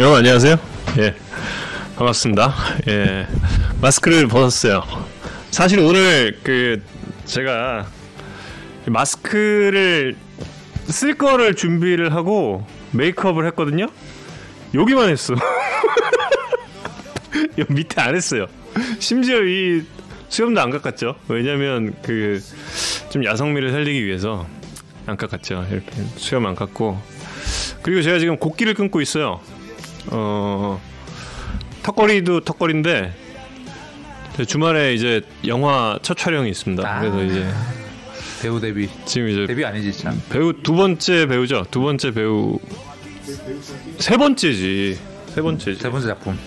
[0.00, 0.56] 여러분 안녕하세요.
[0.98, 1.14] 예.
[1.96, 2.54] 반갑습니다.
[2.88, 3.26] 예.
[3.80, 4.82] 마스크를 벗었어요.
[5.50, 6.82] 사실 오늘 그
[7.26, 7.86] 제가
[8.86, 10.16] 마스크를
[10.86, 13.88] 쓸 거를 준비를 하고 메이크업을 했거든요.
[14.74, 15.34] 여기만 했어.
[17.58, 18.46] 여기 밑에 안 했어요.
[18.98, 19.82] 심지어 이
[20.28, 21.16] 수염도 안 깎았죠.
[21.28, 22.40] 왜냐면 그
[23.10, 24.46] 좀 야성미를 살리기 위해서
[25.04, 25.66] 안 깎았죠.
[25.72, 26.96] 이렇게 수염 안 깎고
[27.82, 29.40] 그리고 제가 지금 곡기를 끊고 있어요.
[30.06, 30.80] 어
[31.82, 33.12] 턱걸이도 턱걸인데
[34.46, 36.88] 주말에 이제 영화 첫 촬영이 있습니다.
[36.88, 37.00] 아.
[37.00, 37.46] 그래서 이제
[38.40, 41.66] 배우 데뷔 지금 이제 데뷔 아니지 참 배우 두 번째 배우죠.
[41.70, 42.58] 두 번째 배우
[43.98, 44.98] 세 번째지.
[45.28, 45.80] 세 번째지.
[45.80, 46.38] 세 번째 작품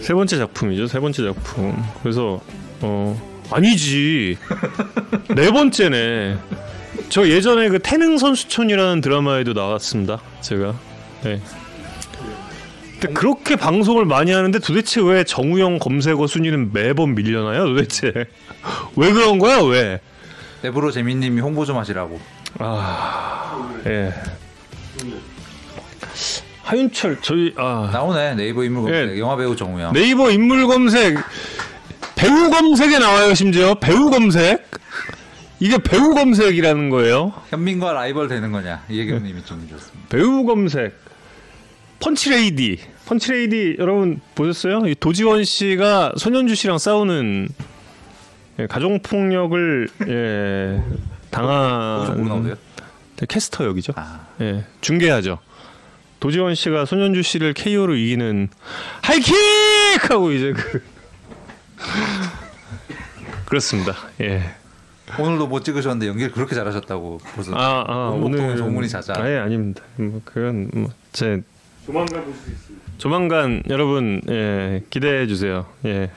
[0.00, 0.86] 세 번째 작품이죠.
[0.86, 1.84] 세 번째 작품.
[2.02, 2.40] 그래서
[2.80, 4.38] 어 아니지.
[5.34, 6.38] 네 번째네.
[7.08, 10.20] 저 예전에 그 태능 선수촌이라는 드라마에도 나왔습니다.
[10.40, 10.74] 제가.
[11.24, 11.40] 네.
[13.02, 17.66] 근데 그렇게 방송을 많이 하는데 도대체 왜 정우영 검색어 순위는 매번 밀려나요?
[17.66, 18.12] 도대체?
[18.96, 19.60] 왜 그런 거야?
[19.60, 20.00] 왜?
[20.62, 22.20] 내부로 재민님이 홍보 좀 하시라고.
[22.58, 24.12] 아, 예.
[26.62, 27.90] 하윤철 저희 아.
[27.92, 29.16] 나오네 네이버 인물 검색.
[29.16, 29.18] 예.
[29.18, 29.92] 영화 배우 정우영.
[29.94, 31.16] 네이버 인물 검색.
[32.14, 33.74] 배우 검색에 나와요 심지어.
[33.74, 34.70] 배우 검색.
[35.58, 37.32] 이게 배우 검색이라는 거예요?
[37.50, 38.84] 현민과 라이벌 되는 거냐?
[38.88, 40.08] 이혜경님이 좀 주셨습니다.
[40.08, 41.00] 배우 검색.
[41.98, 44.86] 펀치레이디 펀치레이디 여러분 보셨어요?
[44.86, 47.48] 이 도지원 씨가 손현주 씨랑 싸우는
[48.58, 50.82] 예, 가정폭력을 예,
[51.30, 52.56] 당한?
[53.28, 53.92] 캐스터 역이죠.
[53.96, 55.38] 아 예, 중계하죠.
[56.20, 58.48] 도지원 씨가 손현주 씨를 KO로 이기는
[59.02, 59.34] 하이킥
[60.10, 60.82] 하고 이제 그
[63.44, 63.94] 그렇습니다.
[64.22, 64.42] 예.
[65.18, 69.12] 오늘도 못 찍으셨는데 연기를 그렇게 잘하셨다고 벌써 아, 아 오늘 소문이 자자.
[69.18, 69.82] 아예 아닙니다.
[69.96, 71.42] 뭐 그건 뭐제
[71.84, 72.71] 조만간 볼 수 있습니다.
[73.02, 75.66] 조만간 여러분 예, 기대해 주세요.
[75.84, 76.08] 예.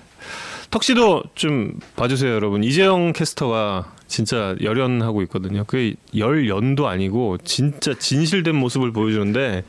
[0.70, 2.64] 턱시도 좀 봐주세요, 여러분.
[2.64, 5.64] 이재영 캐스터가 진짜 열연하고 있거든요.
[5.66, 9.64] 그 열연도 아니고 진짜 진실된 모습을 보여주는데,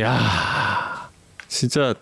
[0.00, 1.10] 야,
[1.48, 1.94] 진짜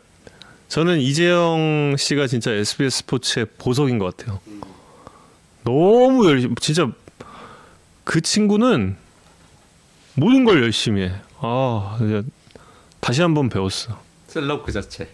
[0.68, 4.40] 저는 이재영 씨가 진짜 SBS 스포츠의 보석인 것 같아요.
[5.64, 6.90] 너무 열심히, 진짜
[8.04, 8.98] 그 친구는
[10.16, 11.12] 모든 걸 열심히 해.
[11.40, 11.96] 아,
[13.06, 14.02] 다시 한번 배웠어.
[14.26, 15.08] 셀럽 그 자체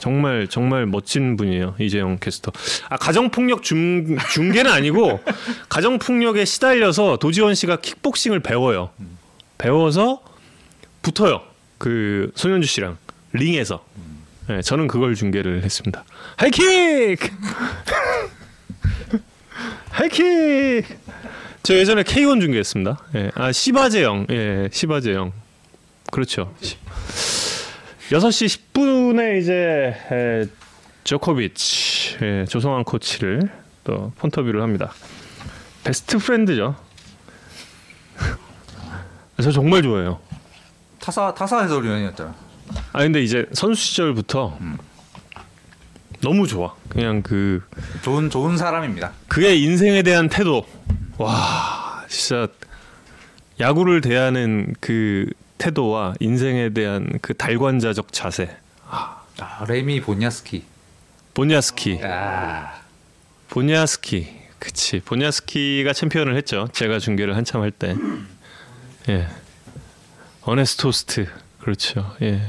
[0.00, 2.50] 정말 정말 멋진 분이에요 이재영 캐스터.
[2.88, 5.22] 아 가정 폭력 중 중계는 아니고
[5.70, 8.90] 가정 폭력에 시달려서 도지원 씨가 킥복싱을 배워요.
[9.58, 10.24] 배워서
[11.02, 11.42] 붙어요.
[11.78, 12.98] 그 손현주 씨랑
[13.32, 13.84] 링에서.
[14.48, 16.02] 네, 저는 그걸 중계를 했습니다.
[16.34, 17.16] 하이킥!
[19.90, 20.84] 하이킥!
[21.62, 22.98] 저 예전에 K1 중계했습니다.
[23.14, 23.30] 예.
[23.36, 25.43] 아 시바제영, 예, 시바제영.
[26.14, 26.54] 그렇죠.
[28.10, 30.46] 6시 10분에 이제 에,
[31.02, 33.50] 조코비치 예, 조성환 코치를
[33.82, 34.92] 또 폰터뷰를 합니다.
[35.82, 36.76] 베스트 프렌드죠.
[39.42, 40.20] 저 정말 좋아해요.
[41.00, 42.32] 타사 타사 해설위원이었잖아
[42.92, 44.56] 아 근데 이제 선수 시절부터
[46.20, 46.76] 너무 좋아.
[46.88, 47.60] 그냥 그
[48.02, 50.64] 좋은 좋은 사람입니다 그의 인생에 대한 태도.
[51.18, 52.46] 와 진짜
[53.58, 55.26] 야구를 대하는 그
[55.64, 58.54] 태도와 인생에 대한 그 달관자적 자세.
[58.86, 59.22] 아
[59.66, 60.62] 레미 보냐스키.
[61.32, 62.00] 보냐스키.
[62.04, 62.74] 아.
[63.48, 64.28] 보냐스키.
[64.58, 65.00] 그치.
[65.00, 66.68] 보냐스키가 챔피언을 했죠.
[66.72, 67.96] 제가 중계를 한참 할 때.
[69.08, 69.26] 예.
[70.42, 71.28] 어네스토스트.
[71.60, 72.14] 그렇죠.
[72.20, 72.42] 예.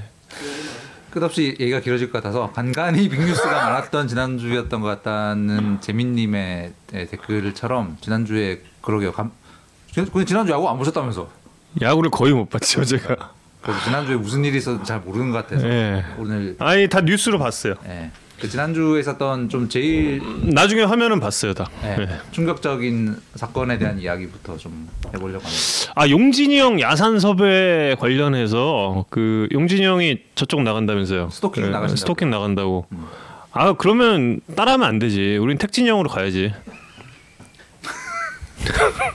[1.10, 8.62] 끝없이 얘기가 길어질 것 같아서 간간히 빅뉴스가 많았던 지난주였던 것 같다는 재민님의 예, 댓글처럼 지난주에
[8.82, 9.14] 그러게요.
[9.14, 9.32] 감...
[10.26, 11.45] 지난주 야구 안 보셨다면서
[11.82, 13.32] 야구를 거의 못 봤죠 제가.
[13.62, 16.06] 그래서 지난주에 무슨 일이 있었는지 잘 모르는 것 같아서 예.
[16.18, 17.74] 오늘 아니 다 뉴스로 봤어요.
[17.88, 20.22] 예, 그 지난주에 있었던 좀 제일
[20.54, 21.68] 나중에 화면은 봤어요 다.
[21.84, 22.08] 예, 예.
[22.32, 25.94] 충격적인 사건에 대한 이야기부터 좀 해보려고 합니다.
[25.96, 31.30] 아 용진이 형 야산 섭외 관련해서 그 용진이 형이 저쪽 나간다면서요.
[31.32, 31.98] 스토킹 예, 나가신다고.
[31.98, 32.86] 스토킹 나간다고.
[33.52, 35.38] 아 그러면 따라하면 안 되지.
[35.38, 36.54] 우린 택진이 형으로 가야지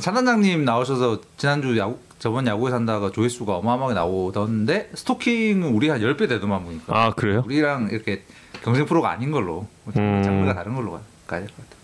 [0.00, 6.64] 찬단장님 나오셔서 지난주 야구 저번 야구에 산다가 조회수가 어마어마하게 나오던데 스토킹은 우리 한 10배 되더만
[6.64, 8.24] 보니까 아 그래요 우리랑 이렇게
[8.62, 9.66] 경쟁 프로가 아닌 걸로
[9.96, 10.22] 음.
[10.22, 11.80] 장르가 다른 걸로 가- 가야 될 것 같아요.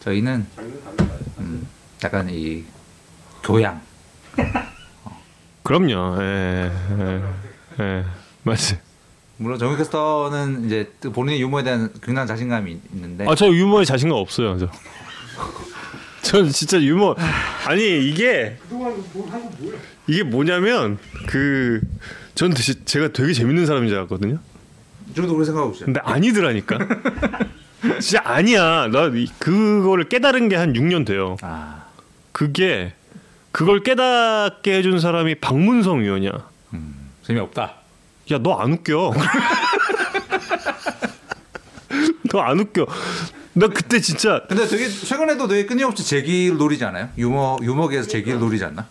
[0.00, 0.46] 저희는
[1.38, 1.66] 음,
[2.02, 2.64] 약간 이
[3.42, 3.80] 교양
[5.62, 7.22] 그럼요 예, 예,
[7.80, 8.04] 예.
[8.42, 8.78] 맞지
[9.38, 14.16] 물론 정규 캐스터는 이제 또 본인의 유머에 대한 굉장한 자신감이 있는데 아 저 유머에 자신감
[14.18, 14.56] 없어요.
[14.58, 14.68] 저.
[16.26, 17.14] 전 진짜 유머
[17.66, 18.56] 아니 이게
[20.06, 21.80] 이게 뭐냐면 그
[22.34, 24.38] 전 제가 되게 재밌는 사람인 줄 알았거든요.
[25.14, 25.86] 저도 그렇게 생각하고 있어요.
[25.86, 26.76] 근데 아니더라니까.
[27.98, 28.88] 진짜 아니야.
[28.88, 31.38] 나 이- 그거를 깨달은 게 한 6년 돼요.
[31.40, 31.84] 아,
[32.32, 32.92] 그게
[33.52, 36.32] 그걸 깨닫게 해준 사람이 박문성 의원이야.
[37.22, 37.72] 재미없다.
[38.32, 39.14] 야 너 안 웃겨.
[42.30, 42.86] 너 안 웃겨.
[43.58, 47.08] 나 그때 진짜 근데 되게 최근에도 되게 끊임없이 제기를 노리지 않아요?
[47.16, 48.86] 유머 유머계에서 제기를 노리지 않나?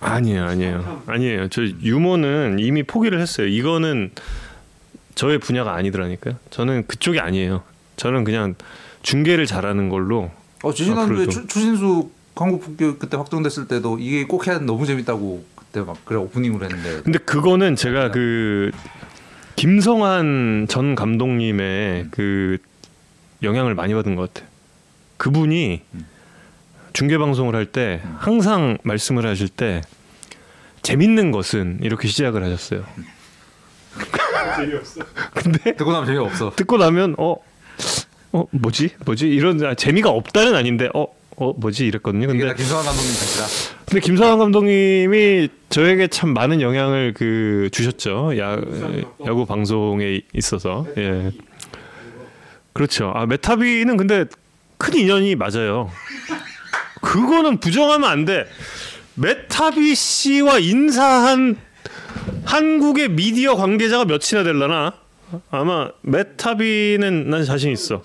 [0.00, 1.48] 아니에요, 아니에요, 아니에요.
[1.48, 3.46] 저 유머는 이미 포기를 했어요.
[3.46, 4.10] 이거는
[5.14, 6.36] 저의 분야가 아니더라니까요.
[6.50, 7.62] 저는 그쪽이 아니에요.
[7.96, 8.54] 저는 그냥
[9.02, 10.30] 중계를 잘하는 걸로.
[10.62, 11.26] 어 지난주에.
[11.26, 16.64] 추, 추신수 한국 그때 확정됐을 때도 이게 꼭 해야 너무 재밌다고 그때 막 그래 오프닝으로
[16.64, 18.70] 했는데 근데 그거는 제가 그
[19.56, 22.56] 김성한 전 감독님의 그
[23.42, 24.50] 영향을 많이 받은 것 같아요.
[25.16, 25.82] 그분이
[26.92, 29.82] 중계 방송을 할 때 항상 말씀을 하실 때
[30.82, 32.84] 재밌는 것은 이렇게 시작을 하셨어요.
[35.34, 36.52] 근데 듣고 나면 재미없어.
[36.56, 37.36] 듣고 나면 어,
[38.32, 42.26] 어 뭐지 뭐지 이런 아, 재미가 없다는 아닌데 어, 어 뭐지 이랬거든요.
[42.28, 43.46] 근데 다 김성환 감독님 탓이다.
[43.86, 48.38] 근데 김성환 감독님이 저에게 참 많은 영향을 그 주셨죠.
[48.38, 48.58] 야,
[49.26, 50.86] 야구 방송에 있어서.
[50.96, 51.30] 예.
[52.72, 53.12] 그렇죠.
[53.14, 54.24] 아, 메타비는 근데
[54.78, 55.90] 큰 인연이 맞아요.
[57.02, 58.46] 그거는 부정하면 안 돼.
[59.14, 61.56] 메타비 씨와 인사한
[62.44, 64.94] 한국의 미디어 관계자가 몇이나 될라나?
[65.50, 68.02] 아마 메타비는 난 자신 있어.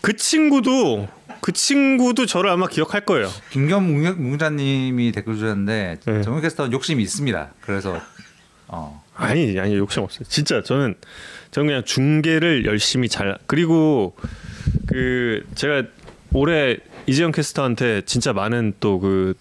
[0.00, 1.08] 그 친구도
[1.40, 3.30] 그 친구도 저를 아마 기억할 거예요.
[3.50, 6.22] 김겸 뭉자님이 댓글 주셨는데 네.
[6.22, 7.52] 정우 캐스터는 욕심이 있습니다.
[7.60, 8.00] 그래서
[8.68, 10.24] 어 아니 아니 욕심 없어요.
[10.28, 10.94] 진짜 저는
[11.52, 14.16] 저는 그냥 중계를 열심히 잘 그리고
[14.86, 15.84] 그 제가
[16.32, 19.34] 올해 이재영 캐스터한테 진짜 많은 또그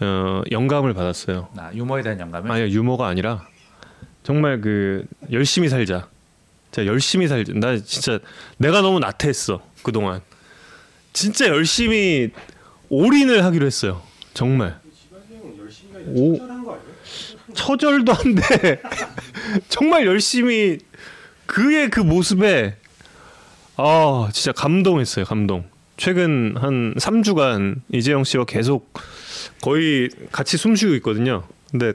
[0.00, 1.48] 어, 영감을 받았어요.
[1.54, 3.46] 나 유머에 대한 영감을 아니 유머가 아니라
[4.22, 6.08] 정말 그 열심히 살자.
[6.72, 7.52] 진짜 열심히 살자.
[7.54, 8.18] 나 진짜
[8.56, 10.22] 내가 너무 나태했어 그 동안.
[11.12, 12.30] 진짜 열심히
[12.88, 14.02] 올인을 하기로 했어요.
[14.32, 14.80] 정말.
[16.06, 16.38] 오,
[17.54, 18.82] 처절도 한데
[19.68, 20.78] 정말 열심히
[21.46, 22.76] 그의 그 모습에
[23.76, 25.64] 아 진짜 감동했어요 감동.
[25.96, 28.92] 최근 한 3주간 이재영 씨와 계속
[29.62, 31.44] 거의 같이 숨쉬고 있거든요.
[31.70, 31.92] 근데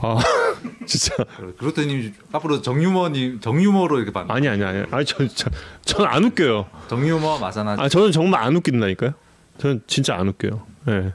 [0.00, 0.18] 아
[0.86, 1.14] 진짜.
[1.58, 4.84] 그렇더니 앞으로 정유머님 정유머로 이렇게 반 아니 아니 아니.
[4.90, 6.68] 아니 저저안 웃겨요.
[6.88, 9.14] 정유머 마사나 아 저는 정말 안 웃긴다니까요?
[9.58, 10.66] 저는 진짜 안 웃겨요.
[10.88, 11.12] 예.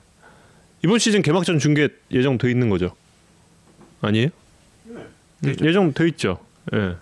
[0.83, 2.95] 이번 시즌 개막전 중계 예정돼 있는 거죠?
[4.01, 4.29] 아니에요?
[5.43, 6.39] 예정돼 있죠.
[6.73, 6.95] 예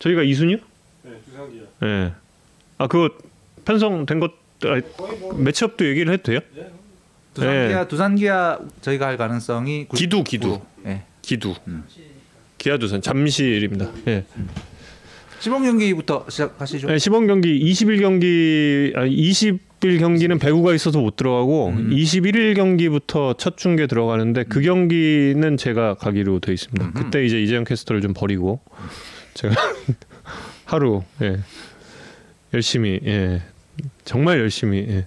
[0.00, 0.58] 저희가 2순위요
[1.04, 1.62] 네, 두산기야.
[1.84, 2.12] 예.
[2.78, 3.10] 아 그거
[3.64, 4.32] 편성된 것
[4.64, 4.80] 아,
[5.38, 6.40] 매치업도 얘기를 해도 돼요?
[7.34, 7.88] 두산기아 네.
[7.88, 10.60] 두산기아 저희가 할 가능성이 구- 기두 기두.
[10.86, 11.02] 예.
[11.22, 11.84] 기두 음.
[12.58, 13.90] 기아 두산 잠실입니다.
[14.08, 14.24] 예.
[15.38, 16.88] 시범 경기부터 시작하시죠.
[16.88, 21.90] 네, 시범 경기 20일 경기 아 20일 경기는 배구가 있어서 못 들어가고 음.
[21.90, 26.84] 21일 경기부터 첫 중계 들어가는데 그 경기는 제가 가기로 돼 있습니다.
[26.84, 26.92] 음.
[26.92, 28.60] 그때 이제 이재영 캐스터를 좀 버리고
[29.34, 29.54] 제가
[30.64, 31.40] 하루 예.
[32.52, 33.42] 열심히 예.
[34.04, 35.06] 정말 열심히 예.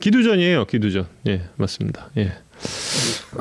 [0.00, 1.06] 기두전이에요, 기두전.
[1.28, 2.10] 예, 맞습니다.
[2.18, 2.32] 예.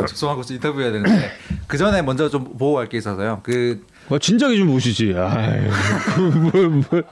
[0.08, 1.32] 죄송하고 인터뷰해야 되는데
[1.68, 3.42] 그 전에 먼저 좀 보고 갈게 있어서요.
[3.44, 5.14] 그 와, 진작에 좀 보시지.
[5.16, 5.70] 아유,
[6.52, 7.04] 뭐, 뭐.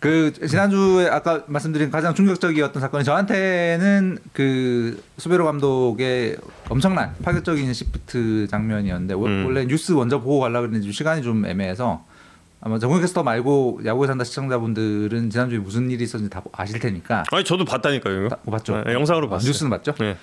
[0.00, 6.36] 그 지난주에 아까 말씀드린 가장 충격적이었던 사건이 저한테는 그 수베로 감독의
[6.68, 9.46] 엄청난 파격적인 shift 장면이었는데 워- 음.
[9.46, 12.04] 원래 뉴스 먼저 보고 가려고 했는데 시간이 좀 애매해서
[12.60, 17.42] 아마 정우 캐스터 말고 야구에 산다 시청자분들은 지난주에 무슨 일이 있었는지 다 아실 테니까 아니
[17.44, 18.28] 저도 봤다니까요.
[18.28, 18.76] 다 봤죠.
[18.86, 19.48] 아, 영상으로 아, 봤어요.
[19.48, 19.94] 뉴스는 봤죠.
[19.98, 20.16] 네.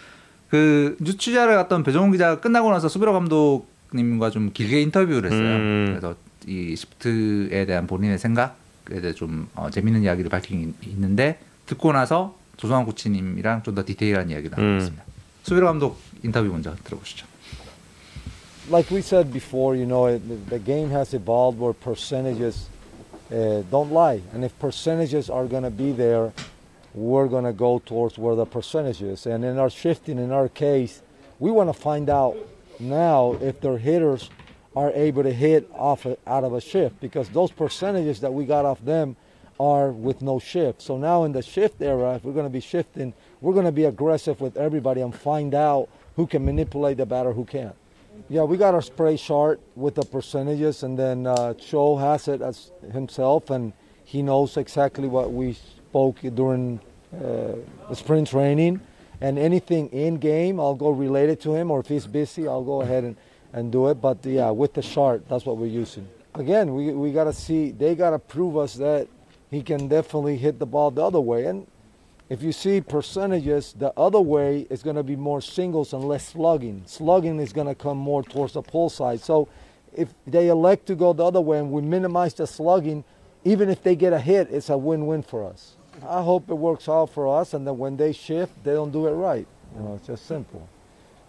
[0.50, 5.56] 그 뉴스 취재를 갔던 배정훈 기자가 끝나고 나서 수베로 감독님과 좀 길게 인터뷰를 했어요.
[5.56, 5.86] 음.
[5.90, 6.16] 그래서
[6.48, 8.52] 이 시프트에 대한 본인의 생각에
[8.86, 14.30] 대해 좀 어, 재밌는 이야기를 밝힌 게 있는데 듣고 나서 조성환 코치님이랑 좀 더 디테일한
[14.30, 14.64] 이야기를 음.
[14.64, 15.04] 나누겠습니다.
[15.44, 17.26] 수비로 감독 인터뷰 먼저 들어보시죠.
[18.70, 20.18] like we said before, you know,
[20.50, 22.68] the game has evolved where percentages
[23.32, 24.22] uh, don't lie.
[24.34, 26.34] And if percentages are going to be there,
[26.96, 29.28] we're going to go towards where the percentage is.
[29.28, 31.02] And in our shifting, in our case,
[31.40, 32.36] we want to find out
[32.80, 34.32] now if their hitters
[34.76, 38.46] are able to hit off a, out of a shift because those percentages that we
[38.46, 39.16] got off them
[39.60, 40.82] are with no shift.
[40.82, 43.72] So now in the shift era, if we're going to be shifting, we're going to
[43.72, 47.76] be aggressive with everybody and find out who can manipulate the batter, who can't.
[48.30, 52.42] Yeah, we got our spray chart with the percentages, and then uh, Cho has it
[52.42, 53.74] as himself, and
[54.06, 56.80] he knows exactly what we spoke during
[57.14, 57.54] uh,
[57.90, 58.82] the spring training.
[59.22, 62.64] and anything in game, I'll go relate it to him, or if he's busy, I'll
[62.64, 63.16] go ahead and,
[63.56, 63.96] and do it.
[63.96, 66.08] But yeah, with the chart, that's what we're using.
[66.36, 67.72] Again, we we gotta see.
[67.72, 69.08] They gotta prove us that
[69.50, 71.46] he can definitely hit the ball the other way.
[71.46, 71.66] And
[72.30, 76.30] if you see percentages, the other way is going to be more singles and less
[76.30, 76.82] slugging.
[76.88, 79.22] Slugging is going to come more towards the pull side.
[79.22, 79.48] So
[79.94, 83.04] if they elect to go the other way and we minimize the slugging,
[83.44, 85.78] even if they get a hit, it's a win-win for us.
[86.06, 89.08] I hope it works out for us, and then when they shift, they don't do
[89.08, 89.48] it right.
[89.76, 90.68] You know, it's just simple.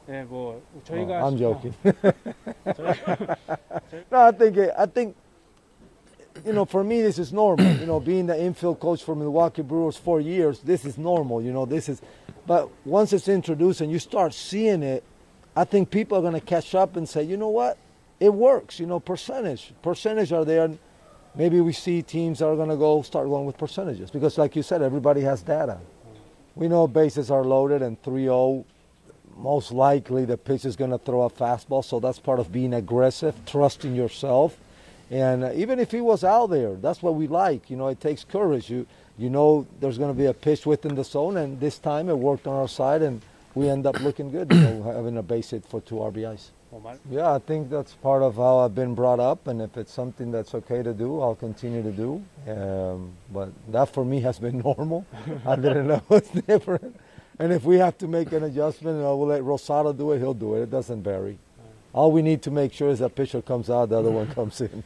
[0.07, 1.73] 네, 뭐 Oh, 저희가 I'm joking.
[4.11, 5.15] no, I think it, I think
[6.45, 7.65] you know for me this is normal.
[7.75, 11.41] You know, being the infield coach for Milwaukee Brewers four years, this is normal.
[11.41, 12.01] You know, this is.
[12.47, 15.03] But once it's introduced and you start seeing it,
[15.55, 17.77] I think people are going to catch up and say, you know what,
[18.19, 18.79] it works.
[18.79, 20.69] You know, percentage percentage are there.
[21.35, 24.55] Maybe we see teams that are going to go start going with percentages because, like
[24.55, 25.77] you said, everybody has data.
[26.55, 28.65] We know bases are loaded and 3-0
[29.36, 32.74] most likely the pitch is going to throw a fastball, so that's part of being
[32.74, 34.56] aggressive, trusting yourself.
[35.10, 37.70] And uh, even if he was out there, that's what we like.
[37.70, 38.70] You know, it takes courage.
[38.70, 38.86] You
[39.18, 42.18] you know there's going to be a pitch within the zone, and this time it
[42.18, 43.22] worked on our side, and
[43.54, 46.50] we end up looking good, you know, having a base hit for two RBIs.
[47.10, 50.30] Yeah, I think that's part of how I've been brought up, and if it's something
[50.30, 52.22] that's okay to do, I'll continue to do.
[52.46, 55.06] Um, but that for me has been normal.
[55.46, 56.94] I didn't know it's different.
[57.38, 60.18] And if we have to make an adjustment, uh, we'll let Rosado do it.
[60.18, 60.62] He'll do it.
[60.62, 61.38] It doesn't vary.
[61.92, 64.60] All we need to make sure is that pitcher comes out, the other one comes
[64.60, 64.82] in.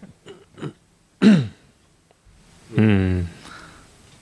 [2.79, 3.27] 음.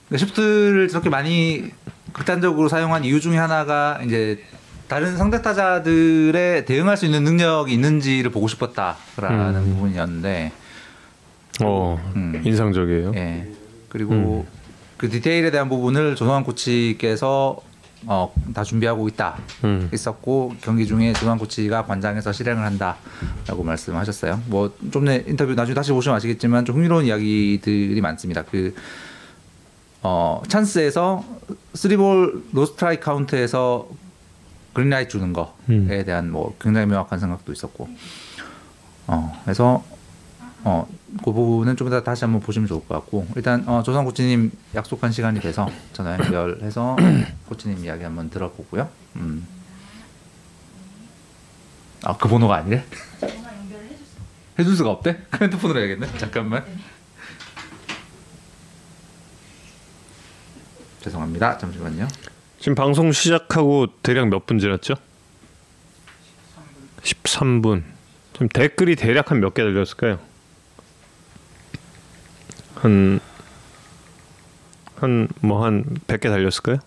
[0.07, 1.71] 그러니까 시프트를 저렇게 많이
[2.13, 4.39] 극단적으로 사용한 이유 중에 하나가 이제
[4.87, 9.73] 다른 상대 타자들에 대응할 수 있는 능력이 있는지를 보고 싶었다라는 음.
[9.75, 10.51] 부분이었는데
[11.63, 12.41] 어, 음.
[12.43, 13.11] 인상적이에요.
[13.15, 13.47] 예.
[13.89, 14.47] 그리고
[14.97, 17.61] 그 디테일에 대한 부분을 조성환 코치께서
[18.05, 19.89] 어, 다 준비하고 있다 음.
[19.93, 24.41] 있었고 경기 중에 조성환 코치가 관장에서 실행을 한다라고 말씀하셨어요.
[24.47, 28.43] 뭐 좀 전에 인터뷰 나중에 다시 보시면 아시겠지만 좀 흥미로운 이야기들이 많습니다.
[28.43, 28.73] 그
[30.01, 31.23] 어, 찬스에서
[31.73, 33.87] 쓰리볼 노스트라이크 카운트에서
[34.73, 36.03] 그린라이트 주는 거에 음.
[36.05, 37.89] 대한 뭐 굉장히 명확한 생각도 있었고
[39.07, 39.83] 어 그래서
[40.63, 40.87] 어
[41.23, 45.11] 그 부분은 좀 이따 다시 한번 보시면 좋을 것 같고 일단 어, 조상 코치님 약속한
[45.11, 46.95] 시간이 돼서 전화 연결해서
[47.49, 48.89] 코치님 이야기 한번 들어보고요.
[49.17, 49.45] 음.
[52.03, 52.83] 아그 번호가 아니래?
[54.57, 55.17] 해줄 수가 없대?
[55.41, 56.17] 핸드폰으로 해야겠네.
[56.17, 56.63] 잠깐만.
[61.01, 61.57] 죄송합니다.
[61.57, 62.07] 잠시만요.
[62.59, 64.95] 지금 방송 시작하고 대략 몇 분 지났죠?
[67.01, 67.83] 13분.
[68.33, 70.19] 지금 댓글이 대략 한 몇 개 달렸을까요?
[72.81, 73.19] 한
[75.01, 76.77] 한 뭐 한 100개 달렸을까요?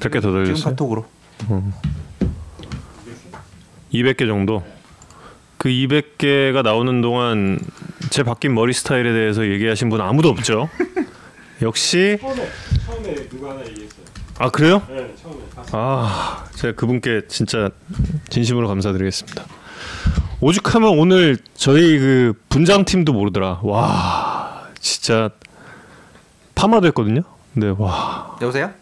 [0.00, 0.64] 100개 더 지금 달렸어요?
[0.64, 1.06] 카톡으로.
[3.92, 4.64] 200개 정도.
[5.58, 7.58] 그 200개가 나오는 동안
[8.10, 10.68] 제 바뀐 머리 스타일에 대해서 얘기하신 분 아무도 없죠.
[11.62, 12.48] 역시 처음에
[12.86, 14.02] 처음에 누가 하나 얘기했어요.
[14.38, 14.82] 아 그래요?
[14.88, 15.80] 네, 처음에 봤어요.
[15.80, 17.70] 아 제가 그분께 진짜
[18.30, 19.44] 진심으로 감사드리겠습니다.
[20.42, 23.60] 오죽하면 오늘 저희 그 분장팀도 모르더라.
[23.62, 25.30] 와 진짜
[26.56, 27.22] 파마됐거든요.
[27.54, 28.72] 근데 와 여보세요?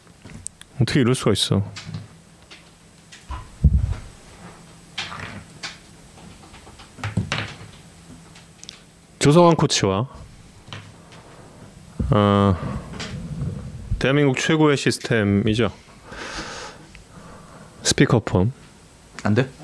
[0.81, 1.62] 어떻게 이럴 수가 있어.
[9.19, 10.09] 조성환 코치와
[12.12, 12.57] 어,
[13.99, 15.71] 대한민국 최고의 시스템이죠.
[17.83, 18.50] 스피커폰.
[19.25, 19.60] 안 돼?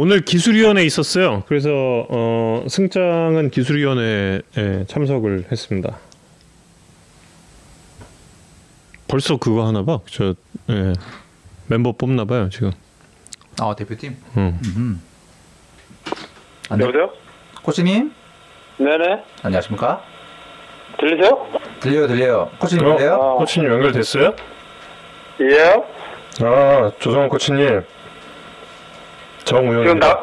[0.00, 1.42] 오늘 기술위원회 있었어요.
[1.48, 1.70] 그래서
[2.08, 4.42] 어, 승장은 기술위원회에
[4.86, 5.98] 참석을 했습니다.
[9.08, 9.98] 벌써 그거 하나 봐.
[10.08, 10.34] 저
[10.70, 10.92] 예,
[11.66, 12.70] 멤버 뽑나 봐요 지금.
[13.60, 14.16] 아 대표팀.
[14.36, 14.60] 응.
[14.76, 15.02] 음.
[16.68, 16.84] 안 돼?
[16.84, 17.10] 여보세요?
[17.64, 18.12] 코치님
[18.76, 19.24] 네네.
[19.42, 20.00] 안녕하십니까?
[21.00, 21.48] 들리세요?
[21.80, 22.50] 들려요 들려요.
[22.60, 22.96] 코치님 어?
[22.96, 23.14] 들려요?
[23.14, 23.38] 어.
[23.38, 24.32] 코치님 연결됐어요?
[25.40, 26.44] 예.
[26.46, 27.82] 아 조성원 코치님.
[29.48, 29.82] 정우영.
[29.82, 30.22] 지금 나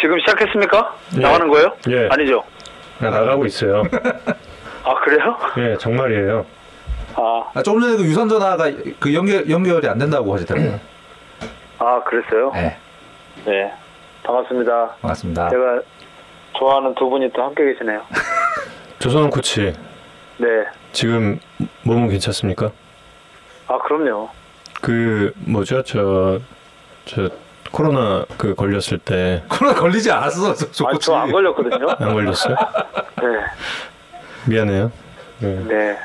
[0.00, 0.96] 지금 시작했습니까?
[1.16, 1.20] 예.
[1.20, 1.72] 나가는 거예요?
[1.88, 2.08] 예.
[2.10, 2.44] 아니죠.
[2.98, 3.82] 나가고 있어요.
[4.84, 5.36] 아 그래요?
[5.58, 6.44] 예 정말이에요.
[7.14, 10.78] 아, 아, 조금 전에 그 유선 전화가 그 연결 연결이 안 된다고 하시더라고요.
[11.78, 12.50] 아 그랬어요?
[12.52, 12.76] 네,
[13.46, 13.72] 네.
[14.22, 14.96] 반갑습니다.
[15.00, 15.48] 반갑습니다.
[15.48, 15.80] 제가
[16.58, 18.02] 좋아하는 두 분이 또 함께 계시네요.
[18.98, 19.72] 조성원 코치
[20.38, 20.46] 네.
[20.92, 21.38] 지금
[21.82, 22.70] 몸은 괜찮습니까?
[23.68, 24.28] 아 그럼요.
[24.82, 26.40] 그 뭐죠 저
[27.06, 27.30] 저
[27.80, 30.98] 코로나 그 걸렸을 때안 코로나 걸리지 않았어, 아.
[30.98, 31.86] 저 안 걸렸거든요.
[31.98, 32.56] 걸렸어요?
[33.20, 33.26] 네.
[34.48, 34.90] 미안해요.
[35.40, 35.64] 네.
[35.68, 35.98] 네.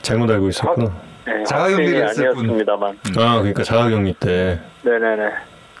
[0.00, 0.90] 잘못 알고 있었구나.
[1.26, 2.44] 네 자가격리를 학생이 했을 뿐.
[2.44, 2.98] 아니었습니다만.
[3.18, 5.30] 아 그러니까 자가격리 때 네네네.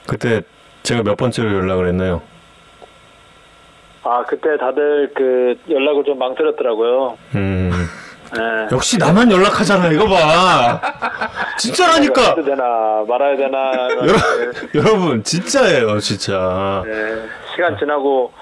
[0.06, 0.42] 그때
[0.82, 2.20] 제가 몇 번째로 연락을 했나요?
[4.02, 7.16] 아 그때 다들 그 연락을 좀 망설였더라고요.
[7.36, 7.70] 음
[8.32, 8.68] 네.
[8.72, 10.80] 역시 나만 연락하잖아 이거 봐
[11.58, 13.72] 진짜라니까 되나 말아야 되나.
[14.06, 14.18] 여러,
[14.74, 17.28] 여러분 진짜예요 진짜 네.
[17.54, 18.32] 시간 지나고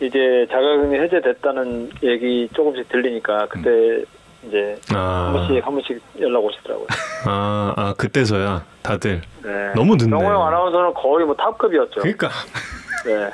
[0.00, 4.04] 이제 자가격리 해제됐다는 얘기 조금씩 들리니까 그때
[4.46, 6.86] 이제 한 아, 번씩 한 번씩 연락 오시더라고요.
[7.26, 9.50] 아, 아 그때서야 다들 네.
[9.74, 10.10] 너무 늦네.
[10.10, 12.00] 정호영 아나운서는 거의 뭐 탑급이었죠.
[12.00, 12.28] 그러니까
[13.04, 13.30] 네.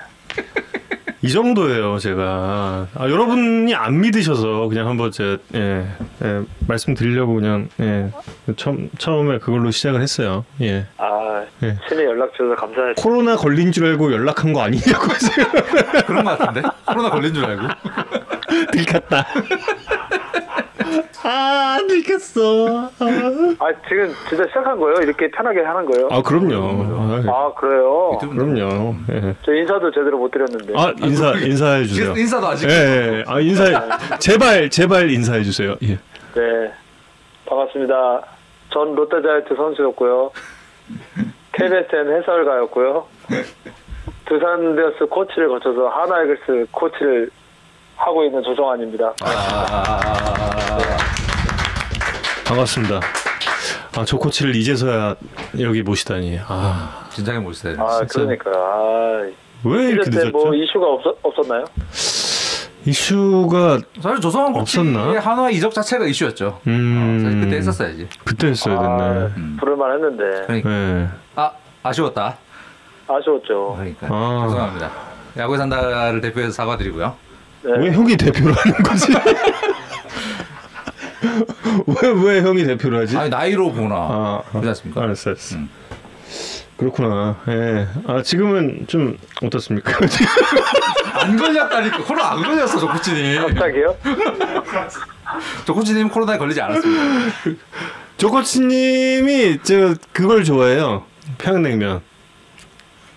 [1.22, 2.88] 이 정도예요 제가.
[2.94, 5.86] 아, 여러분이 안 믿으셔서 그냥 한번 제가 예,
[6.24, 8.10] 예, 말씀드리려고 그냥 예,
[8.56, 10.44] 처음 처음에 그걸로 시작을 했어요.
[10.60, 10.84] 예.
[10.98, 11.76] 아 네.
[11.88, 12.94] 신의 연락 주셔서 감사해요.
[12.96, 15.06] 코로나 걸린 줄 알고 연락한 거 아니냐고
[16.06, 16.68] 그런 것 같은데?
[16.86, 17.62] 코로나 걸린 줄 알고?
[18.72, 19.24] 들켰다
[21.24, 22.90] 아 들켰어
[23.58, 24.96] 아 지금 진짜 시작한 거예요?
[25.02, 26.08] 이렇게 편하게 하는 거예요?
[26.10, 28.18] 아 그럼요 아, 아 그래요?
[28.20, 29.34] 그럼요 예.
[29.44, 30.72] 저 인사도 제대로 못 드렸는데.
[30.76, 33.24] 아 인사 인사해 주세요 인사도 아직 예, 예.
[33.26, 35.98] 아 인사 제발 제발 인사해 주세요 예.
[36.34, 36.72] 네.
[37.46, 38.22] 반갑습니다.
[38.70, 40.30] 전 롯데자이언트 선수였고요.
[41.52, 43.06] KBSN 해설가였고요.
[44.24, 47.30] 두산 베어스 코치를 거쳐서 하나이글스 코치를
[48.04, 49.12] 하고 있는 조정환입니다.
[52.44, 53.00] 반갑습니다.
[53.96, 55.14] 아, 조 코치를 이제서야
[55.60, 56.38] 여기 모시다니.
[56.46, 58.00] 아, 진작에 모셨어야 아.
[58.10, 59.22] 그러니까 아,
[59.64, 60.30] 왜 이렇게 이때 늦었죠?
[60.32, 61.64] 뭐 이슈가 없었, 없었나요?
[62.84, 65.04] 이슈가 사실 조성환 없었나?
[65.04, 66.60] 코치의 한화 이적 자체가 이슈였죠.
[66.66, 68.08] 음, 사실 그때 했었어야지.
[68.24, 69.20] 그때 했어야 아, 됐네.
[69.36, 69.56] 음.
[69.60, 71.08] 부를만 했는데 그러니까 네.
[71.36, 71.52] 아
[71.84, 72.36] 아쉬웠다.
[73.06, 73.74] 아쉬웠죠.
[73.76, 74.46] 그러니까 아.
[74.48, 74.90] 죄송합니다.
[75.36, 77.14] 야구의 산다를 대표해서 사과드리고요.
[77.64, 77.72] 네.
[77.78, 79.12] 왜 형이 대표를 하는 거지?
[81.86, 83.16] 왜, 왜 형이 대표를 하지?
[83.16, 85.02] 아니 나이로 보나 아, 그렇지 않습니까?
[85.02, 85.56] 알았어, 알았어.
[85.56, 85.68] 음.
[86.76, 87.36] 그렇구나.
[87.48, 87.86] 예.
[88.08, 89.92] 아, 지금은 좀 어떻습니까?
[91.14, 93.40] 안 걸렸다니까 코로나 안 걸렸어 조 코치님.
[93.46, 93.94] 갑자기요?
[95.64, 97.02] 조 코치님 코로나에 걸리지 않았습니다.
[98.16, 101.04] 조 코치님이 저 그걸 좋아해요.
[101.38, 102.00] 평양냉면.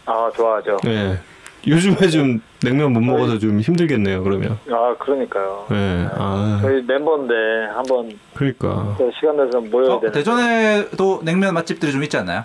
[0.06, 0.78] 아 좋아하죠.
[0.86, 1.20] 예.
[1.68, 4.24] 요즘에 좀 냉면 못 먹어서 좀 힘들겠네요.
[4.24, 4.58] 그러면.
[4.72, 5.66] 아 그러니까요.
[5.72, 6.08] 예.
[6.14, 7.34] 아, 저희 멤버인데
[7.74, 12.44] 한번 그러니까 또 시간 내서 모여야 어, 되는데 대전에도 냉면 맛집들이 좀 있지 않나요?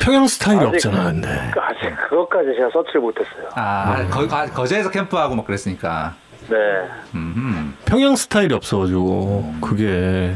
[0.00, 1.04] 평양 스타일이 아직- 없잖아.
[1.12, 1.28] 근데.
[1.28, 3.48] 아직 그것까지 제가 서치를 못했어요.
[3.54, 6.14] 아 거, 아, 거제에서 캠프하고 막 그랬으니까.
[6.48, 6.56] 네.
[7.14, 7.74] 음.
[7.84, 10.34] 평양 스타일이 없어가지고 그게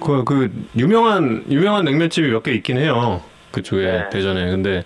[0.00, 3.20] 그, 그 유명한 유명한 냉면집이 몇 개 있긴 해요.
[3.52, 4.08] 그쪽에 네.
[4.10, 4.84] 대전에 근데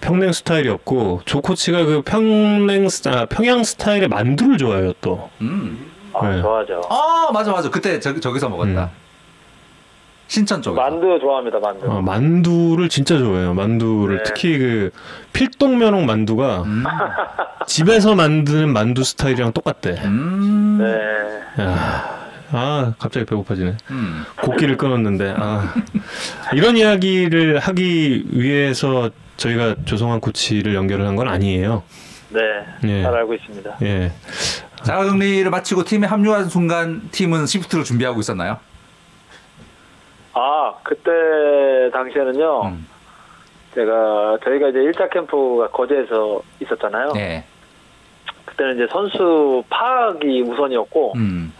[0.00, 5.30] 평냉 스타일이 없고 조 코치가 그 평냉 스- 아, 평양 스타일의 만두를 좋아해요 또.
[5.40, 5.90] 음.
[6.14, 6.42] 아 네.
[6.42, 6.80] 좋아하죠.
[6.90, 8.84] 어 맞아 맞아 그때 저기 저기서 먹었다.
[8.84, 9.02] 음.
[10.28, 10.80] 신천 쪽에.
[10.80, 11.86] 만두 좋아합니다 만두.
[11.90, 13.52] 어, 만두를 진짜 좋아해요.
[13.52, 14.22] 만두를 네.
[14.24, 14.90] 특히 그
[15.34, 16.84] 필동면옥 만두가 음.
[17.66, 19.90] 집에서 만드는 만두 스타일이랑 똑같대.
[20.04, 20.78] 음.
[20.80, 21.62] 네.
[21.64, 22.11] 야,
[22.52, 23.76] 아 갑자기 배고파지네.
[23.90, 24.24] 음.
[24.42, 25.74] 곡기를 끊었는데 아
[26.54, 31.82] 이런 이야기를 하기 위해서 저희가 조성환 코치를 연결을 한 건 아니에요.
[32.30, 32.40] 네.
[32.84, 33.02] 예.
[33.02, 33.76] 잘 알고 있습니다.
[33.82, 34.12] 예.
[34.82, 38.58] 자가 격리를 마치고 팀에 합류한 순간 팀은 시프트를 준비하고 있었나요?
[40.34, 41.10] 아 그때
[41.92, 42.62] 당시에는요.
[42.66, 42.86] 음.
[43.74, 47.12] 제가 저희가 이제 1차 캠프가 거제에서 있었잖아요.
[47.14, 47.44] 네.
[48.44, 51.52] 그때는 이제 선수 파악이 우선이었고 음.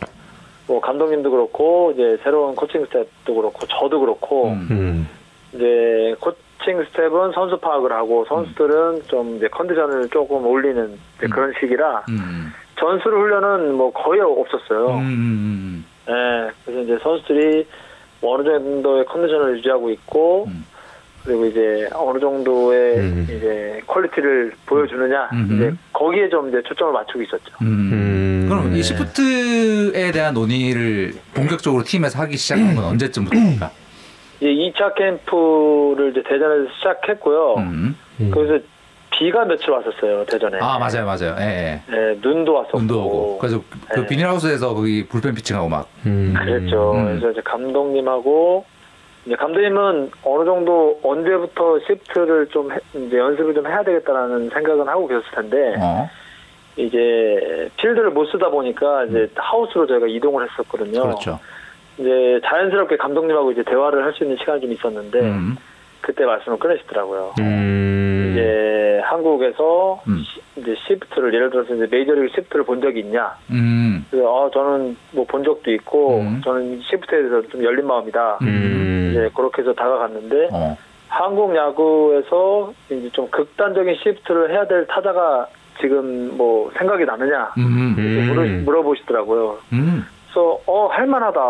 [0.73, 4.69] 뭐 감독님도 그렇고 이제 새로운 코칭 스태프도 그렇고 저도 그렇고 음.
[4.71, 5.09] 음.
[5.53, 11.31] 이제 코칭 스태프는 선수 파악을 하고 선수들은 좀 이제 컨디션을 조금 올리는 이제 음.
[11.31, 12.53] 그런 시기라 음.
[12.79, 14.97] 전술 훈련은 뭐 거의 없었어요.
[16.09, 17.67] 예, 그래서 이제 선수들이
[18.23, 20.65] 뭐 어느 정도의 컨디션을 유지하고 있고 음.
[21.25, 23.27] 그리고 이제 어느 정도의 음.
[23.29, 25.55] 이제 quality를 보여주느냐 음흠.
[25.55, 27.55] 이제 거기에 좀 이제 초점을 맞추고 있었죠.
[27.63, 27.67] 음.
[27.93, 28.47] 음.
[28.49, 28.79] 그럼 네.
[28.79, 33.71] 이 시프트에 대한 논의를 본격적으로 팀에서 하기 시작한 건 언제쯤부터입니까?
[34.41, 37.55] 이제 2차 캠프를 이제 대전에서 시작했고요.
[37.59, 37.97] 음.
[38.21, 38.31] 음.
[38.33, 38.65] 그래서
[39.11, 40.59] 비가 며칠 왔었어요 대전에.
[40.61, 41.37] 아 맞아요 맞아요.
[41.39, 41.45] 예.
[41.45, 41.83] 예.
[41.93, 42.79] 예, 눈도 왔었고.
[42.79, 44.07] 눈도 오고 그래서 그 네.
[44.07, 46.35] 비닐하우스에서 거기 불펜 피칭하고 막 음.
[46.37, 46.95] 그랬죠.
[46.95, 47.05] 음.
[47.05, 48.65] 그래서 이제 감독님하고
[49.25, 55.07] 이제 감독님은 어느 정도 언제부터 시프트를 좀 해- 이제 연습을 좀 해야 되겠다라는 생각은 하고
[55.07, 56.09] 계셨을 텐데 어.
[56.77, 61.01] 이제 필드를 못 쓰다 보니까 이제 하우스로 저희가 이동을 했었거든요.
[61.03, 61.05] 음.
[61.05, 61.39] 그렇죠.
[61.99, 65.57] 이제 자연스럽게 감독님하고 이제 대화를 할 수 있는 시간이 좀 있었는데 음.
[66.03, 67.35] 그때 말씀을 꺼내시더라고요.
[67.41, 68.29] 음.
[68.33, 70.19] 이제 한국에서 음.
[70.19, 73.35] 시- 이제 시프트를 예를 들어서 이제 메이저리그 시프트를 본 적이 있냐?
[73.51, 73.55] 음.
[73.57, 74.07] 음.
[74.11, 76.41] 그래서 어, 저는 뭐 본 적도 있고 음.
[76.45, 78.39] 저는 시프트에 대해서 좀 열린 마음이다.
[78.43, 79.09] 음.
[79.11, 80.77] 이제 그렇게 해서 다가갔는데 어.
[81.09, 85.47] 한국 야구에서 이제 좀 극단적인 시프트를 해야 될 타자가
[85.81, 87.95] 지금 뭐 생각이 나느냐 음.
[88.29, 88.63] 물어, 음.
[88.65, 89.59] 물어보시더라고요.
[90.33, 90.43] 음.
[90.43, 91.41] 그래서 어 할만하다.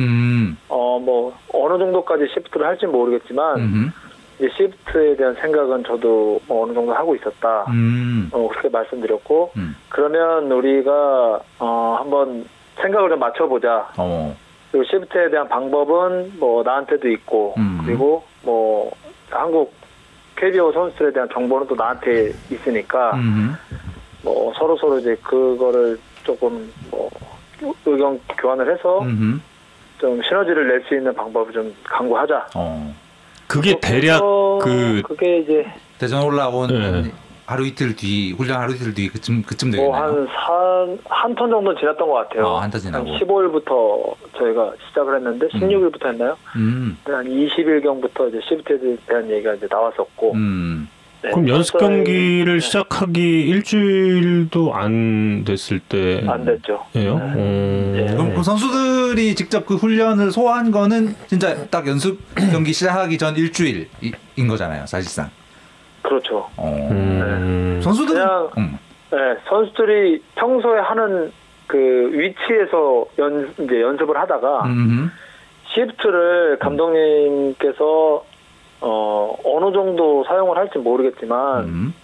[0.00, 0.58] 음.
[0.68, 3.92] 어뭐 어느 정도까지 시프트를 할지 모르겠지만 음.
[4.38, 7.64] 이제 시프트에 대한 생각은 저도 뭐 어느 정도 하고 있었다.
[7.68, 8.28] 음.
[8.32, 9.76] 어, 그렇게 말씀드렸고 음.
[9.88, 13.88] 그러면 우리가 어 한번 생각을 좀 맞춰보자.
[13.96, 14.36] 어.
[14.72, 17.80] 그리고 시프트에 대한 방법은 뭐 나한테도 있고 음.
[17.84, 18.90] 그리고 뭐
[19.30, 19.72] 한국
[20.36, 23.54] KBO 선수들에 대한 정보는 또 나한테 있으니까 음.
[24.24, 27.08] 뭐 서로 서로 이제 그거를 조금 뭐
[27.86, 29.42] 의견 교환을 해서 음.
[29.98, 32.46] 좀 시너지를 낼 수 있는 방법을 좀 강구하자.
[32.54, 32.94] 어.
[33.46, 34.20] 그게 대략
[34.62, 35.66] 그 그게 이제
[35.98, 37.12] 대전 올라온 네.
[37.46, 39.90] 하루 이틀 뒤 훈련 하루 이틀 뒤 그쯤 그쯤 되겠네요.
[39.92, 42.46] 뭐한한 턴 정도 지났던 것 같아요.
[42.46, 43.06] 어, 한턴 지나고.
[43.18, 46.36] 15일부터 저희가 시작을 했는데 16일부터 했나요?
[46.56, 46.96] 음.
[47.04, 50.32] 한 20일 경부터 이제 시프트에 대한 얘기가 이제 나왔었고.
[50.32, 50.88] 음.
[51.24, 56.30] 네, 그럼 연습 경기를 네, 시작하기 일주일도 안 됐을 때예요?
[56.30, 56.84] 안 됐죠.
[56.96, 57.92] 음.
[57.96, 58.06] 네.
[58.12, 62.18] 그럼 그 선수들이 직접 그 훈련을 소화한 거는 진짜 딱 연습
[62.52, 63.86] 경기 시작하기 전 일주일인
[64.48, 65.30] 거잖아요, 사실상.
[66.02, 66.46] 그렇죠.
[66.58, 66.88] 어.
[66.90, 67.80] 음.
[67.82, 68.78] 선수들은 그냥- 음.
[69.10, 71.32] 네, 선수들이 평소에 하는
[71.66, 71.78] 그
[72.12, 75.10] 위치에서 연 이제 연습을 하다가 음.
[75.72, 78.24] 시프트를 감독님께서
[78.86, 81.94] 어 어느 정도 사용을 할지 모르겠지만 음.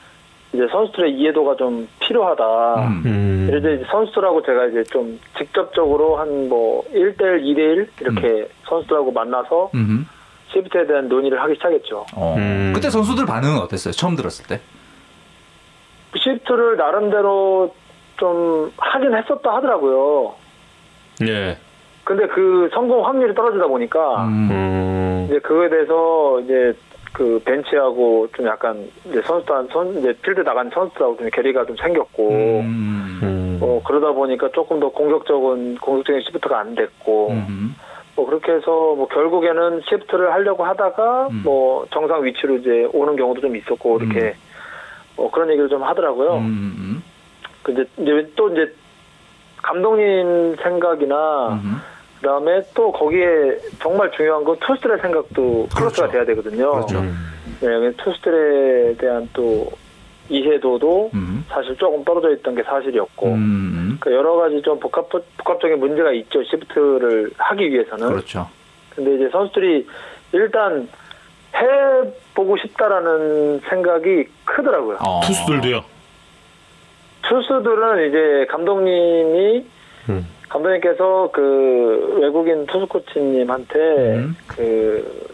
[0.52, 2.74] 이제 선수들의 이해도가 좀 필요하다.
[2.86, 3.02] 음.
[3.04, 3.50] 음.
[3.58, 10.06] 이제 선수들하고 제가 이제 좀 직접적으로 한 뭐 1대1, 2대1 이렇게 선수들하고 만나서 음.
[10.52, 12.06] 시프트에 대한 논의를 하기 시작했죠.
[12.16, 12.34] 어.
[12.38, 12.72] 음.
[12.74, 13.92] 그때 선수들 반응은 어땠어요?
[13.92, 14.60] 처음 들었을 때?
[16.16, 17.72] 시프트를 나름대로
[18.16, 20.34] 좀 하긴 했었다 하더라고요.
[21.22, 21.56] 예.
[22.04, 24.48] 근데 그 성공 확률이 떨어지다 보니까 음.
[24.50, 25.24] 음.
[25.28, 26.74] 이제 그거에 대해서 이제
[27.12, 32.30] 그 벤치하고 좀 약간 이제 선수단 선 이제 필드 나간 선수들하고 좀 괴리가 좀 생겼고
[32.60, 33.20] 음.
[33.22, 33.58] 음.
[33.60, 37.74] 어 그러다 보니까 조금 더 공격적인 공격적인 시프트가 안 됐고 음.
[38.16, 41.42] 뭐 그렇게 해서 뭐 결국에는 시프트를 하려고 하다가 음.
[41.44, 44.34] 뭐 정상 위치로 이제 오는 경우도 좀 있었고 이렇게
[45.16, 46.36] 뭐 그런 얘기를 좀 하더라고요.
[46.36, 47.02] 음.
[47.62, 48.72] 근데 이제 또 이제
[49.62, 51.76] 감독님 생각이나 음.
[52.20, 56.12] 그다음에 또 거기에 정말 중요한 건 투수들의 생각도 플러스가 그렇죠.
[56.12, 56.72] 돼야 되거든요.
[56.72, 56.98] 그렇죠.
[56.98, 57.16] 음.
[57.60, 59.70] 네, 투수들에 대한 또
[60.28, 61.44] 이해도도 음.
[61.48, 63.96] 사실 조금 떨어져 있던 게 사실이었고 음.
[64.00, 68.08] 그 여러 가지 좀 복합 복합적인 문제가 있죠 시프트를 하기 위해서는.
[68.08, 68.48] 그렇죠.
[68.94, 69.86] 근데 이제 선수들이
[70.32, 70.88] 일단
[71.54, 71.66] 해
[72.34, 74.98] 보고 싶다라는 생각이 크더라고요.
[75.00, 75.20] 어.
[75.24, 75.82] 투수들도요.
[77.22, 79.64] 투수들은 이제 감독님이
[80.08, 80.26] 음.
[80.48, 84.36] 감독님께서 그 외국인 투수 코치님한테 음.
[84.48, 85.30] 그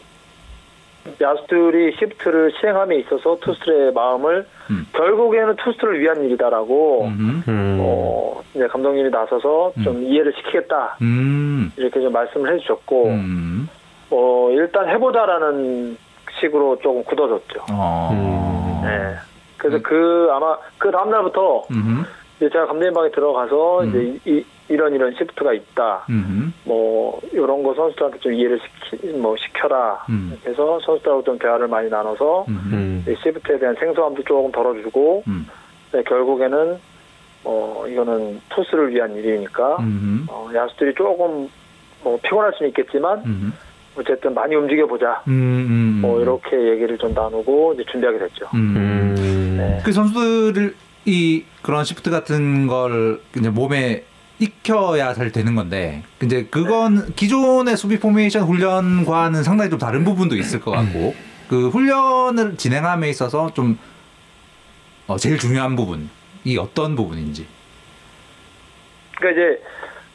[1.20, 4.86] 야수들이 시프트를 시행함에 있어서 투수들의 마음을 음.
[4.92, 7.42] 결국에는 투수들을 위한 일이다라고 음.
[7.48, 7.78] 음.
[7.80, 11.72] 어 이제 감독님이 나서서 좀 이해를 시키겠다 음.
[11.76, 13.68] 이렇게 좀 말씀을 해주셨고 음.
[14.10, 15.96] 어 일단 해보자라는
[16.40, 17.66] 식으로 조금 굳어졌죠.
[17.72, 18.10] 어.
[18.12, 18.86] 음.
[18.86, 19.14] 네.
[19.68, 22.04] 그래서 그 아마 그 다음 날부터 음.
[22.36, 23.88] 이제 제가 감독님 방에 들어가서 음.
[23.88, 26.06] 이제 이, 런 이런 시프트가 있다.
[26.10, 26.52] 음.
[26.64, 28.58] 뭐 이런 거 선수들한테 좀 이해를
[28.90, 30.04] 시키 뭐 시켜라.
[30.08, 30.36] 음.
[30.42, 32.60] 그래서 선수들하고 좀 대화를 많이 나눠서 음.
[32.72, 33.04] 음.
[33.08, 35.46] 이 시프트에 대한 생소함도 조금 덜어주고 음.
[35.92, 36.78] 네, 결국에는
[37.44, 40.26] 어 이거는 투수를 위한 일이니까 음.
[40.28, 41.48] 어, 야수들이 조금
[42.02, 43.52] 뭐 피곤할 수는 있겠지만 음.
[43.96, 45.22] 어쨌든 많이 움직여 보자.
[45.28, 46.00] 음.
[46.02, 48.46] 뭐 이렇게 얘기를 좀 나누고 이제 준비하게 됐죠.
[48.54, 49.14] 음.
[49.56, 49.70] 음.
[49.76, 49.80] 네.
[49.84, 50.74] 그 선수들을
[51.06, 54.04] 이 그런 시프트 같은 걸 이제 몸에
[54.38, 60.60] 익혀야 잘 되는 건데 이제 그건 기존의 수비 포메이션 훈련과는 상당히 좀 다른 부분도 있을
[60.60, 61.14] 것 같고
[61.48, 63.78] 그 훈련을 진행함에 있어서 좀
[65.06, 66.10] 어, 제일 중요한 부분
[66.44, 67.46] 이 어떤 부분인지.
[69.16, 69.62] 그러니까 이제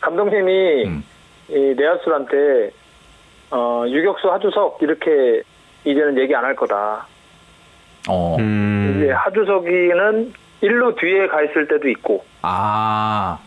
[0.02, 1.04] 감독님이 음.
[1.50, 2.72] 이 내야수한테
[3.50, 5.42] 어, 유격수 하주석 이렇게
[5.84, 7.08] 이제는 얘기 안 할 거다.
[8.10, 8.38] 어.
[8.40, 8.96] 음.
[8.98, 10.34] 이제 하주석이는
[10.64, 13.40] 1루 뒤에 가 있을 때도 있고 아.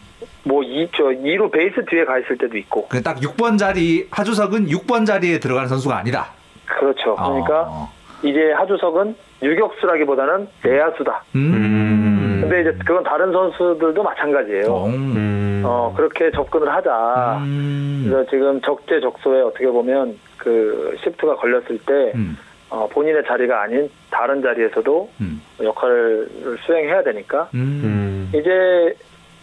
[0.45, 5.07] 뭐 2, 저 2루 베이스 뒤에 가 있을 때도 있고 그딱 6번 자리 하주석은 6번
[5.07, 6.33] 자리에 들어가는 선수가 아니다.
[6.67, 7.15] 그렇죠.
[7.17, 7.93] 그러니까 어.
[8.23, 11.25] 이제 하주석은 유격수라기보다는 내야수다.
[11.35, 12.39] 음.
[12.41, 14.67] 근데 이제 그건 다른 선수들도 마찬가지예요.
[14.73, 14.87] 어.
[14.87, 15.63] 음.
[15.65, 17.39] 어, 그렇게 접근을 하자.
[17.43, 18.07] 음.
[18.07, 22.37] 그래서 지금 적재적소에 어떻게 보면 그 시프트가 걸렸을 때 음.
[22.75, 25.41] 어, 본인의 자리가 아닌 다른 자리에서도 음.
[25.63, 26.29] 역할을
[26.67, 27.81] 수행해야 되니까 음.
[27.85, 28.31] 음.
[28.35, 28.97] 이제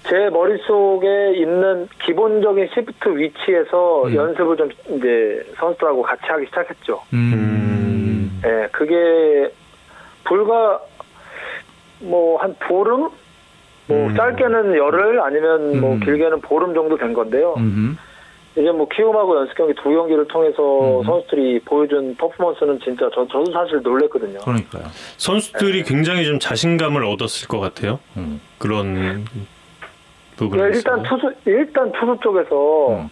[0.03, 4.15] 제 머릿속에 있는 기본적인 시프트 위치에서 음.
[4.15, 7.01] 연습을 좀 이제 선수들하고 같이 하기 시작했죠.
[7.13, 8.41] 음.
[8.45, 9.49] 예, 그게
[10.25, 10.81] 불과
[11.99, 13.09] 뭐 한 보름?
[13.87, 14.15] 뭐 음.
[14.15, 15.99] 짧게는 열흘 아니면 뭐 음.
[16.01, 17.55] 길게는 보름 정도 된 건데요.
[18.57, 18.61] 음.
[18.61, 21.03] 이제 뭐 키움하고 연습 경기 두 경기를 통해서 음.
[21.05, 24.39] 선수들이 보여준 퍼포먼스는 진짜 저, 저도 사실 놀랬거든요.
[24.39, 24.83] 그러니까요.
[25.17, 27.99] 선수들이 굉장히 좀 자신감을 얻었을 것 같아요.
[28.17, 28.41] 음.
[28.57, 29.25] 그런
[30.35, 31.03] 부분에 네, 일단.
[31.03, 33.09] 투수 일단 투수 쪽에서 음.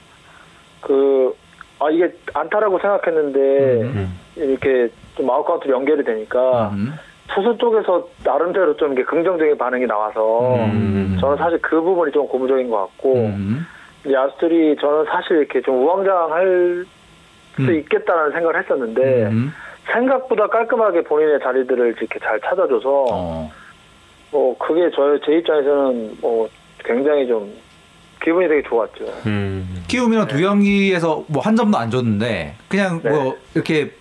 [0.82, 4.20] 그아 이게 안타라고 생각했는데 음.
[4.36, 6.94] 이렇게 좀 아웃카운트로 연결이 되니까 음.
[7.34, 11.18] 투수 쪽에서 나름대로 좀 이게 긍정적인 반응이 나와서 음.
[11.20, 13.66] 저는 사실 그 부분이 좀 고무적인 것 같고 음.
[14.10, 16.86] 야수들이 저는 사실 이렇게 좀 우왕좌왕할
[17.56, 17.76] 수 음.
[17.80, 19.52] 있겠다는 생각을 했었는데 음.
[19.92, 23.52] 생각보다 깔끔하게 본인의 자리들을 이렇게 잘 찾아줘서 어.
[24.32, 26.48] 뭐 그게 저 제 입장에서는 뭐
[26.86, 27.52] 굉장히 좀
[28.24, 29.06] 기분이 되게 좋았죠.
[29.26, 29.84] 음.
[29.88, 33.10] 키움이랑 두 경기에서 뭐 한 점도 안 줬는데 그냥 네.
[33.10, 33.92] 뭐 이렇게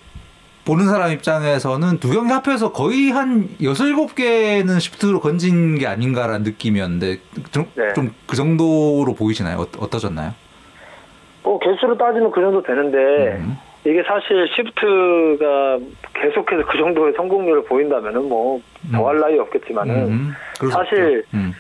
[0.68, 6.42] 보는 사람 입장에서는 두 경기 합해서 거의 한 여섯 일곱 개는 시프트로 건진 게 아닌가라는
[6.42, 7.16] 느낌이었는데
[7.74, 7.94] 네.
[7.94, 9.60] 좀그 정도로 보이시나요?
[9.60, 10.34] 어, 어떠셨나요?
[11.42, 12.98] 뭐 개수로 따지면 그 정도 되는데
[13.38, 13.56] 음.
[13.86, 15.78] 이게 사실 시프트가
[16.12, 18.60] 계속해서 그 정도의 성공률을 보인다면은 뭐
[18.92, 20.34] 더할 나위 없겠지만은 음.
[20.58, 21.24] 수 사실.
[21.32, 21.54] 음.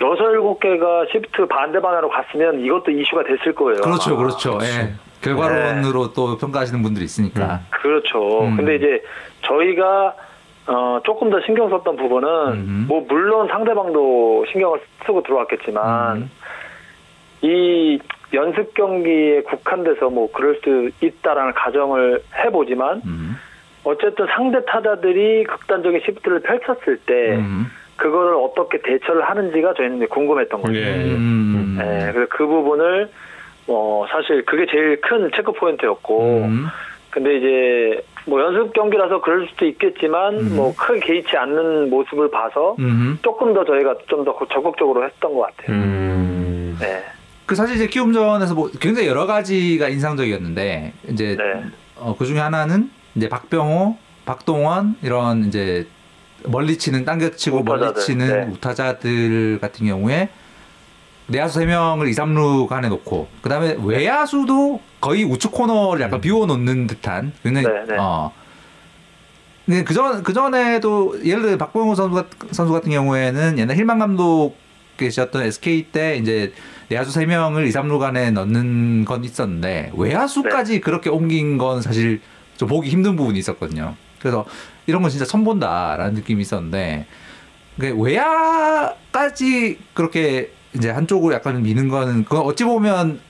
[0.00, 3.80] 여섯 일곱 개가 시프트 반대 방향으로 갔으면 이것도 이슈가 됐을 거예요.
[3.80, 4.16] 그렇죠.
[4.16, 4.58] 그렇죠.
[4.62, 4.92] 예.
[5.34, 7.60] 결과론으로 또 평가하시는 분들이 있으니까.
[7.70, 8.44] 그렇죠.
[8.44, 8.56] 음.
[8.56, 9.02] 근데 이제
[9.42, 10.14] 저희가
[10.68, 12.86] 어, 조금 더 신경 썼던 부분은 음.
[12.88, 16.30] 뭐 물론 상대방도 신경을 쓰고 들어왔겠지만 음.
[17.42, 17.98] 이
[18.34, 23.36] 연습 경기에 국한돼서 뭐 그럴 수 있다라는 가정을 해보지만 음.
[23.84, 27.66] 어쨌든 상대 타자들이 극단적인 시프트를 펼쳤을 때 음.
[27.96, 30.74] 그거를 어떻게 대처를 하는지가 저희는 궁금했던 거죠.
[30.74, 30.94] 예.
[31.14, 31.78] 음.
[31.80, 33.08] 예, 그래서 그 부분을
[33.68, 36.66] 어 사실 그게 제일 큰 체크 포인트였고 음.
[37.10, 40.56] 근데 이제 뭐 연습 경기라서 그럴 수도 있겠지만 음.
[40.56, 43.18] 뭐 크게 개의치 않는 모습을 봐서 음.
[43.22, 45.76] 조금 더 저희가 좀 더 적극적으로 했던 것 같아요.
[45.76, 46.76] 음.
[46.80, 47.02] 네.
[47.46, 51.64] 그 사실 이제 키움전에서 뭐 굉장히 여러 가지가 인상적이었는데 이제 네.
[51.96, 55.86] 어, 그 중에 하나는 이제 박병호, 박동원 이런 이제
[56.44, 58.52] 멀리 치는 당겨치고 멀리 치는 네.
[58.52, 60.28] 우타자들 같은 경우에
[61.28, 67.32] 내야수 3명을 2, 3루 간에 놓고 그다음에 외야수도 거의 우측 코너를 약간 비워 놓는 듯한
[67.42, 67.96] 굉장히 네, 네.
[67.98, 68.32] 어
[69.64, 74.54] 근데 그전 그전에도 예를 들어 박병호 선수, 같- 선수 같은 경우에는 옛날 힐만 감독
[74.96, 76.52] 계셨던 SK 때 이제
[76.88, 80.80] 내야수 3명을 2, 3루 간에 넣는 건 있었는데 외야수까지 네.
[80.80, 82.20] 그렇게 옮긴 건 사실
[82.56, 83.96] 좀 보기 힘든 부분이 있었거든요.
[84.20, 84.46] 그래서
[84.86, 87.06] 이런 건 진짜 처음 본다라는 느낌이 있었는데
[87.78, 93.20] 그 외야까지 그렇게 이제 한쪽으로 약간 미는 거는 그건 어찌 보면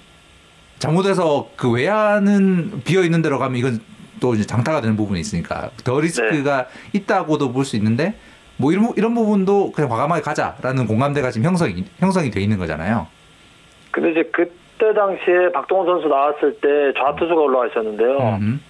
[0.79, 3.81] 잘못해서 그 외야는 비어 있는 데로 가면 이건
[4.21, 8.15] 또 이제 장타가 되는 부분이 있으니까 더 리스크가 있다고도 볼 수 있는데
[8.59, 13.07] 뭐 이런 이런 부분도 그냥 과감하게 가자라는 공감대가 지금 형성이 형성이 돼 있는 거잖아요.
[13.91, 18.19] 근데 이제 그때 당시에 박동원 선수 나왔을 때 좌투수가 올라와 있었는데요.
[18.41, 18.61] 음.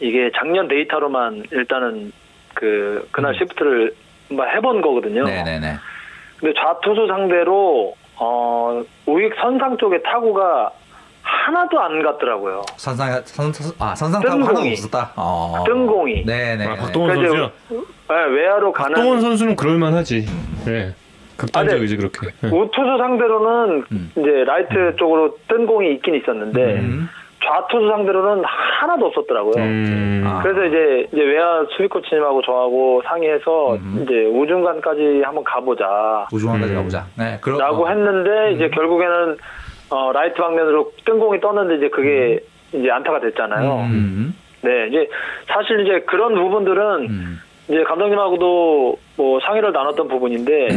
[0.00, 2.12] 이게 작년 데이터로만 일단은
[2.54, 3.94] 그 그날 시프트를
[4.30, 5.22] 막 해본 거거든요.
[5.22, 5.26] 음.
[5.26, 5.76] 네네네.
[6.40, 10.70] 근데 좌투수 상대로 어 우익 선상 쪽에 타구가
[11.22, 12.62] 하나도 안 갔더라고요.
[12.76, 14.44] 선상 선, 선- 아 선상 타고.
[14.44, 15.12] 하나도 없었다.
[15.16, 15.64] 어.
[15.66, 16.24] 뜬공이.
[16.24, 16.66] 네네.
[16.66, 17.84] 아, 박동원 그러니까 선수요?
[18.08, 20.24] 네, 외야로 가는 박동원 선수는 그럴만하지.
[20.68, 20.94] 예.
[21.36, 22.28] 극단적이지 그렇게.
[22.44, 22.46] 예.
[22.48, 24.10] 우투수 상대로는 음.
[24.16, 27.08] 이제 라이트 쪽으로 뜬 공이 있긴 있었는데 음.
[27.46, 29.54] 좌투수 상대로는 하나도 없었더라고요.
[29.62, 30.24] 음.
[30.26, 30.42] 아.
[30.42, 34.00] 그래서 이제 이제 외야 수비 코치님하고 저하고 상의해서 음.
[34.02, 36.26] 이제 우중간까지 한번 가보자.
[36.32, 36.76] 우중간까지 음.
[36.78, 37.04] 가보자.
[37.18, 37.38] 네.
[37.40, 37.88] 그러, 라고 어.
[37.88, 39.36] 했는데 이제 결국에는
[39.90, 42.40] 어, 라이트 방면으로 뜬 공이 떴는데 이제 그게
[42.72, 43.72] 이제 안타가 됐잖아요.
[43.90, 44.34] 음.
[44.62, 45.08] 네, 이제
[45.46, 47.38] 사실 이제 그런 부분들은 음.
[47.68, 50.68] 이제 감독님하고도 뭐 상의를 나눴던 부분인데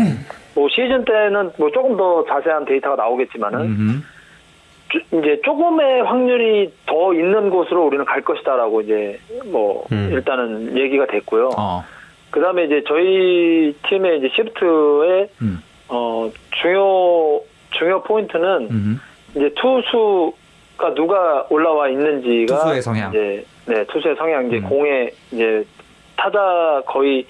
[0.56, 4.04] 뭐 시즌 때는 뭐 조금 더 자세한 데이터가 나오겠지만은 음.
[4.04, 4.19] 조-
[5.12, 10.10] 이제 조금의 확률이 더 있는 곳으로 우리는 갈 것이다라고 이제 뭐 음.
[10.12, 11.52] 일단은 얘기가 됐고요.
[11.58, 11.84] 어.
[12.32, 15.64] 그다음에 이제 저희 팀의 이제 시프트의 음.
[15.90, 19.02] 어 중요 중요 포인트는 음.
[19.32, 23.10] 이제 투수가 누가 올라와 있는지가 투수의 성향.
[23.10, 24.70] 이제 네 투수의 성향 이제 음.
[24.70, 25.64] 공에 이제
[26.16, 27.26] 타자 거의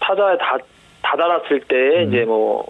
[0.00, 0.58] 타자에 다
[1.02, 2.08] 다다랐을 때 음.
[2.08, 2.64] 이제 뭐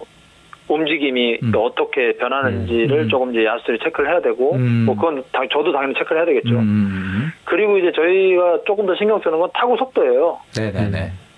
[0.73, 1.51] 움직임이 음.
[1.51, 3.09] 또 어떻게 변하는지를 음.
[3.09, 4.83] 조금 이제 야수들이 체크를 해야 되고 음.
[4.85, 6.55] 뭐 그건 당, 저도 당연히 체크를 해야 되겠죠.
[6.59, 7.31] 음.
[7.45, 10.39] 그리고 이제 저희가 조금 더 신경 쓰는 건 타구 속도예요.
[10.57, 10.91] 네네네.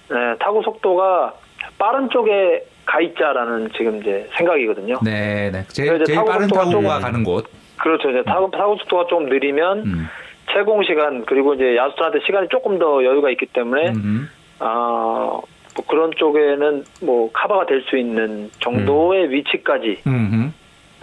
[0.09, 1.33] 네, 타구 속도가
[1.79, 4.99] 빠른 쪽에 가 있자라는 지금 이제 생각이거든요.
[5.03, 5.63] 네, 네.
[5.69, 7.45] 제일, 그래서 제일 타고 빠른 속도가 타구가 좀- 가는 곳.
[7.77, 8.09] 그렇죠.
[8.11, 10.07] 이제 타고, 타고 속도가 좀 느리면 음.
[10.51, 14.29] 채공 시간 그리고 이제 야수들한테 시간이 조금 더 여유가 있기 때문에 음.
[14.59, 15.39] 아,
[15.75, 20.53] 뭐 그런 쪽에는 뭐 커버가 될 수 있는 정도의 위치까지 음.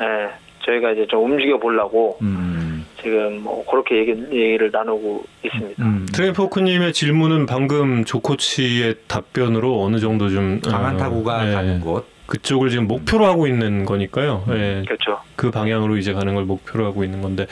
[0.01, 0.29] 예,
[0.65, 2.85] 저희가 이제 좀 움직여 보려고 음.
[3.03, 5.83] 지금 뭐 그렇게 얘기, 얘기를 나누고 있습니다.
[5.85, 6.07] 음.
[6.13, 12.07] 트레이포크님의 질문은 방금 조코치의 답변으로 어느 정도 좀 강한 어, 타구가 예, 가는 곳.
[12.27, 14.45] 그쪽을 지금 목표로 하고 있는 거니까요.
[14.51, 15.19] 예, 그렇죠.
[15.35, 17.47] 그 방향으로 이제 가는 걸 목표로 하고 있는 건데,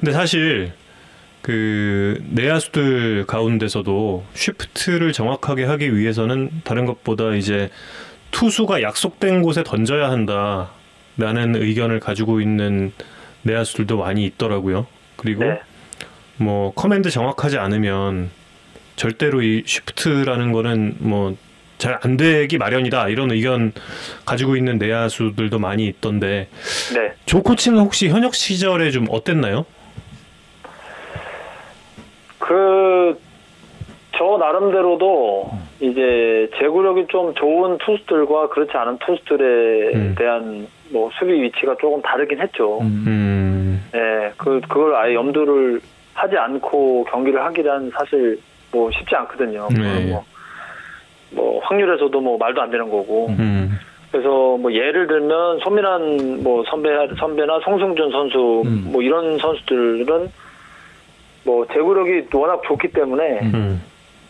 [0.00, 0.72] 근데 사실
[1.42, 7.68] 그 내야수들 가운데서도 쉬프트를 정확하게 하기 위해서는 다른 것보다 이제
[8.30, 12.92] 투수가 약속된 곳에 던져야 한다라는 의견을 가지고 있는
[13.42, 14.86] 내야수들도 많이 있더라고요.
[15.16, 15.60] 그리고 네.
[16.36, 18.30] 뭐 command 정확하지 않으면
[18.96, 21.36] 절대로 이 쉬프트라는 거는 뭐
[21.82, 23.72] 잘 안 되기 마련이다 이런 의견
[24.24, 26.48] 가지고 있는 내야수들도 많이 있던데
[26.94, 27.12] 네.
[27.26, 29.66] 조 코치는 혹시 현역 시절에 좀 어땠나요?
[32.42, 33.16] 그,
[34.16, 35.50] 저 나름대로도
[35.80, 40.14] 이제 제구력이 좀 좋은 투수들과 그렇지 않은 투수들에 음.
[40.18, 42.80] 대한 뭐 수비 위치가 조금 다르긴 했죠.
[42.80, 43.04] 음.
[43.06, 45.80] 음, 예, 그, 그걸 아예 염두를
[46.14, 48.38] 하지 않고 경기를 하기란 사실
[48.72, 49.68] 뭐 쉽지 않거든요.
[49.70, 50.10] 네.
[50.10, 50.24] 뭐,
[51.30, 53.28] 뭐 확률에서도 뭐 말도 안 되는 거고.
[53.38, 53.78] 음,
[54.10, 54.28] 그래서
[54.58, 58.90] 뭐 예를 들면 손민환 뭐 선배 선배나 송승준 선수 음.
[58.92, 60.28] 뭐 이런 선수들은
[61.44, 63.82] 뭐 제구력이 워낙 좋기 때문에 음,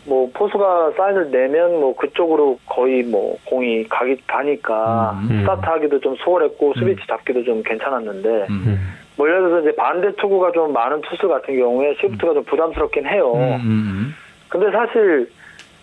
[0.07, 5.41] 뭐 포수가 사인을 내면 뭐 그쪽으로 거의 뭐 공이 가기 가니까 음.
[5.41, 8.65] 스타트하기도 좀 수월했고 수비치 잡기도 좀 괜찮았는데 음.
[8.67, 8.79] 음,
[9.17, 13.33] 뭐 예를 들어서 이제 반대 투구가 좀 많은 투수 같은 경우에 시프트가 좀 부담스럽긴 해요.
[13.35, 13.61] 음.
[13.65, 14.15] 음.
[14.49, 15.31] 근데 사실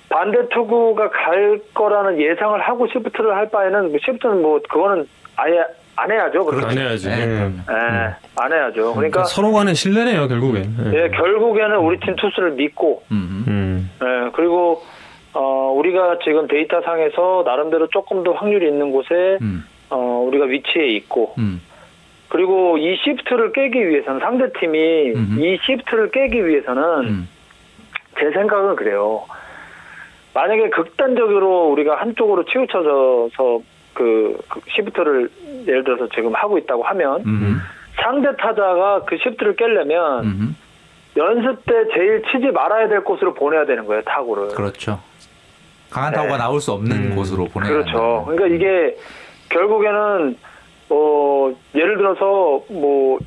[0.09, 5.63] 반대 투구가 갈 거라는 예상을 하고 시프트를 할 바에는 뭐 시프트는 뭐 그거는 아예
[5.99, 6.45] 안 해야죠.
[6.45, 6.67] 그렇죠?
[6.67, 7.09] 안 해야지.
[7.09, 7.25] 네, 예.
[7.25, 7.55] 그럼요.
[7.69, 8.93] 예, 안 해야죠.
[8.93, 10.75] 그러니까 서로 간의 신뢰네요 결국엔.
[10.93, 11.03] 예.
[11.03, 13.45] 예, 결국에는 우리 팀 투수를 믿고 음.
[13.47, 14.83] 음, 예, 그리고
[15.33, 19.65] 어, 우리가 지금 데이터 상에서 나름대로 조금 더 확률이 있는 곳에 음.
[19.89, 21.61] 어, 우리가 위치해 있고 음.
[22.29, 25.39] 그리고 이 시프트를 깨기 위해서는 상대 팀이 음흠.
[25.41, 27.29] 이 시프트를 깨기 위해서는 음.
[28.19, 29.25] 제 생각은 그래요.
[30.33, 33.61] 만약에 극단적으로 우리가 한쪽으로 치우쳐져서
[33.93, 35.29] 그, 그 시프트를
[35.67, 37.59] 예를 들어서 지금 하고 있다고 하면 음.
[38.01, 40.55] 상대 타자가 그 시프트를 깨려면 음.
[41.17, 44.49] 연습 때 제일 치지 말아야 될 곳으로 보내야 되는 거예요 타구를.
[44.49, 44.99] 그렇죠.
[45.89, 46.37] 강한 타구가 네.
[46.37, 47.15] 나올 수 없는 음.
[47.15, 48.25] 곳으로 보내야 그렇죠.
[48.27, 48.95] 그러니까 이게
[49.49, 50.37] 결국에는
[50.91, 53.19] 어 예를 들어서 뭐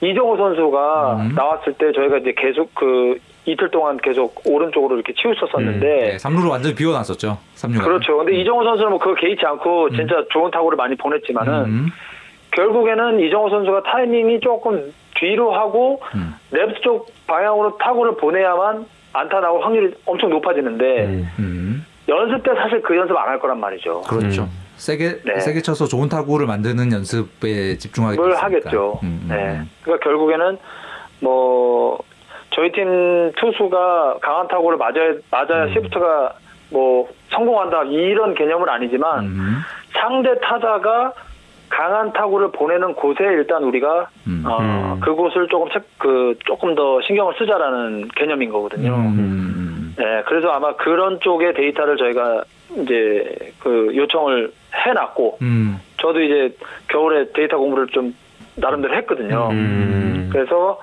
[0.00, 1.34] 이정호 선수가 음.
[1.34, 3.18] 나왔을 때 저희가 이제 계속 그
[3.52, 7.38] 이틀 동안 계속 오른쪽으로 이렇게 치우쳤었는데 네, 3루를 완전히 비워놨었죠.
[7.56, 7.82] 3루가.
[7.84, 8.18] 그렇죠.
[8.18, 11.86] 근데 이정호 선수는 뭐 그거 개의치 않고 진짜 좋은 타구를 많이 보냈지만은 음.
[12.52, 16.34] 결국에는 이정호 선수가 타이밍이 조금 뒤로 하고 음.
[16.52, 21.28] 랩쪽 방향으로 타구를 보내야만 안타 나올 확률이 엄청 높아지는데 음.
[21.38, 21.86] 음.
[22.08, 24.02] 연습 때 사실 그 연습 안 할 거란 말이죠.
[24.02, 24.42] 그렇죠.
[24.42, 24.68] 음.
[24.76, 25.40] 세게 네.
[25.40, 28.34] 세게 쳐서 좋은 타구를 만드는 연습에 집중하게 뭘.
[28.34, 29.00] 하겠죠.
[29.02, 29.34] 음, 음, 네.
[29.58, 29.70] 음.
[29.82, 30.56] 그러니까 결국에는
[31.20, 31.98] 뭐
[32.58, 35.74] 저희 팀 투수가 강한 타구를 맞아야 맞아야 음.
[35.74, 36.32] 시프트가
[36.70, 39.58] 뭐 성공한다 이런 개념은 아니지만 음.
[39.92, 41.12] 상대 타자가
[41.68, 44.42] 강한 타구를 보내는 곳에 일단 우리가 음.
[44.44, 45.00] 어, 음.
[45.00, 48.92] 그곳을 조금 책, 그 조금 더 신경을 쓰자라는 개념인 거거든요.
[48.92, 49.94] 음.
[49.96, 52.42] 네, 그래서 아마 그런 쪽의 데이터를 저희가
[52.78, 55.78] 이제 그 요청을 해놨고 음.
[55.98, 56.56] 저도 이제
[56.88, 58.16] 겨울에 데이터 공부를 좀
[58.56, 59.48] 나름대로 했거든요.
[59.52, 60.30] 음.
[60.32, 60.80] 그래서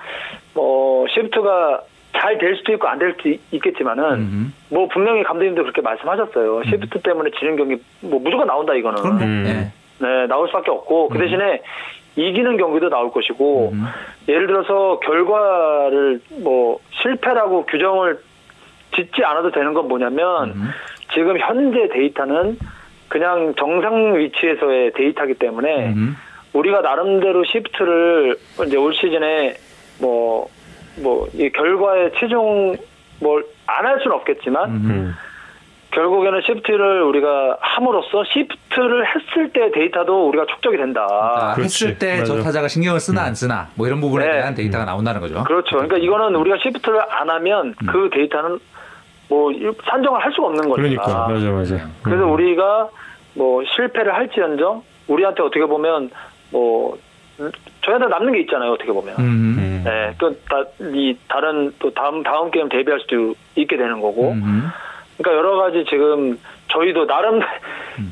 [0.56, 1.82] 뭐 시프트가
[2.16, 4.54] 잘 될 수도 있고 안 될 수도 있겠지만은 음.
[4.70, 6.62] 뭐 분명히 감독님도 그렇게 말씀하셨어요.
[6.64, 9.04] 시프트 때문에 지는 경기 뭐 무조건 나온다 이거는.
[9.20, 9.42] 음.
[9.44, 9.72] 네.
[9.98, 11.62] 네, 나올 수밖에 없고 그 대신에
[12.16, 13.84] 이기는 경기도 나올 것이고 음.
[14.28, 18.18] 예를 들어서 결과를 뭐 실패라고 규정을
[18.94, 20.68] 짓지 않아도 되는 건 뭐냐면 음.
[21.14, 22.58] 지금 현재 데이터는
[23.08, 26.16] 그냥 정상 위치에서의 데이터이기 때문에 음.
[26.52, 29.54] 우리가 나름대로 시프트를 이제 올 시즌에
[30.00, 30.48] 뭐
[30.96, 32.76] 뭐 이 결과에 치중을
[33.20, 33.44] 안
[33.86, 34.74] 할 수는 없겠지만 음.
[34.90, 35.14] 음.
[35.92, 41.52] 결국에는 시프트를 우리가 함으로써 시프트를 했을 때 데이터도 우리가 축적이 된다.
[41.54, 41.86] 그렇지.
[41.86, 42.42] 했을 때 저.
[42.42, 44.32] 타자가 신경을 쓰나 안 쓰나 뭐 이런 부분에 네.
[44.32, 45.42] 대한 데이터가 나온다는 거죠.
[45.44, 45.76] 그렇죠.
[45.76, 47.86] 그러니까 이거는 우리가 시프트를 안 하면 음.
[47.86, 48.58] 그 데이터는
[49.30, 49.50] 뭐
[49.86, 51.02] 산정을 할 수가 없는 거니까.
[51.02, 51.88] 그러니까 맞아 맞아.
[52.02, 52.32] 그래서 음.
[52.32, 52.88] 우리가
[53.34, 56.10] 뭐 실패를 할지언정 우리한테 어떻게 보면
[56.50, 56.98] 뭐
[57.84, 58.72] 저희한테 남는 게 있잖아요.
[58.72, 59.14] 어떻게 보면.
[59.18, 59.56] 음.
[59.58, 59.82] 음.
[59.84, 64.32] 네, 또이 다른 또 다음 다음 게임 대비할 수도 있게 되는 거고.
[64.32, 64.64] 음.
[65.18, 67.40] 그러니까 여러 가지 지금 저희도 나름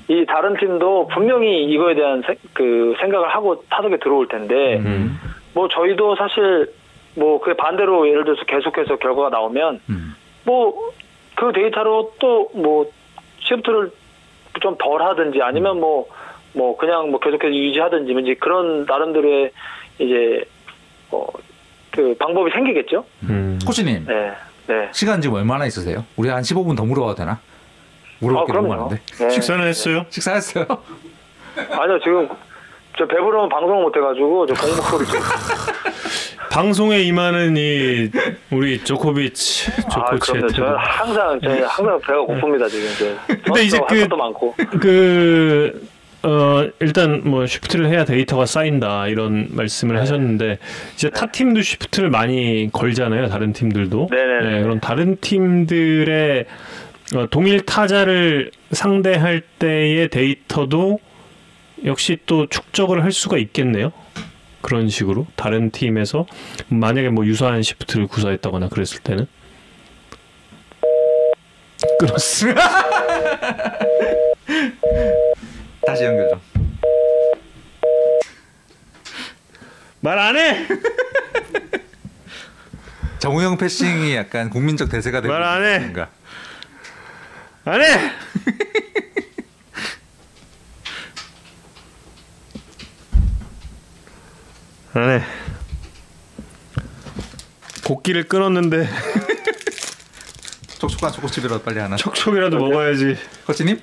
[0.08, 5.18] 이 다른 팀도 분명히 이거에 대한 세- 그 생각을 하고 타석에 들어올 텐데 음.
[5.54, 6.72] 뭐 저희도 사실
[7.16, 10.14] 뭐 그 반대로 예를 들어서 계속해서 결과가 나오면 음.
[10.46, 12.86] 뭐그 데이터로 또 뭐
[13.40, 13.90] 시프트를
[14.60, 16.06] 좀 덜 하든지 아니면 뭐
[16.54, 19.50] 뭐 그냥 뭐 계속해서 유지하든지 뭐 이제 그런 나름대로의
[19.98, 20.44] 이제
[21.10, 21.26] 어
[21.94, 23.04] 그 방법이 생기겠죠.
[23.22, 23.56] 음.
[23.64, 24.32] 코치님 네,
[24.66, 24.88] 네.
[24.90, 26.04] 시간 지금 얼마나 있으세요?
[26.16, 27.38] 우리 한 15분 더 물어봐도 되나?
[28.18, 28.66] 물어볼 아게 너무.
[28.66, 29.00] 많은데.
[29.20, 29.30] 네.
[29.30, 30.04] 식사는 했어요?
[30.10, 30.66] 식사했어요?
[31.70, 32.28] 아니요 지금
[32.98, 35.20] 저 배부르면 방송 못 해가지고 저 공복 소리 좀.
[36.50, 38.10] 방송에 임하는 이
[38.50, 40.52] 우리 조코비치 아 조코치의 그럼요.
[40.52, 40.76] 저는.
[40.76, 43.16] 항상 저는 항상 배가 고픕니다 지금 이제.
[43.44, 44.54] 근데 이제 할 그- 것도 많고.
[44.80, 45.86] 그,
[46.24, 50.58] 어, 일단 뭐 쉬프트를 해야 데이터가 쌓인다 이런 말씀을 하셨는데
[50.94, 53.28] 이제 타 팀도 쉬프트를 많이 걸잖아요.
[53.28, 54.08] 다른 팀들도.
[54.10, 54.56] 네네네.
[54.56, 56.46] 네, 그럼 다른 팀들의
[57.14, 60.98] 어, 동일 타자를 상대할 때의 데이터도
[61.84, 63.92] 역시 또 축적을 할 수가 있겠네요.
[64.62, 66.24] 그런 식으로 다른 팀에서
[66.68, 69.26] 만약에 뭐 유사한 시프트를 구사했다거나 그랬을 때는
[71.98, 72.46] 끊었어.
[75.86, 76.40] 다시 연결 좀.
[80.00, 80.66] 말 안 해.
[83.18, 85.76] 정우영 패싱이 약간 국민적 대세가 되고 말 안 해.
[85.76, 86.10] 있는가?
[87.64, 87.86] 안 해.
[94.94, 95.22] 안 해.
[97.84, 98.88] 곡기를 끊었는데
[100.78, 101.96] 촉촉한 초코칩이라도 빨리 하나.
[101.96, 103.16] 촉촉이라도 먹어야지.
[103.46, 103.80] 코치님?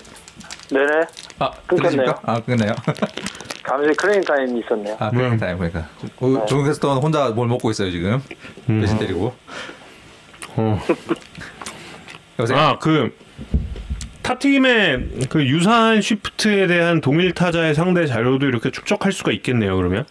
[0.72, 1.02] 네네.
[1.40, 2.14] 아, 끊겼네요.
[2.24, 2.74] 아, 끊네요.
[3.68, 4.96] 잠시 클레임 타임이 있었네요.
[5.00, 5.88] 아, 클리닝 타임 그러니까.
[6.20, 8.22] 어, 조용 캐스터는 혼자 뭘 먹고 있어요 지금.
[8.68, 9.34] 대신 때리고.
[10.56, 10.80] 어.
[12.40, 12.58] 여보세요.
[12.58, 13.16] 아, 그
[14.24, 19.76] 타팀의 그 유사한 쉬프트에 대한 동일 타자의 상대 자료도 이렇게 축적할 수가 있겠네요.
[19.76, 20.06] 그러면.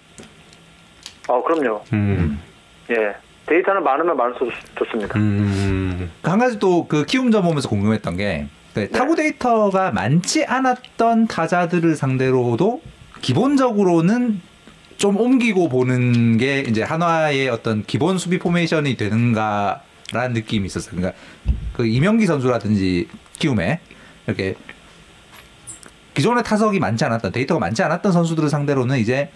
[1.29, 1.83] 아 그럼요.
[1.93, 2.41] 음.
[2.91, 3.15] 예.
[3.47, 5.19] 데이터는 많으면 많을수록 좋습니다.
[5.19, 6.11] 음.
[6.23, 12.83] 한 가지 또 그 키움전 보면서 궁금했던 게 그 타구 데이터가 많지 않았던 타자들을 상대로도
[13.21, 14.41] 기본적으로는
[14.97, 20.95] 좀 옮기고 보는 게 이제 한화의 어떤 기본 수비 포메이션이 되는가라는 느낌이 있었어요.
[20.95, 21.19] 그러니까
[21.73, 23.09] 그 이명기 선수라든지
[23.39, 23.81] 키움에
[24.27, 24.55] 이렇게
[26.15, 29.31] 기존의 타석이 많지 않았던 데이터가 많지 않았던 선수들을 상대로는 이제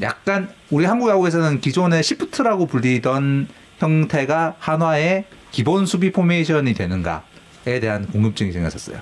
[0.00, 3.46] 약간 우리 한국 야구에서는 기존의 시프트라고 불리던
[3.78, 7.22] 형태가 한화의 기본 수비 포메이션이 되는가
[7.66, 8.98] 에 대한 궁금증이 생겼었어요.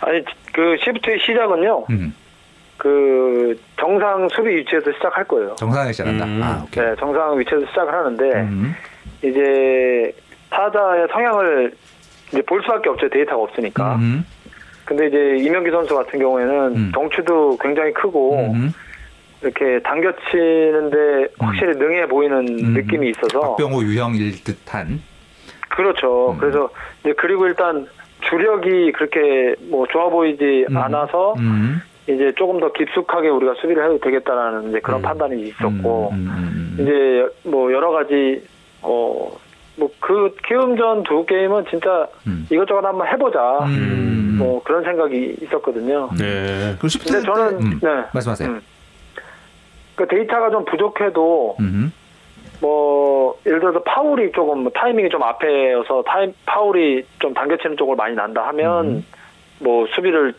[0.00, 1.86] 아니 그 시프트의 시작은요.
[1.90, 2.14] 음,
[2.76, 5.54] 그 정상 수비 위치에서 시작할 거예요.
[5.56, 6.24] 정상에 시작한다.
[6.24, 6.42] 음.
[6.42, 6.84] 아, 오케이.
[6.84, 8.74] 네, 정상 위치에서 시작을 하는데 음,
[9.22, 10.12] 이제
[10.50, 11.72] 타자의 성향을
[12.32, 13.96] 이제 볼 수밖에 없죠 데이터가 없으니까.
[13.96, 14.24] 음,
[14.84, 16.92] 근데 이제 이명기 선수 같은 경우에는 음.
[16.92, 18.72] 덩치도 굉장히 크고 음,
[19.42, 22.74] 이렇게 당겨치는데 확실히 능해 보이는 음.
[22.74, 25.00] 느낌이 있어서 박병호 유형일 듯한.
[25.68, 26.32] 그렇죠.
[26.32, 26.38] 음.
[26.38, 26.68] 그래서
[27.00, 27.86] 이제 그리고 일단
[28.28, 30.76] 주력이 그렇게 뭐 좋아 보이지 음.
[30.76, 35.02] 않아서 음, 이제 조금 더 깊숙하게 우리가 수비를 해도 되겠다라는 이제 그런 음.
[35.02, 38.42] 판단이 있었고 음, 음, 음, 이제 뭐 여러 가지
[38.82, 42.46] 어 뭐 그 키움전 두 게임은 진짜 음.
[42.50, 44.36] 이것저것 한번 해보자 음.
[44.38, 46.10] 뭐 그런 생각이 있었거든요.
[46.18, 46.76] 네.
[46.78, 48.48] 그 근데 저는 음, 네 말씀하세요.
[48.48, 48.60] 음.
[49.96, 51.92] 그 데이터가 좀 부족해도 음,
[52.60, 58.14] 뭐 예를 들어서 파울이 조금 뭐 타이밍이 좀 앞에여서 타임 파울이 좀 당겨치는 쪽으로 많이
[58.14, 59.06] 난다 하면 음.
[59.60, 60.34] 뭐 수비를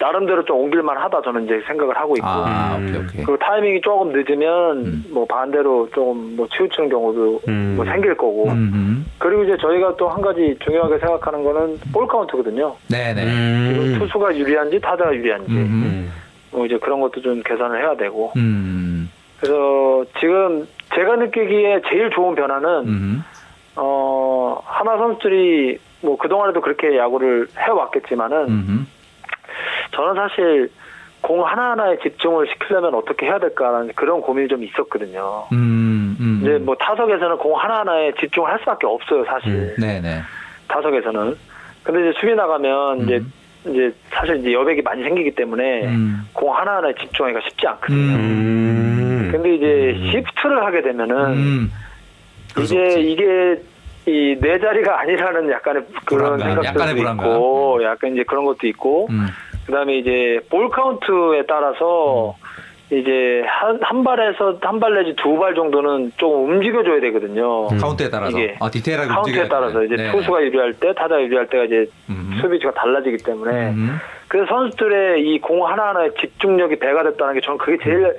[0.00, 2.86] 나름대로 좀 옮길만 하다 저는 이제 생각을 하고 있고 아, 음.
[2.88, 3.24] 오케이, 오케이.
[3.24, 5.04] 그 타이밍이 조금 늦으면 음.
[5.10, 7.74] 뭐 반대로 조금 뭐 치우치는 경우도 음.
[7.76, 12.76] 뭐 생길 거고 음, 그리고 이제 저희가 또 한 가지 중요하게 생각하는 거는 볼 카운트거든요.
[12.88, 13.22] 네네.
[13.72, 13.96] 이거 음.
[13.98, 16.12] 투수가 유리한지 타자가 유리한지 음, 음.
[16.52, 19.10] 뭐 이제 그런 것도 좀 계산을 해야 되고 음,
[19.40, 23.24] 그래서 지금 제가 느끼기에 제일 좋은 변화는 음,
[23.76, 28.86] 어 하나 선수들이 뭐 그동안에도 그렇게 야구를 해왔겠지만은 음,
[29.92, 30.70] 저는 사실
[31.20, 35.46] 공 하나하나에 집중을 시키려면 어떻게 해야 될까라는 그런 고민이 좀 있었거든요.
[35.52, 36.40] 음, 음.
[36.42, 39.52] 이제 뭐 타석에서는 공 하나하나에 집중을 할 수밖에 없어요, 사실.
[39.52, 39.74] 음.
[39.78, 40.22] 네네.
[40.68, 41.36] 타석에서는.
[41.82, 43.32] 근데 이제 수비 나가면 이제 음.
[43.66, 46.28] 이제 사실 이제 여백이 많이 생기기 때문에 음.
[46.32, 48.16] 공 하나하나에 집중하기가 쉽지 않거든요.
[49.28, 49.32] 음.
[49.32, 51.72] 근데 이제 시프트를 하게 되면은 음.
[52.62, 53.00] 이제.
[53.00, 53.60] 이게
[54.06, 57.26] 이내 자리가 아니라는 약간의 그런 불안감, 생각들도 불안감.
[57.26, 59.26] 있고 약간 이제 그런 것도 있고 음.
[59.66, 62.34] 그다음에 이제 볼 카운트에 따라서
[62.90, 67.66] 이제 한, 한 발에서 한 발 내지 두 발 정도는 조금 움직여줘야 되거든요.
[67.66, 69.84] 카운트에 따라서 이게 아 디테일하게 카운트에 따라서.
[69.84, 70.10] 이제 네.
[70.10, 72.38] 투수가 유리할 때 타자 유리할 때가 이제 음.
[72.40, 73.98] 수비수가 달라지기 때문에 음.
[74.28, 78.14] 그래서 선수들의 이 공 하나하나에 집중력이 배가 됐다는 게 저는 그게 제일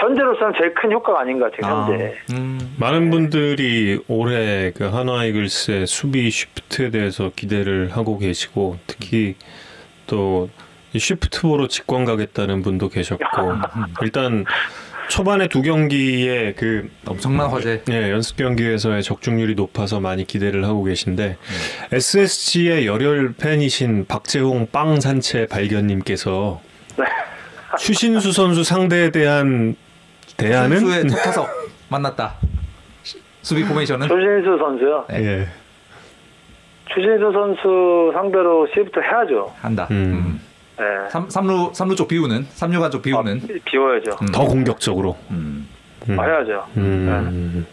[0.00, 2.14] 현재로서는 제일 큰 효과가 아닌가 지금 현재.
[2.32, 2.74] 음.
[2.78, 9.36] 많은 분들이 올해 그 한화 이글스의 수비 쉬프트에 대해서 기대를 하고 계시고 특히
[10.06, 13.24] 또이 쉬프트보로 직관 가겠다는 분도 계셨고
[14.02, 14.46] 일단
[15.08, 17.82] 초반에 두 경기에 그 엄청난 화제.
[17.90, 21.36] 예, 연습 경기에서의 적중률이 높아서 많이 기대를 하고 계신데
[21.92, 26.60] SSG의 열혈 팬이신 박재홍 빵 산채 발견님께서
[26.96, 27.04] 네.
[27.78, 29.76] 추신수 선수 상대에 대한
[30.40, 31.48] 대안은 선수의 투타석
[31.88, 32.34] 만났다.
[33.42, 35.04] 수비 포메이션은 조신수 선수요.
[35.08, 35.24] 네.
[35.24, 35.48] 예.
[36.92, 39.52] 추신수 선수 상대로 시프트 해야죠.
[39.60, 39.86] 한다.
[39.90, 39.96] 음.
[39.96, 40.40] 음.
[40.78, 40.84] 네.
[41.10, 43.40] 삼, 삼루 삼루 쪽 비우는 삼루간 쪽 비우는.
[43.42, 44.10] 아, 비워야죠.
[44.22, 44.26] 음.
[44.32, 45.16] 더 공격적으로.
[45.30, 45.68] 음.
[46.08, 46.18] 음.
[46.18, 46.66] 아, 해야죠.
[46.76, 47.66] 음.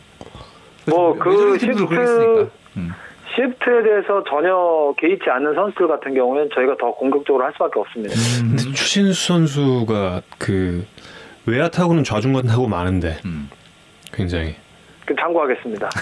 [0.85, 2.49] 뭐, 그 메이저리그 팀들도 시프트-.
[2.77, 2.89] 음.
[3.35, 8.15] 시프트에 대해서 전혀 개의치 않는 선수들 같은 경우에는 저희가 더 공격적으로 할 수밖에 없습니다.
[8.39, 10.85] 근데 추신수 선수가 그
[11.47, 13.49] 외야 타구는 좌중간 타구 많은데 음.
[14.13, 14.55] 굉장히
[15.05, 15.87] 그 참고하겠습니다.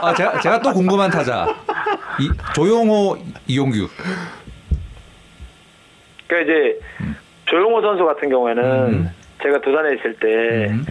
[0.00, 1.46] 아 제가 제가 또 궁금한 타자
[2.18, 3.86] 이, 조용호 이용규.
[6.26, 6.80] 그러니까 이제
[7.44, 9.10] 조용호 선수 같은 경우에는 음.
[9.42, 10.86] 제가 두산에 있을 때 음.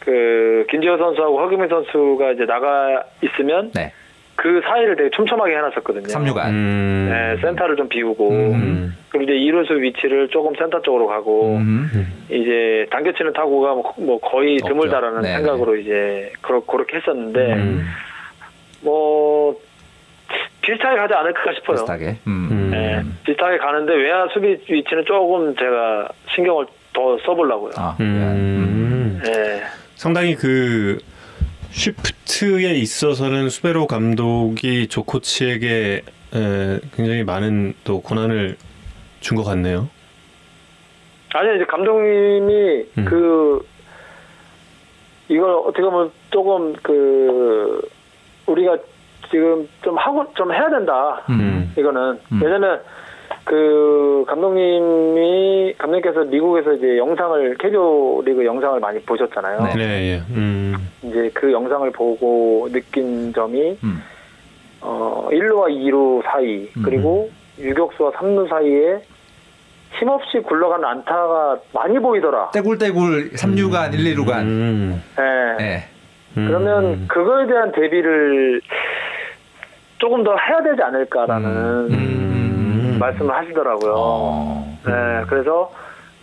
[0.00, 3.92] 그 김지호 선수하고 허규민 선수가 이제 나가 있으면 네.
[4.36, 6.08] 그 사이를 되게 촘촘하게 해놨었거든요.
[6.08, 6.50] 삼루간.
[6.50, 7.08] 음.
[7.10, 8.96] 네, 센터를 좀 비우고 음.
[9.10, 11.88] 그리고 이제 이루수 위치를 조금 센터 쪽으로 가고 음.
[12.28, 14.68] 이제 당겨치는 타구가 뭐- 뭐 거의 없죠.
[14.68, 15.36] 드물다라는 네네.
[15.36, 17.86] 생각으로 이제 그러, 그렇게 했었는데 음.
[18.82, 19.56] 뭐
[20.62, 21.76] 비슷하게 가지 않을까 싶어요.
[21.76, 22.16] 비슷하게.
[22.26, 22.48] 음.
[22.50, 22.70] 음.
[22.72, 27.72] 네, 비슷하게 가는데 외야 수비 위치는 조금 제가 신경을 더 써보려고요.
[27.76, 27.96] 아.
[28.00, 29.20] 음.
[29.24, 29.62] 네.
[29.94, 30.98] 상당히 그
[31.74, 36.02] 쉬프트에 있어서는 수베로 감독이 조 코치에게
[36.34, 38.56] 에, 굉장히 많은 또 권한을
[39.20, 39.88] 준 것 같네요.
[41.34, 43.04] 아니 이제 감독님이 음.
[43.06, 43.66] 그
[45.28, 47.80] 이걸 어떻게 보면 조금 그
[48.46, 48.76] 우리가
[49.30, 51.22] 지금 좀 하고 좀 해야 된다.
[51.30, 51.72] 음.
[51.76, 52.40] 이거는 음.
[52.42, 52.80] 왜냐면
[53.44, 59.62] 그 감독님이 감독님께서 미국에서 이제 영상을 캐리어 리그 영상을 많이 보셨잖아요.
[59.64, 59.74] 네.
[59.74, 60.22] 네, 예.
[60.34, 60.74] 음.
[61.02, 64.02] 이제 그 영상을 보고 느낀 점이 음.
[64.80, 66.82] 어 1루와 2루 사이 음.
[66.84, 69.02] 그리고 유격수와 3루 사이에
[69.98, 72.50] 힘없이 굴러가는 안타가 많이 보이더라.
[72.52, 74.40] 떼굴떼굴 3루간 1, 2루간.
[74.42, 75.02] 음.
[75.18, 75.62] 예.
[75.62, 75.84] 네.
[76.36, 76.46] 음.
[76.48, 78.60] 그러면 그거에 대한 대비를
[79.98, 82.13] 조금 더 해야 되지 않을까라는
[82.94, 82.98] 음.
[82.98, 83.94] 말씀을 하시더라고요.
[83.96, 84.78] 어.
[84.86, 85.70] 네, 그래서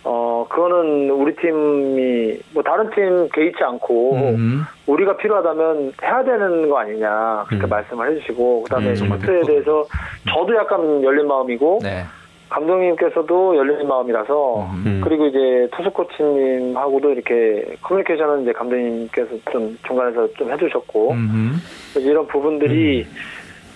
[0.04, 4.62] 어 그거는 우리 팀이 뭐 다른 팀 개의치 않고 음.
[4.86, 7.68] 우리가 필요하다면 해야 되는 거 아니냐 그렇게 음.
[7.68, 9.84] 말씀을 해주시고 그다음에 음, 슈트에 대해서
[10.28, 12.04] 저도 약간 열린 마음이고 네.
[12.52, 14.82] 감독님께서도 열린 마음이라서 음.
[14.86, 15.00] 음.
[15.04, 21.56] 그리고 이제 투수 코치님하고도 이렇게 커뮤니케이션은 이제 감독님께서 좀 중간에서 좀 해주셨고 음.
[21.96, 23.06] 이런 부분들이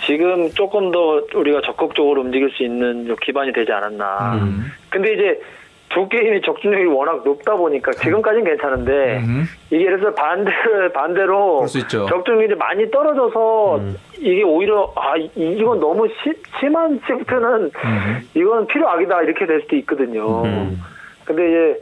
[0.06, 4.34] 지금 조금 더 우리가 적극적으로 움직일 수 있는 좀 기반이 되지 않았나.
[4.36, 4.64] 음.
[4.88, 5.40] 근데 이제
[5.88, 9.44] 두 게임이 적중률이 워낙 높다 보니까 지금까지는 괜찮은데 음.
[9.70, 11.66] 이게 그래서 반대로 반대로.
[12.08, 13.96] 적중률이 많이 떨어져서 음.
[14.18, 18.28] 이게 오히려 아 이- 이건 너무 시- 심한 시프트는 음.
[18.34, 20.42] 이건 필요악이다 이렇게 될 수도 있거든요.
[20.44, 20.80] 음.
[21.24, 21.80] 근데 이제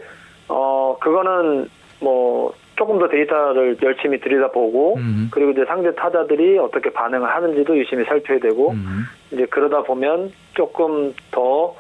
[0.49, 1.69] 어 그거는
[2.01, 5.29] 뭐 조금 더 데이터를 열심히 들여다보고 음.
[5.31, 9.05] 그리고 이제 상대 타자들이 어떻게 반응을 하는지도 유심히 살펴야 되고 음.
[9.31, 11.75] 이제 그러다 보면 조금 더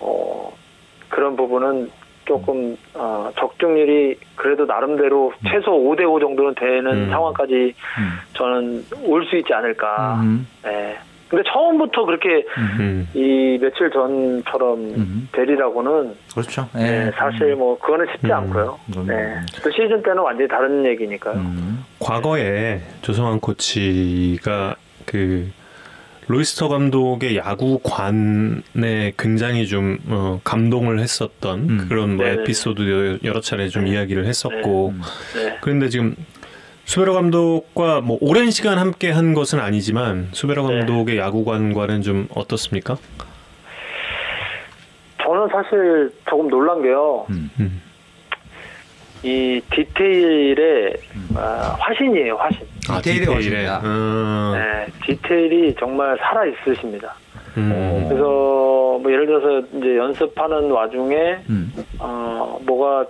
[0.00, 0.52] 어,
[1.08, 1.90] 그런 부분은
[2.26, 7.10] 조금 어, 적중률이 그래도 나름대로 최소 5대 5 정도는 되는 음.
[7.10, 8.10] 상황까지 음.
[8.34, 10.20] 저는 올 수 있지 않을까.
[10.22, 10.46] 음.
[10.62, 10.96] 네.
[11.34, 13.08] 근데 처음부터 그렇게 음.
[13.12, 15.28] 이 며칠 전처럼 음.
[15.32, 16.68] 되리라고는 그렇죠.
[16.72, 17.10] 네, 예.
[17.16, 18.32] 사실 뭐 그거는 쉽지 음.
[18.32, 18.78] 않고요.
[18.96, 19.06] 음.
[19.08, 19.40] 네.
[19.62, 21.34] 또 시즌 때는 완전히 다른 얘기니까요.
[21.34, 21.84] 음.
[21.98, 24.76] 과거에 조성환 코치가
[25.06, 25.50] 그
[26.28, 31.86] 로이스터 감독의 야구관에 굉장히 좀 어, 감동을 했었던 음.
[31.88, 32.42] 그런 뭐 네네.
[32.42, 33.90] 에피소드 여러 차례 좀 네.
[33.90, 35.02] 이야기를 했었고 음.
[35.34, 35.58] 네.
[35.60, 36.14] 그런데 지금
[36.84, 40.78] 수베로 감독과 뭐 오랜 시간 함께 한 것은 아니지만 수베로 네.
[40.78, 42.96] 감독의 야구관과는 좀 어떻습니까?
[45.22, 47.26] 저는 사실 조금 놀란 게요.
[47.30, 47.50] 음.
[47.58, 47.82] 음.
[49.22, 50.92] 이 디테일에
[51.34, 52.60] 아, 화신이에요, 화신.
[53.02, 53.80] 디테일의 화신이다.
[53.84, 54.52] 음.
[54.54, 57.14] 네, 디테일이 정말 살아 있으십니다.
[57.56, 58.04] 음.
[58.08, 61.72] 그래서 뭐 예를 들어서 이제 연습하는 와중에 음.
[61.98, 63.06] 어 뭐가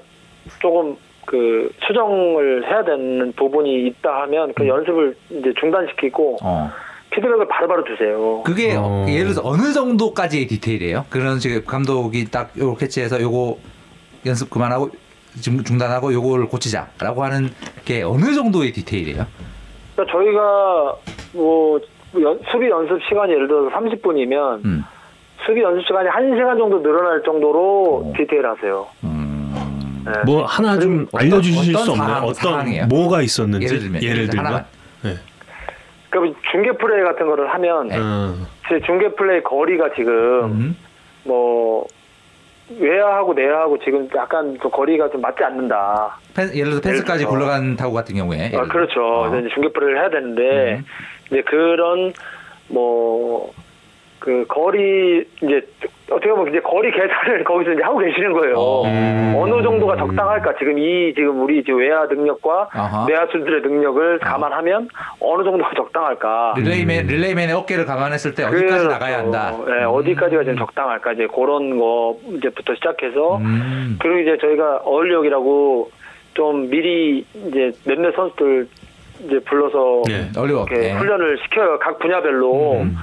[0.60, 0.96] 조금
[1.26, 6.70] 그 수정을 해야 되는 부분이 있다 하면 그 연습을 이제 중단시키고 어.
[7.10, 8.42] 피드백을 바로바로 주세요.
[8.44, 9.06] 그게 어.
[9.08, 11.06] 예를 들어서 어느 정도까지의 디테일이에요?
[11.10, 13.58] 그런 식의 감독이 딱 요거 캐치해서 요거
[14.26, 14.90] 연습 그만하고
[15.40, 17.50] 지금 중단하고 요걸 고치자라고 하는
[17.84, 19.26] 게 어느 정도의 디테일이에요?
[19.94, 20.96] 그러니까 저희가
[21.34, 21.80] 뭐
[22.20, 24.82] 연- 수비 연습 시간이 예를 들어서 30분이면 음.
[25.46, 28.12] 수비 연습 시간이 1시간 정도 늘어날 정도로 어.
[28.16, 28.86] 디테일 하세요.
[29.04, 29.13] 음.
[30.04, 30.12] 네.
[30.26, 32.06] 뭐 하나 좀 알려주실 어떤 수 없나요?
[32.08, 32.86] 상황- 어떤 상황이에요?
[32.86, 34.66] 뭐가 있었는지 예를 들면 예를 들면 하나만.
[35.02, 35.14] 네.
[36.10, 37.96] 그러니까 중계 플레이 같은 거를 하면 네.
[37.98, 38.34] 어.
[38.68, 40.76] 제 중계 플레이 거리가 지금 음.
[41.24, 41.86] 뭐
[42.78, 46.16] 외야하고 내야하고 지금 약간 좀 거리가 좀 맞지 않는다.
[46.34, 47.24] 펜- 예를 들어서 펜스까지.
[47.26, 48.68] 굴러간 타구 같은 경우에 아, 들어.
[48.68, 49.00] 그렇죠.
[49.24, 49.38] 어.
[49.38, 50.84] 이제 중계 플레이를 해야 되는데 음.
[51.30, 52.12] 이제 그런
[52.68, 53.52] 뭐
[54.20, 55.60] 그 거리 이제
[56.10, 58.56] 어떻게 보면 이제 거리 계산을 거기서 이제 하고 계시는 거예요.
[58.56, 58.84] 어.
[58.84, 59.34] 음.
[59.36, 60.54] 어느 정도가 적당할까?
[60.58, 63.06] 지금 이 지금 우리 지금 외야 능력과 아하.
[63.08, 64.88] 내야수들의 능력을 감안하면
[65.20, 66.54] 어느 정도가 적당할까?
[66.58, 68.88] 릴레이맨 릴레이맨의 어깨를 감안했을 때 어디까지 그렇죠.
[68.88, 69.52] 나가야 한다.
[69.66, 71.12] 네, 어디까지가 지금 적당할까?
[71.12, 73.98] 이제 그런 거 이제부터 시작해서 음.
[74.00, 75.90] 그리고 이제 저희가 어울력이라고
[76.34, 78.68] 좀 미리 이제 몇몇 선수들
[79.24, 80.30] 이제 불러서 네.
[80.36, 81.78] 이렇게 훈련을 시켜요.
[81.78, 82.80] 각 분야별로.
[82.82, 82.96] 음.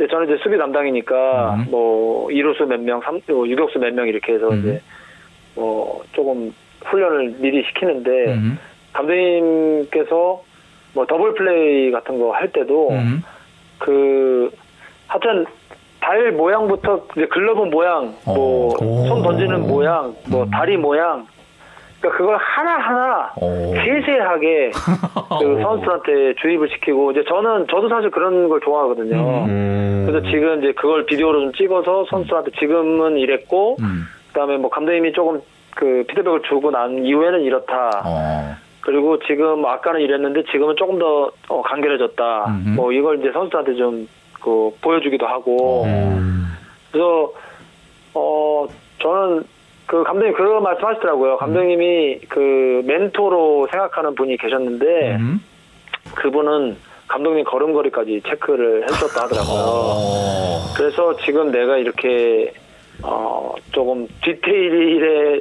[0.00, 1.66] 이제 저는 이제 수비 담당이니까 음.
[1.70, 4.60] 뭐 이루수 몇 명, 삼, 어, 유격수 몇 명 이렇게 해서 음.
[4.60, 4.80] 이제
[5.54, 6.54] 뭐 조금
[6.86, 8.58] 훈련을 미리 시키는데 음.
[8.94, 10.42] 감독님께서
[10.94, 13.22] 뭐 더블 플레이 같은 거 할 때도 음.
[13.78, 14.50] 그
[15.06, 15.44] 하여튼
[16.00, 19.06] 발 모양부터 이제 글러브 모양, 뭐 오.
[19.06, 20.50] 손 던지는 모양, 뭐 음.
[20.50, 21.26] 다리 모양,
[22.00, 23.74] 그러니까 그걸 하나 하나 오.
[23.74, 24.70] 세세하게
[25.40, 29.44] 그 선수들한테 주입을 시키고 이제 저는 저도 사실 그런 걸 좋아하거든요.
[29.46, 30.04] 음.
[30.06, 34.04] 그래서 지금 이제 그걸 비디오로 좀 찍어서 선수한테 지금은 이랬고 음.
[34.28, 35.40] 그다음에 뭐 감독님이 조금
[35.76, 38.02] 그 피드백을 주고 난 이후에는 이렇다.
[38.04, 38.56] 어.
[38.80, 42.44] 그리고 지금 아까는 이랬는데 지금은 조금 더 어, 간결해졌다.
[42.46, 42.68] 음흠.
[42.76, 44.08] 뭐 이걸 이제 선수한테 좀
[44.40, 45.84] 그 보여주기도 하고.
[45.84, 46.46] 음.
[46.90, 47.32] 그래서
[48.14, 48.66] 어
[48.98, 49.44] 저는
[49.90, 51.38] 그 감독님 그런 말씀하시더라고요.
[51.38, 55.40] 감독님이 그 멘토로 생각하는 분이 계셨는데 음.
[56.14, 56.76] 그분은
[57.08, 59.58] 감독님 걸음걸이까지 체크를 해줬다 하더라고요.
[59.66, 60.58] 어.
[60.76, 62.52] 그래서 지금 내가 이렇게
[63.02, 65.40] 어 조금 디테일에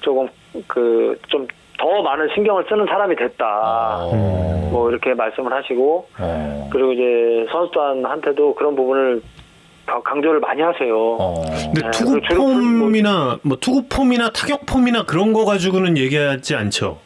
[0.00, 0.28] 조금
[0.68, 4.00] 그 좀 더 많은 신경을 쓰는 사람이 됐다.
[4.12, 4.68] 어.
[4.72, 6.68] 뭐 이렇게 말씀을 하시고 어.
[6.72, 9.22] 그리고 이제 선수단한테도 그런 부분을
[9.88, 10.94] 더 강조를 많이 하세요.
[10.96, 11.42] 어.
[11.44, 16.54] 근데 네, 투구 그리고 주로 폼이나 뭐 투구 폼이나 타격 폼이나 그런 거 가지고는 얘기하지
[16.54, 16.98] 않죠.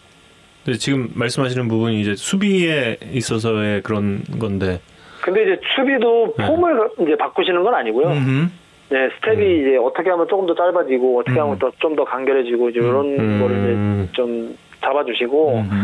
[0.64, 4.80] 근데 지금 말씀하시는 부분이 이제 수비에 있어서의 그런 건데.
[5.22, 6.47] 근데 이제 수비도 네.
[6.47, 8.09] 폼을 이제 바꾸시는 건 아니고요.
[8.09, 8.49] 음흠.
[8.91, 11.45] 네, 스텝이 이제 어떻게 하면 조금 더 짧아지고 어떻게 음.
[11.45, 13.41] 하면 좀더 간결해지고 이제 이런 음.
[13.41, 15.74] 거를 이제 좀 잡아주시고 음흠.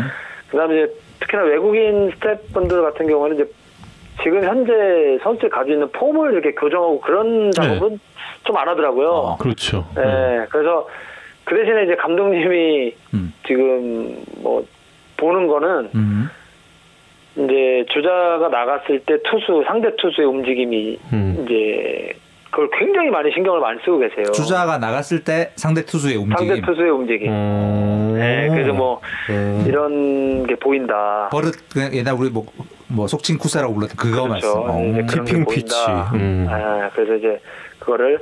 [0.51, 3.49] 그다음에 이제 특히나 외국인 스태프분들 같은 경우는 이제
[4.23, 8.01] 지금 현재 선수들이 가지고 있는 폼을 이렇게 교정하고 그런 작업은
[8.45, 9.09] 좀안 하더라고요.
[9.09, 9.37] 어.
[9.39, 9.87] 그렇죠.
[9.95, 10.89] 네, 그래서
[11.45, 13.33] 그 대신에 이제 감독님이 음.
[13.47, 14.65] 지금 뭐
[15.17, 16.31] 보는 거는 음.
[17.37, 21.45] 이제 주자가 나갔을 때 투수 상대 투수의 움직임이 음.
[21.45, 22.15] 이제
[22.51, 24.33] 그걸 굉장히 많이 신경을 많이 쓰고 계세요.
[24.33, 26.49] 주자가 나갔을 때 상대 투수의 움직임.
[26.49, 27.31] 상대 투수의 움직임.
[27.31, 28.15] 음.
[28.17, 29.01] 네, 그래서 뭐
[29.31, 29.65] 음.
[29.67, 31.29] 이런 게 보인다.
[31.31, 32.47] 버릇 그냥 옛날 우리 뭐,
[32.89, 34.53] 뭐 속칭 쿠세라고 불렀던 그거 말씀.
[34.53, 34.71] 그렇죠.
[34.71, 34.81] 어.
[35.07, 35.51] tipping 보인다.
[35.51, 35.75] pitch.
[36.15, 36.47] 음.
[36.49, 37.41] 아, 그래서 이제
[37.79, 38.19] 그거를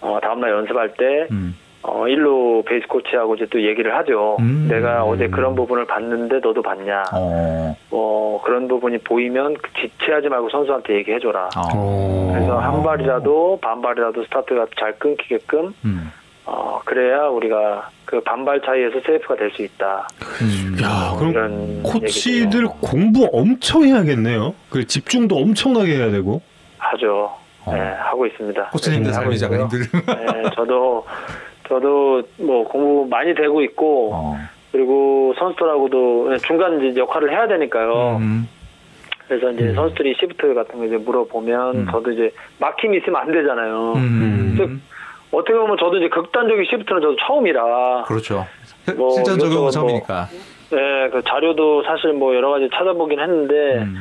[0.00, 1.56] 어, 다음날 연습할 때 음.
[1.82, 4.36] 어, 일루 베이스 코치하고 이제 또 얘기를 하죠.
[4.40, 4.66] 음.
[4.68, 7.04] 내가 어제 그런 부분을 봤는데 너도 봤냐.
[7.14, 7.76] 어.
[7.90, 11.44] 뭐 그런 부분이 보이면 그 지체하지 말고 선수한테 얘기해줘라.
[11.56, 11.62] 어.
[11.74, 12.32] 어.
[12.34, 16.12] 그래서 한 발이라도 반발이라도 스타트가 잘 끊기게끔 음.
[16.52, 20.08] 어, 그래야 우리가 그 반발 차이에서 세이프가 될 수 있다.
[20.42, 20.76] 음.
[20.82, 22.72] 야, 그럼 코치들 얘기죠.
[22.80, 24.52] 공부 엄청 해야겠네요.
[24.68, 26.42] 그 집중도 엄청나게 해야 되고.
[26.78, 27.30] 하죠.
[27.66, 27.72] 어.
[27.72, 28.70] 네, 하고 있습니다.
[28.70, 29.38] 코치님들 삶이.
[29.38, 29.78] 작가님들.
[29.80, 31.06] 네, 저도
[31.68, 34.36] 저도 뭐 공부 많이 되고 있고 어.
[34.72, 38.16] 그리고 선수들하고도 중간 이제 역할을 해야 되니까요.
[38.16, 38.48] 음.
[39.28, 41.86] 그래서 이제 선수들이 시프트 같은 거 이제 물어보면 음.
[41.92, 43.92] 저도 이제 막힘이 있으면 안 되잖아요.
[43.94, 44.82] 음.
[45.32, 48.04] 어떻게 보면 저도 이제 극단적인 시프트는 저도 처음이라.
[48.06, 48.46] 그렇죠.
[48.96, 50.28] 뭐 실전 적용은 이것저것 처음이니까.
[50.70, 53.96] 네, 그 자료도 사실 뭐 여러 가지 찾아보긴 했는데 음.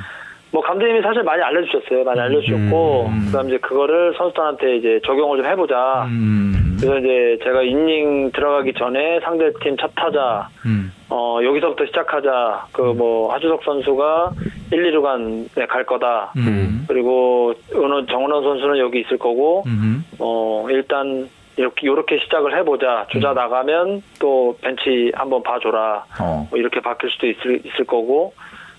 [0.52, 2.04] 뭐 감독님이 사실 많이 알려주셨어요.
[2.04, 3.26] 많이 알려주셨고 음.
[3.28, 6.06] 그다음 이제 그거를 선수들한테 이제 적용을 좀 해보자.
[6.08, 6.76] 음.
[6.80, 10.92] 그래서 이제 제가 이닝 들어가기 전에 상대팀 첫 타자 음.
[11.10, 12.68] 어 여기서부터 시작하자.
[12.72, 14.32] 그 뭐 하주석 선수가
[14.72, 16.34] 1, 2루간 갈 거다.
[16.38, 16.86] 음.
[16.88, 20.04] 그리고 은원 정은원 선수는 여기 있을 거고 음.
[20.20, 23.06] 어 일단 이렇게 요렇게 시작을 해보자.
[23.12, 26.06] 주자 나가면 또 벤치 한번 봐줘라.
[26.20, 26.48] 어.
[26.50, 28.34] 뭐 이렇게 바뀔 수도 있을, 있을 거고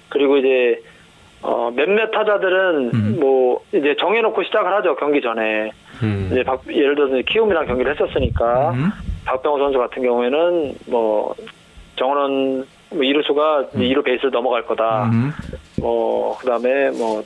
[0.08, 0.80] 그리고 이제
[1.42, 3.16] 어, 몇몇 타자들은 음.
[3.20, 5.70] 뭐 이제 정해놓고 시작을 하죠 경기 전에
[6.02, 6.28] 음.
[6.30, 8.90] 이제 박, 예를 들어서 이제 키움이랑 경기를 했었으니까 음.
[9.24, 11.34] 박병호 선수 같은 경우에는 뭐
[11.96, 15.10] 정원원 뭐 이루수가 이제 이루 베이스를 넘어갈 거다.
[15.12, 15.30] 음.
[15.80, 17.22] 뭐 그다음에 뭐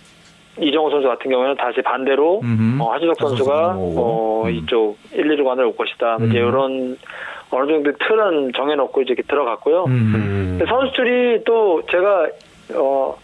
[0.61, 2.79] 이정우 선수 같은 경우에는 다시 반대로 음.
[2.81, 3.77] 어, 하진석 선수가.
[3.77, 4.51] 어, 음.
[4.51, 6.17] 이쪽 1, 2루 간을 올 것이다.
[6.17, 6.49] 이제 음.
[6.49, 6.99] 이런
[7.51, 9.85] 어느 정도 틀은 정해놓고 이제 이렇게 들어갔고요.
[9.85, 10.59] 음.
[10.61, 10.67] 음.
[10.67, 12.29] 선수들이 또 제가
[12.75, 13.17] 어,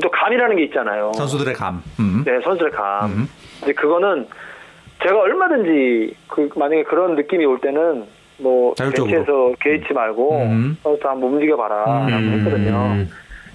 [0.00, 1.12] 또 감이라는 게 있잖아요.
[1.14, 1.82] 선수들의 감.
[2.00, 2.22] 음.
[2.24, 3.06] 네, 선수의 감.
[3.10, 3.28] 음.
[3.62, 4.26] 이제 그거는
[5.02, 8.04] 제가 얼마든지 그 만약에 그런 느낌이 올 때는
[8.38, 9.10] 뭐 자율적으로.
[9.12, 10.76] 벤치에서 개의치 말고 음.
[10.82, 12.76] 선수 한번 움직여봐라라고 했거든요.
[12.76, 13.10] 음.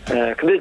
[0.09, 0.59] 네, 근데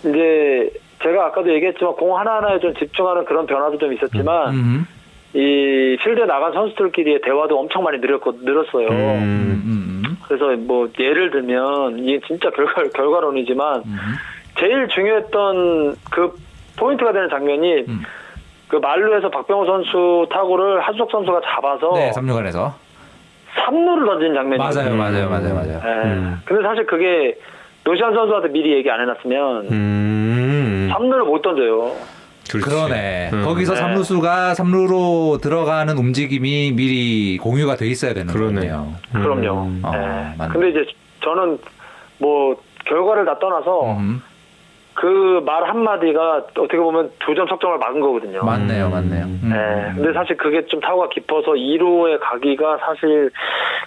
[0.00, 0.70] 이제
[1.02, 4.86] 제가 아까도 얘기했지만 공 하나하나에 좀 집중하는 그런 변화도 좀 있었지만 음.
[5.34, 8.88] 이 필드에 나간 선수들끼리의 대화도 엄청 많이 늘었고 늘었어요.
[8.88, 9.62] 음.
[9.64, 10.02] 음.
[10.06, 10.16] 음.
[10.26, 13.96] 그래서 뭐 예를 들면 이게 진짜 결과 결과론이지만 음.
[14.58, 16.34] 제일 중요했던 그
[16.76, 18.02] 포인트가 되는 장면이 음.
[18.68, 22.72] 그 말루에서 박병호 선수 타구를 하수석 선수가 잡아서 네, 3루간에서.
[23.56, 25.80] 3루를 던진 장면이 맞아요, 맞아요, 맞아요, 맞아요.
[25.84, 26.08] 예.
[26.08, 26.40] 음.
[26.44, 27.38] 근데 사실 그게
[27.84, 30.90] 노시안 선수한테 미리 얘기 안 해놨으면 음.
[30.92, 31.92] 3루를 못 던져요.
[32.50, 32.68] 그렇지.
[32.68, 33.30] 그러네.
[33.32, 33.44] 음.
[33.44, 33.80] 거기서 네.
[33.80, 38.54] 3루수가 3루로 들어가는 움직임이 미리 공유가 돼 있어야 되는 그러네.
[38.68, 38.94] 거네요.
[39.12, 39.62] 그럼요.
[39.66, 39.82] 음.
[39.84, 40.48] 어.
[40.52, 40.86] 근데 이제
[41.22, 41.58] 저는
[42.18, 42.56] 뭐
[42.86, 44.22] 결과를 다 떠나서 음.
[45.00, 48.44] 그 말 한마디가 어떻게 보면 두 점 석점을 막은 거거든요.
[48.44, 49.24] 맞네요, 맞네요.
[49.26, 49.52] 음.
[49.54, 49.94] 예.
[49.94, 53.30] 근데 사실 그게 좀 타구가 깊어서 2루에 가기가 사실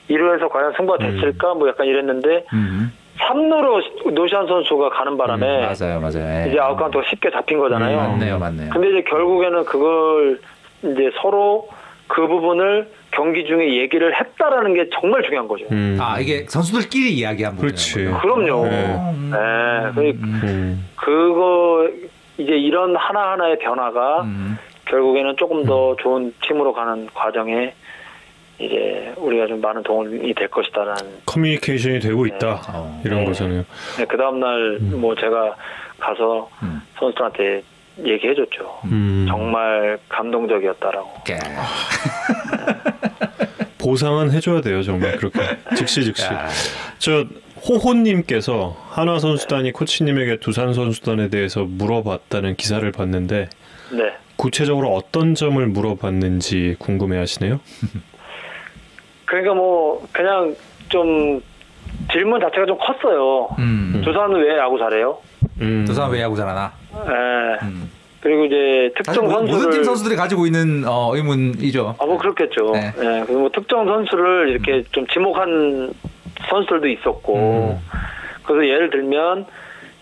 [0.09, 2.93] 2루에서 과연 승부가 됐을까 뭐 약간 이랬는데 음.
[3.19, 6.45] 3루로 노시환 선수가 가는 바람에 맞아요, 맞아요.
[6.45, 6.49] 예.
[6.49, 7.97] 이제 아웃 카운트가 쉽게 잡힌 거잖아요.
[7.99, 8.69] 음, 맞네요, 맞네요.
[8.71, 10.39] 근데 이제 결국에는 그걸
[10.83, 11.67] 이제 서로
[12.13, 15.65] 그 부분을 경기 중에 얘기를 했다라는 게 정말 중요한 거죠.
[15.71, 15.97] 음.
[16.01, 18.05] 아 이게 선수들끼리 이야기한 그렇지.
[18.05, 18.17] 부분이에요.
[18.19, 18.65] 그럼요.
[18.67, 18.85] 네.
[19.13, 19.31] 음.
[19.31, 19.91] 네.
[19.95, 20.87] 그- 음.
[20.97, 21.89] 그거
[22.37, 24.57] 이제 이런 하나 하나의 변화가 음.
[24.85, 27.73] 결국에는 조금 더 좋은 팀으로 가는 과정에
[28.59, 32.61] 이제 우리가 좀 많은 도움이 될 것이다라는 커뮤니케이션이 되고 있다.
[32.73, 33.01] 어.
[33.05, 33.25] 이런 네.
[33.25, 33.63] 거잖아요.
[34.07, 35.55] 그 다음 날 뭐 제가
[35.99, 36.81] 가서 음.
[36.99, 37.61] 선수들한테
[38.05, 38.79] 얘기해줬죠.
[38.85, 39.25] 음.
[39.27, 41.23] 정말 감동적이었다라고.
[41.23, 41.37] 깨.
[43.77, 45.39] 보상은 해줘야 돼요, 정말 그렇게
[45.75, 46.25] 즉시 즉시.
[46.25, 46.47] 야.
[46.99, 47.25] 저
[47.67, 53.49] 호호님께서 한화 선수단이 코치님에게 두산 선수단에 대해서 물어봤다는 기사를 봤는데
[53.91, 54.13] 네.
[54.35, 57.59] 구체적으로 어떤 점을 물어봤는지 궁금해하시네요.
[59.25, 60.55] 그러니까 뭐 그냥
[60.89, 61.41] 좀
[62.11, 63.49] 질문 자체가 좀 컸어요.
[63.59, 64.01] 음.
[64.03, 65.19] 두산은 왜 야구 잘해요?
[65.61, 65.85] 음.
[65.85, 66.71] 두산 왜 야구 잘하나?
[66.93, 67.65] 예.
[67.65, 67.89] 음.
[68.21, 71.95] 그리고 이제 특정 모- 선수를 모든 팀 선수들이 가지고 있는 어, 의문이죠.
[71.99, 72.71] 아, 뭐 그렇겠죠.
[72.73, 72.93] 네.
[72.97, 73.23] 예.
[73.25, 75.91] 그리고 뭐 특정 선수를 이렇게 좀 지목한
[76.49, 77.35] 선수들도 있었고.
[77.81, 77.89] 음.
[78.43, 79.45] 그래서 예를 들면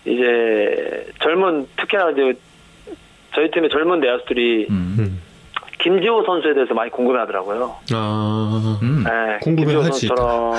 [0.04, 2.32] 이제 젊은 특히나 이제
[3.34, 4.96] 저희 팀의 젊은 내야수들이 음.
[4.98, 5.20] 음.
[5.82, 7.76] 김지호 선수에 대해서 많이 궁금해하더라고요.
[7.94, 9.04] 아 음.
[9.06, 9.38] 예.
[9.42, 10.08] 김지호 궁금해하지.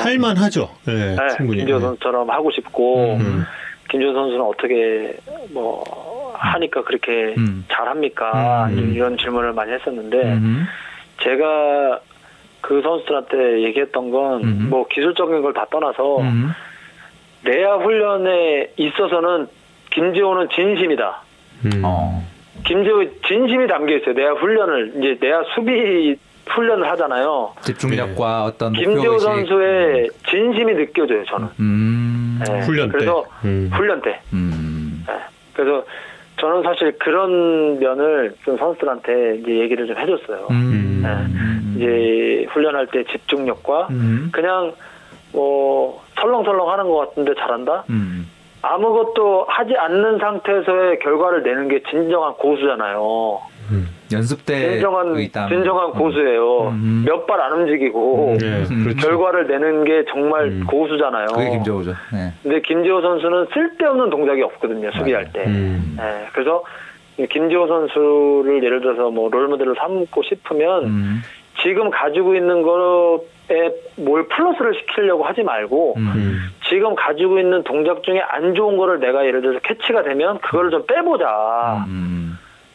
[0.03, 0.69] 할만하죠.
[0.87, 1.59] 네, 예, 충분히.
[1.59, 3.43] 김지호 선수처럼 하고 싶고 음.
[3.91, 5.13] 김지호 선수는 어떻게
[5.51, 7.65] 뭐 하니까 그렇게 음.
[7.69, 8.67] 잘합니까?
[8.71, 8.93] 음.
[8.95, 10.65] 이런 질문을 많이 했었는데 음.
[11.21, 11.99] 제가
[12.61, 14.67] 그 선수들한테 얘기했던 건 음.
[14.69, 16.51] 뭐 기술적인 걸 다 떠나서 음.
[17.43, 19.47] 내야 훈련에 있어서는
[19.91, 21.21] 김지호는 진심이다.
[21.65, 21.81] 음.
[21.83, 22.23] 어.
[22.65, 24.13] 김지호 진심이 담겨 있어요.
[24.13, 26.15] 내야 훈련을 이제 내야 수비
[26.47, 27.53] 훈련을 하잖아요.
[27.61, 29.25] 집중력과 어떤 목표 김지호 의식.
[29.25, 31.25] 선수의 진심이 느껴져요.
[31.25, 31.47] 저는.
[32.49, 32.53] 음.
[32.53, 32.59] 네.
[32.61, 32.91] 훈련 때.
[32.93, 33.69] 그래서 음.
[33.73, 34.19] 훈련 때.
[34.33, 35.03] 음.
[35.07, 35.13] 네.
[35.53, 35.83] 그래서
[36.39, 40.47] 저는 사실 그런 면을 좀 선수들한테 이제 얘기를 좀 해줬어요.
[40.49, 41.01] 음.
[41.03, 41.75] 네.
[41.77, 44.29] 이제 훈련할 때 집중력과 음.
[44.33, 44.73] 그냥
[45.33, 47.85] 뭐 설렁설렁 하는 것 같은데 잘한다.
[47.89, 48.29] 음.
[48.63, 53.41] 아무것도 하지 않는 상태에서의 결과를 내는 게 진정한 고수잖아요.
[53.71, 53.87] 음.
[54.11, 55.15] 연습 때 진정한.
[55.47, 56.69] 진정한 고수예요.
[56.69, 57.03] 음.
[57.07, 58.83] 몇발 안 움직이고 네, 음.
[58.83, 59.07] 그렇죠.
[59.07, 60.65] 결과를 내는 게 정말 음.
[60.67, 61.27] 고수잖아요.
[61.27, 61.91] 그게 김정우죠.
[62.13, 62.33] 네.
[62.43, 64.91] 근데 김지호 선수는 쓸데없는 동작이 없거든요.
[64.91, 65.45] 수비할 때.
[65.45, 65.95] 음.
[65.97, 66.63] 네, 그래서
[67.29, 71.21] 김지호 선수를 예를 들어서 뭐 롤모델로 삼고 싶으면 음.
[71.61, 76.11] 지금 가지고 있는 거에 뭘 플러스를 시키려고 하지 말고 음.
[76.15, 76.39] 음.
[76.69, 80.85] 지금 가지고 있는 동작 중에 안 좋은 거를 내가 예를 들어서 캐치가 되면 그거를 좀
[80.87, 81.85] 빼보자.
[81.87, 82.30] 음.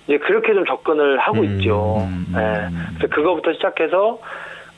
[0.07, 1.97] 이제 그렇게 좀 접근을 하고 음, 있죠.
[2.01, 2.67] 음, 예.
[2.69, 2.87] 음.
[2.97, 4.19] 그래서 그거부터 시작해서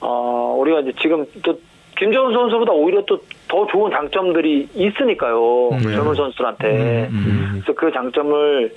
[0.00, 1.58] 어 우리가 이제 지금 또
[1.96, 3.18] 김정은 선수보다 오히려 또
[3.48, 5.70] 더 좋은 장점들이 있으니까요.
[5.70, 6.14] 음, 젊은 네.
[6.14, 7.08] 선수들한테.
[7.10, 7.62] 음, 음.
[7.64, 8.74] 그래서 그 장점을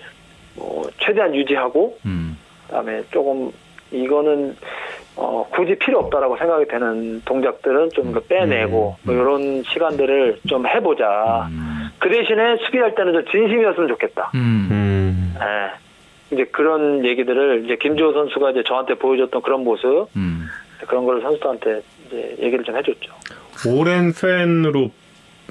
[0.55, 2.37] 뭐 최대한 유지하고 음.
[2.67, 3.51] 그다음에 조금
[3.91, 4.55] 이거는
[5.17, 11.47] 어, 굳이 필요 없다라고 생각이 되는 동작들은 좀그 빼내고 음, 뭐 이런 시간들을 좀 해보자.
[11.51, 11.89] 음.
[11.99, 14.31] 그 대신에 수비할 때는 좀 진심이었으면 좋겠다.
[14.35, 15.35] 음.
[16.31, 20.45] 이제 그런 얘기들을 이제 김주호 선수가 이제 저한테 보여줬던 그런 모습 음.
[20.87, 23.13] 그런 걸 선수들한테 이제 얘기를 좀 해줬죠.
[23.67, 24.89] 오랜 팬으로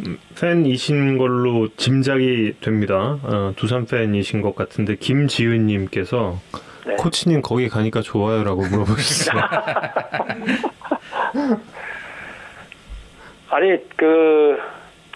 [0.07, 3.19] 음, 팬이신 걸로 짐작이 됩니다.
[3.23, 6.39] 어, 두산 팬이신 것 같은데 김지은님께서
[6.87, 6.97] 네.
[6.97, 9.43] 코치님 거기 가니까 좋아요라고 물어보셨어요.
[13.51, 14.57] 아니 그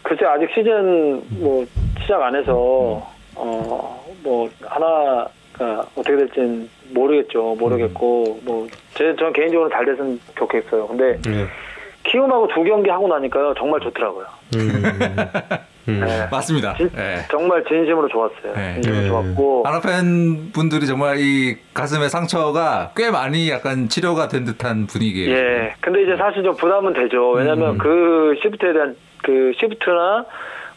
[0.02, 1.64] 글쎄 아직 시즌 뭐
[2.02, 5.26] 시작 안 해서 어 뭐 하나
[5.58, 11.46] 가 어떻게 될지는 모르겠죠 모르겠고 뭐 제 전 개인적으로 잘 됐으면 좋겠어요 근데 네.
[12.04, 14.26] 키움하고 두 경기 하고 나니까요 정말 좋더라고요
[14.56, 14.82] 음.
[15.86, 16.00] 음.
[16.00, 16.26] 네.
[16.30, 16.74] 맞습니다.
[16.78, 17.16] 진, 예.
[17.30, 18.74] 정말 진심으로 좋았어요 네.
[18.80, 19.08] 진심으로 네.
[19.08, 25.36] 좋았고 하나 팬 분들이 정말 이 가슴의 상처가 꽤 많이 약간 치료가 된 듯한 분위기예요.
[25.36, 27.78] 예 근데 이제 사실 좀 부담은 되죠 왜냐면 음.
[27.78, 30.24] 그 시프트에 대한 그 시프트나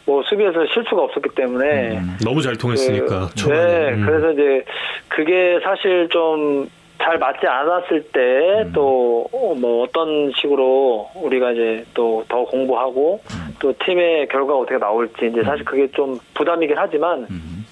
[0.08, 2.16] 뭐 수비에서 실수가 없었기 때문에 음.
[2.24, 3.28] 너무 잘 통했으니까.
[3.38, 3.48] 그.
[3.50, 4.06] 네, 음.
[4.06, 4.64] 그래서 이제
[5.08, 6.68] 그게 사실 좀
[7.00, 8.72] 잘 맞지 않았을 때 음.
[8.72, 13.54] 또뭐 어떤 식으로 우리가 이제 또 더 공부하고 음.
[13.60, 17.64] 또 팀의 결과가 어떻게 나올지 이제 사실 그게 좀 부담이긴 하지만 음.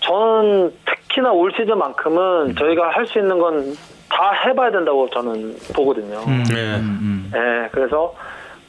[0.00, 2.54] 저는 특히나 올 시즌만큼은 음.
[2.54, 3.76] 저희가 할 수 있는 건
[4.12, 6.18] 다 해봐야 된다고 저는 보거든요.
[6.28, 6.44] 음.
[6.44, 6.76] 네.
[6.76, 6.98] 음.
[7.02, 7.32] 음.
[7.34, 8.14] 예, 그래서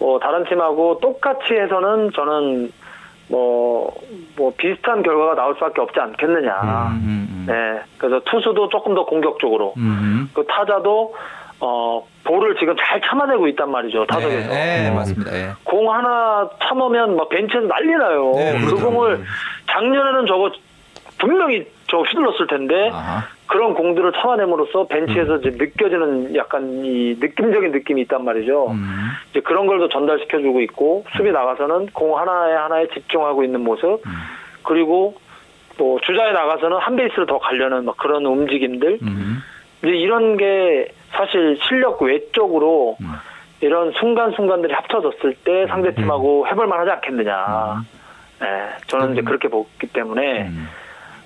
[0.03, 2.73] 뭐 다른 팀하고 똑같이 해서는 저는
[3.29, 3.89] 뭐,
[4.35, 6.51] 뭐 비슷한 결과가 나올 수밖에 없지 않겠느냐.
[6.91, 7.29] 음.
[7.31, 7.45] 음.
[7.47, 10.29] 네, 그래서 투수도 조금 더 공격적으로, 음.
[10.33, 11.15] 그 타자도
[11.61, 14.49] 어 볼을 지금 잘 참아내고 있단 말이죠 타석에서.
[14.49, 15.33] 네, 네, 맞습니다.
[15.33, 15.51] 예.
[15.63, 18.33] 공 하나 참으면 막 벤치에서 난리 나요.
[18.35, 18.75] 네, 그.
[18.75, 19.23] 공을
[19.71, 20.51] 작년에는 저거
[21.17, 23.21] 분명히 저 휘둘렀을 텐데 아하.
[23.45, 28.71] 그런 공들을 참아냄으로써 벤치에서 이제 느껴지는 약간 이 느낌적인 느낌이 있단 말이죠.
[28.71, 29.09] 음.
[29.29, 34.11] 이제 그런 걸도 전달시켜주고 있고 수비 나가서는 공 하나에 하나에 집중하고 있는 모습 음.
[34.63, 35.13] 그리고
[35.77, 39.43] 뭐 주자에 나가서는 한 베이스를 더 가려는 막 그런 움직임들 음.
[39.83, 43.11] 이제 이런 게 사실 실력 외적으로 음.
[43.61, 47.83] 이런 순간순간들이 합쳐졌을 때 상대팀하고 해볼 만 하지 않겠느냐.
[48.41, 48.47] 네,
[48.87, 50.67] 저는 이제 그렇게 보기 때문에 음.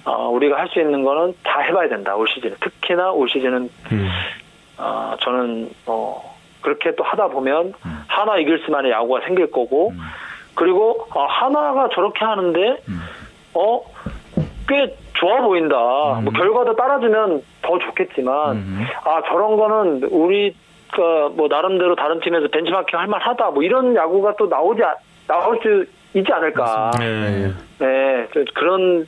[0.07, 4.09] 어, 우리가 할 수 있는 거는 다 해봐야 된다 올 시즌에 특히나 올 시즌은 음.
[4.77, 8.03] 어, 저는 어, 그렇게 또 하다 보면 음.
[8.07, 9.99] 하나 이글스만의 야구가 생길 거고 음.
[10.55, 12.99] 그리고 어, 하나가 저렇게 하는데 음.
[13.53, 15.75] 어꽤 좋아 보인다.
[16.19, 16.23] 음.
[16.25, 18.85] 뭐 결과도 따라주면 더 좋겠지만 음.
[19.03, 23.51] 아 저런 거는 우리가 뭐 나름대로 다른 팀에서 벤치마킹 할 만하다.
[23.51, 24.95] 뭐 이런 야구가 또 나오지 않-
[25.27, 25.85] 나올 수
[26.19, 26.91] 있지 않을까.
[26.99, 27.51] 네.
[27.79, 29.07] 네, 그- 그런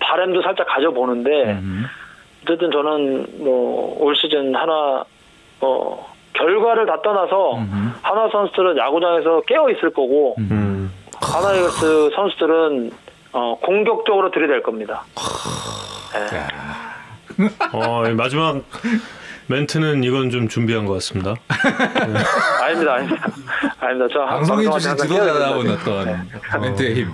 [0.00, 1.84] 바람도 살짝 가져보는데 음.
[2.44, 5.04] 어쨌든 저는 뭐 올 시즌 하나
[5.60, 7.94] 어 결과를 다 떠나서 음.
[8.02, 10.92] 하나 선수들은 야구장에서 깨어 있을 거고 음.
[11.20, 12.90] 하나 이글스 선수들은
[13.32, 15.04] 어 공격적으로 들이댈 겁니다.
[16.12, 17.46] 네.
[17.72, 18.62] 어, 이 마지막
[19.48, 21.34] 멘트는 이건 좀 준비한 것 같습니다.
[22.62, 23.28] 아닙니다, 아닙니다,
[23.80, 24.06] 아닙니다.
[24.12, 25.82] 저 깨어야 지도자다운 됩니다.
[25.84, 27.12] 어떤 멘트의 힘.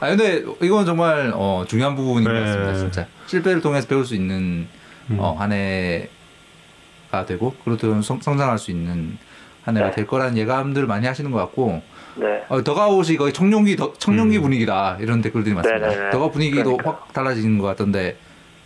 [0.00, 2.40] 아 근데 이건 정말 어, 중요한 부분인 것 네.
[2.40, 2.74] 같습니다.
[2.74, 4.66] 진짜 실패를 통해서 배울 수 있는
[5.10, 5.16] 음.
[5.18, 7.54] 어, 한 해가 되고
[8.02, 9.18] 성, 성장할 수 있는
[9.64, 9.96] 한 해가 네.
[9.96, 11.82] 될 거라는 예감들을 많이 하시는 것 같고
[12.16, 14.42] 네, 어, 더가웃이 거의 청룡기 더, 청룡기 음.
[14.42, 15.88] 분위기다 이런 댓글들이 많습니다.
[15.88, 16.10] 네, 네, 네.
[16.10, 16.90] 더가웃 분위기도 그러니까.
[16.90, 18.16] 확 달라지는 것 같던데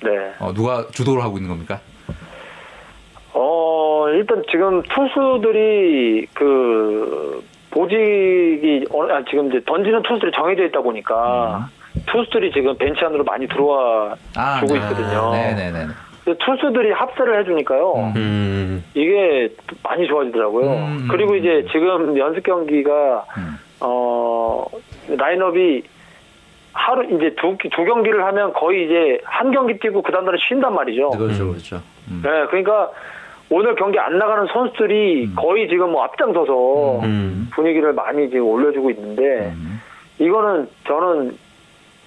[0.02, 0.10] 네.
[0.38, 1.80] 어, 누가 주도를 하고 있는 겁니까?
[4.04, 11.70] 어 일단 지금 투수들이 그 보직이 어, 아, 지금 이제 던지는 투수들이 정해져 있다 보니까
[12.06, 14.80] 투수들이 지금 벤치 안으로 많이 들어와 아, 주고 네.
[14.80, 15.30] 있거든요.
[15.32, 15.86] 네네네.
[16.22, 17.92] 근데 투수들이 합세를 해주니까요.
[17.94, 18.12] 음.
[18.16, 18.84] 음.
[18.94, 19.48] 이게
[19.82, 20.70] 많이 좋아지더라고요.
[20.70, 21.08] 음.
[21.10, 23.58] 그리고 이제 지금 연습 경기가 음.
[23.80, 24.66] 어
[25.08, 25.82] 라인업이
[26.74, 31.10] 하루 이제 두, 두 경기를 하면 거의 이제 한 경기 뛰고 그 다음날에 쉰단 말이죠.
[31.10, 31.50] 그렇죠, 음.
[31.52, 31.80] 그렇죠.
[32.10, 32.20] 음.
[32.22, 32.90] 네, 그러니까
[33.50, 35.34] 오늘 경기 안 나가는 선수들이 음.
[35.36, 37.48] 거의 지금 뭐 앞장서서 음.
[37.52, 39.80] 분위기를 많이 지금 올려주고 있는데 음.
[40.18, 41.36] 이거는 저는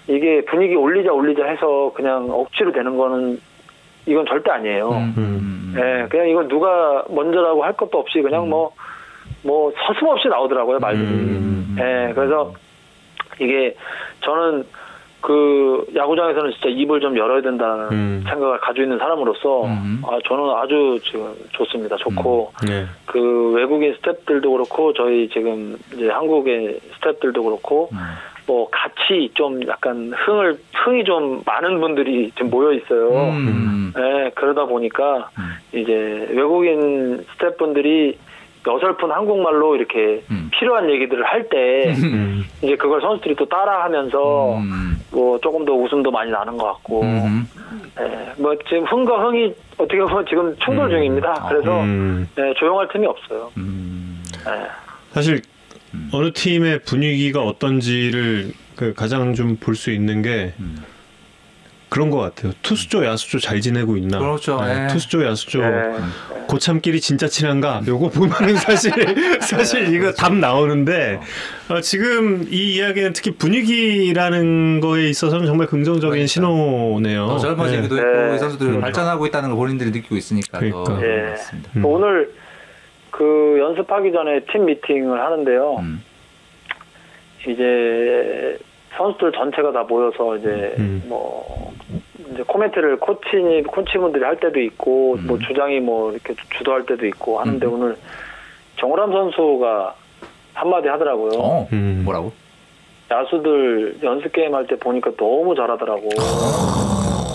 [0.08, 3.40] 이게 분위기 올리자 올리자 해서 그냥 억지로 되는 거는
[4.06, 4.90] 이건 절대 아니에요.
[4.90, 5.14] 음.
[5.18, 5.76] 음.
[5.78, 8.50] 예, 그냥 이건 누가 먼저라고 할 것도 없이 그냥 음.
[8.50, 8.72] 뭐,
[9.44, 11.06] 뭐 서슴없이 나오더라고요, 말들이.
[11.06, 11.76] 음.
[11.78, 12.54] 예, 그래서
[13.40, 13.76] 이게
[14.22, 14.66] 저는
[15.28, 18.24] 그 야구장에서는 진짜 입을 좀 열어야 된다는 음.
[18.30, 20.02] 생각을 가지고 있는 사람으로서 음.
[20.08, 21.98] 아, 저는 아주 지금 좋습니다.
[21.98, 22.86] 좋고 네.
[23.06, 27.98] 그 외국인 스태프들도 그렇고 저희 지금 이제 한국의 스태프들도 그렇고 음.
[28.46, 33.10] 뭐 같이 좀 약간 흥을 흥이 좀 많은 분들이 지금 모여 있어요.
[33.32, 33.92] 음.
[33.98, 35.58] 네, 그러다 보니까 음.
[35.78, 38.18] 이제 외국인 스태프분들이
[38.68, 40.49] 어설픈 한국말로 이렇게 음.
[40.51, 42.43] 필요한 얘기들을 할때 음.
[42.61, 44.99] 이제 그걸 선수들이 또 따라하면서 음.
[45.11, 47.47] 뭐 조금 더 웃음도 많이 나는 것 같고 음.
[47.99, 50.89] 예, 뭐 지금 흥과 흥이 어떻게 보면 지금 충돌 음.
[50.91, 51.30] 중입니다.
[51.38, 52.28] 아, 그래서 음.
[52.38, 53.51] 예, 조용할 틈이 없어요.
[53.57, 54.24] 음.
[54.47, 54.68] 예.
[55.11, 55.41] 사실
[56.13, 60.78] 어느 팀의 분위기가 어떤지를 그 가장 좀 볼 수 있는 게 음.
[61.90, 62.52] 그런 것 같아요.
[62.62, 64.20] 투수조 야수조 잘 지내고 있나?
[64.20, 64.62] 그렇죠.
[64.62, 64.88] 네, 예.
[64.88, 65.94] 투수조 야수조 예.
[66.48, 67.82] 고참끼리 진짜 친한가?
[67.88, 68.92] 요거 보면은 사실
[69.42, 71.20] 사실 이거 답 나오는데
[71.70, 76.28] 어, 지금 이 이야기는 특히 분위기라는 거에 있어서는 정말 긍정적인 그러니까.
[76.28, 77.28] 신호네요.
[77.28, 78.02] 더 젊어지기도 네.
[78.02, 78.36] 했고 네.
[78.36, 78.82] 이 선수들이 음.
[78.82, 80.84] 발전하고 있다는 걸 본인들이 느끼고 있으니까 그러니까.
[80.84, 81.30] 더 예.
[81.30, 81.72] 맞습니다.
[81.78, 81.86] 음.
[81.86, 82.34] 오늘
[83.12, 85.78] 그 연습하기 전에 팀 미팅을 하는데요.
[85.80, 86.04] 음.
[87.48, 88.58] 이제
[88.98, 91.04] 선수들 전체가 다 모여서 이제 음.
[91.08, 91.74] 뭐
[92.34, 95.28] 이제 코멘트를 코치님 코치분들이 할 때도 있고 음.
[95.28, 97.74] 뭐 주장이 뭐 이렇게 주도할 때도 있고 하는데 음.
[97.74, 97.96] 오늘
[98.80, 99.96] 정우람 선수가
[100.54, 101.32] 한마디 하더라고요.
[101.40, 101.68] 어.
[101.72, 102.02] 음.
[102.06, 102.32] 뭐라고?
[103.10, 106.10] 야수들 연습 게임 할 때 보니까 너무 잘하더라고.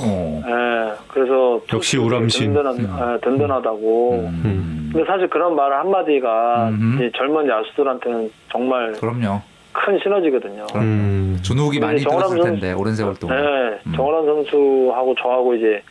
[0.05, 0.43] 어.
[0.45, 2.53] 예, 그래서 역시 우람신.
[2.53, 3.15] 든든한, 음.
[3.15, 4.13] 예, 든든하다고.
[4.45, 4.91] 음.
[4.93, 6.71] 근데 사실 그런 말 한마디가.
[7.01, 9.41] 이 젊은 야수들한테는 정말 그럼요.
[9.73, 10.67] 큰 시너지거든요.
[10.77, 11.39] 음.
[11.43, 13.37] 준욱이 많이 들었을 선수- 텐데 오랜 세월 동안.
[13.43, 13.93] 네, 음.
[13.97, 15.83] 정원환 선수하고 저하고 이제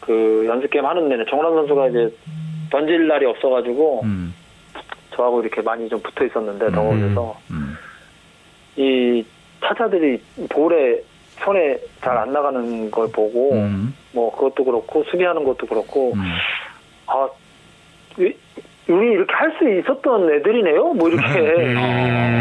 [0.00, 2.14] 그 연습 게임 하는 내내 정원환 선수가 이제
[2.70, 4.34] 던질 날이 없어가지고 음.
[5.14, 6.72] 저하고 이렇게 많이 좀 붙어 있었는데 음.
[6.72, 7.76] 덩어리에서 음.
[8.76, 9.24] 이
[9.60, 11.02] 타자들이 볼에
[11.44, 13.94] 손에 잘 안 나가는 걸 보고 음.
[14.12, 16.22] 뭐 그것도 그렇고 수비하는 것도 그렇고 음.
[17.06, 17.28] 아
[18.18, 18.34] 이-
[18.88, 21.74] 우리 이렇게 할 수 있었던 애들이네요 뭐 이렇게 음.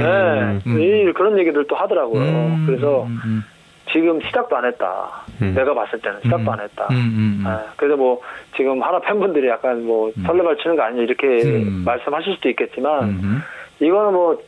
[0.02, 0.80] 네 음.
[0.82, 2.64] 이- 그런 얘기들도 하더라고요 음.
[2.66, 3.20] 그래서 음.
[3.26, 3.44] 음.
[3.92, 5.10] 지금 시작도 안 했다
[5.42, 5.54] 음.
[5.56, 6.96] 내가 봤을 때는 시작도 안 했다 음.
[6.96, 7.42] 음.
[7.42, 7.44] 음.
[7.48, 8.22] 아, 그래서 뭐
[8.56, 10.24] 지금 하나 팬분들이 약간 뭐 음.
[10.26, 11.84] 설레발 치는 거 아니냐 이렇게 음.
[11.86, 13.42] 말씀하실 수도 있겠지만 음.
[13.80, 14.40] 이거는 뭐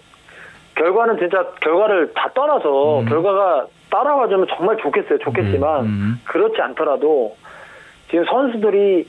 [0.75, 3.05] 결과는 진짜 결과를 다 떠나서 음.
[3.05, 6.21] 결과가 따라와주면 정말 좋겠어요 좋겠지만 음.
[6.25, 7.35] 그렇지 않더라도
[8.09, 9.07] 지금 선수들이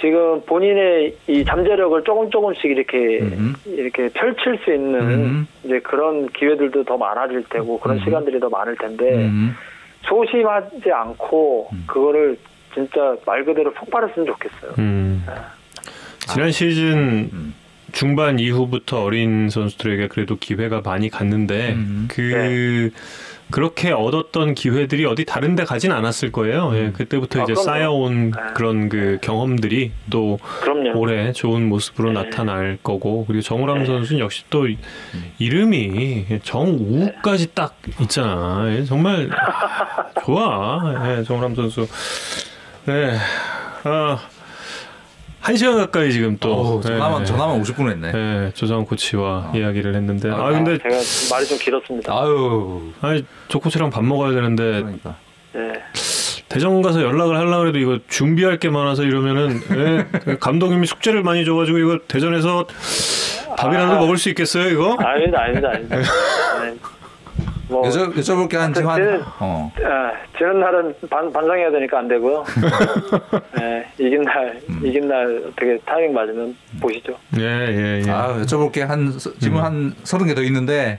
[0.00, 3.54] 지금 본인의 이 잠재력을 조금 조금씩 이렇게 음.
[3.66, 5.48] 이렇게 펼칠 수 있는 음.
[5.64, 8.04] 이제 그런 기회들도 더 많아질 테고 그런 음.
[8.04, 9.54] 시간들이 더 많을 텐데 음.
[10.02, 11.84] 소심하지 않고 음.
[11.86, 12.38] 그거를
[12.72, 14.74] 진짜 말 그대로 폭발했으면 좋겠어요.
[14.78, 15.24] 음.
[16.20, 17.54] 지난 시즌 음.
[17.92, 22.08] 중반 이후부터 어린 선수들에게 그래도 기회가 많이 갔는데 음.
[22.10, 22.90] 그
[23.50, 26.70] 그렇게 얻었던 기회들이 어디 다른 데 가진 않았을 거예요.
[26.74, 27.64] 예, 그때부터 아, 이제 그럼요.
[27.64, 28.40] 쌓여온 네.
[28.54, 30.98] 그런 그 경험들이 또 그럼요.
[30.98, 32.22] 올해 좋은 모습으로 네.
[32.22, 33.86] 나타날 거고 그리고 정우람 네.
[33.86, 34.78] 선수는 역시 또 이-
[35.38, 38.66] 이름이 정우까지 딱 있잖아.
[38.70, 39.28] 예, 정말
[40.24, 41.18] 좋아.
[41.18, 41.86] 예, 정우람 선수.
[42.86, 43.16] 네.
[43.84, 44.18] 아,
[45.40, 48.12] 한 시간 가까이 지금 또 어, 전화만 예, 전화만 50분 했네.
[48.14, 49.52] 예, 조상훈 코치와 어.
[49.54, 50.96] 이야기를 했는데 아, 아, 근데 제가
[51.30, 52.12] 말이 좀 길었습니다.
[52.12, 52.92] 아유.
[53.00, 55.16] 아니 조 코치랑 밥 먹어야 되는데 그러니까.
[55.52, 55.72] 네.
[56.48, 59.60] 대전 가서 연락을 하려고 해도 이거 준비할 게 많아서 이러면은
[60.28, 62.66] 예, 감독님이 숙제를 많이 줘가지고 이거 대전에서
[63.56, 63.98] 밥이라도 아.
[63.98, 64.96] 먹을 수 있겠어요 이거?
[65.00, 66.02] 아닙니다, 아닙니다, 아닙니다.
[67.70, 67.76] 네.
[67.76, 69.72] 뭐 여쭤 여쭤볼 게한 지금 한 쟤는- 어.
[69.84, 72.44] 아, 지는 날은 반, 반성해야 되니까 안 되고요.
[73.58, 74.80] 네, 이긴 날, 음.
[74.84, 77.16] 이긴 날 어떻게 타이밍 맞으면 보시죠.
[77.38, 78.10] 예예 예.
[78.10, 79.62] 아, 여쭤볼 게한 지금 음.
[79.64, 80.98] 한 서른 개 더 있는데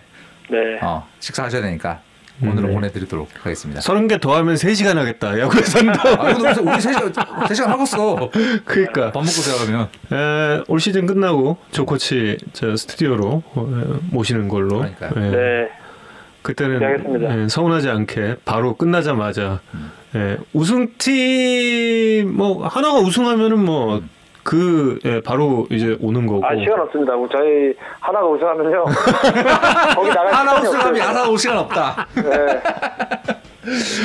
[0.50, 0.58] 네.
[0.82, 2.00] 어, 식사하셔야 되니까
[2.44, 2.74] 오늘은 음.
[2.76, 3.82] 보내드리도록 하겠습니다.
[3.82, 5.94] 서른 개 더하면 3 시간 하겠다 야구에서는.
[5.94, 7.14] 아, 이거 우리 세 시간
[7.48, 8.30] 세 시간 하고 있어.
[8.66, 14.80] 그러니까 밥 먹고 들어가면 에, 올 시즌 끝나고 조 코치 저 스튜디오로 어, 모시는 걸로.
[14.80, 15.12] 그러니까요.
[15.18, 15.30] 예.
[15.30, 15.70] 네.
[16.42, 16.80] 그때는
[17.20, 17.44] 네.
[17.44, 19.60] 예, 서운하지 않게 바로 끝나자마자
[20.16, 26.46] 예, 우승팀 뭐 하나가 우승하면은 뭐그 바로 이제 오는 거고.
[26.46, 27.14] 아, 시간 없습니다.
[27.32, 28.86] 저희 하나가 우승하면요.
[29.96, 31.02] 거기 나갈 하나 우승하면.
[31.02, 32.08] 하나 올 시간 없다.
[32.16, 32.22] 네.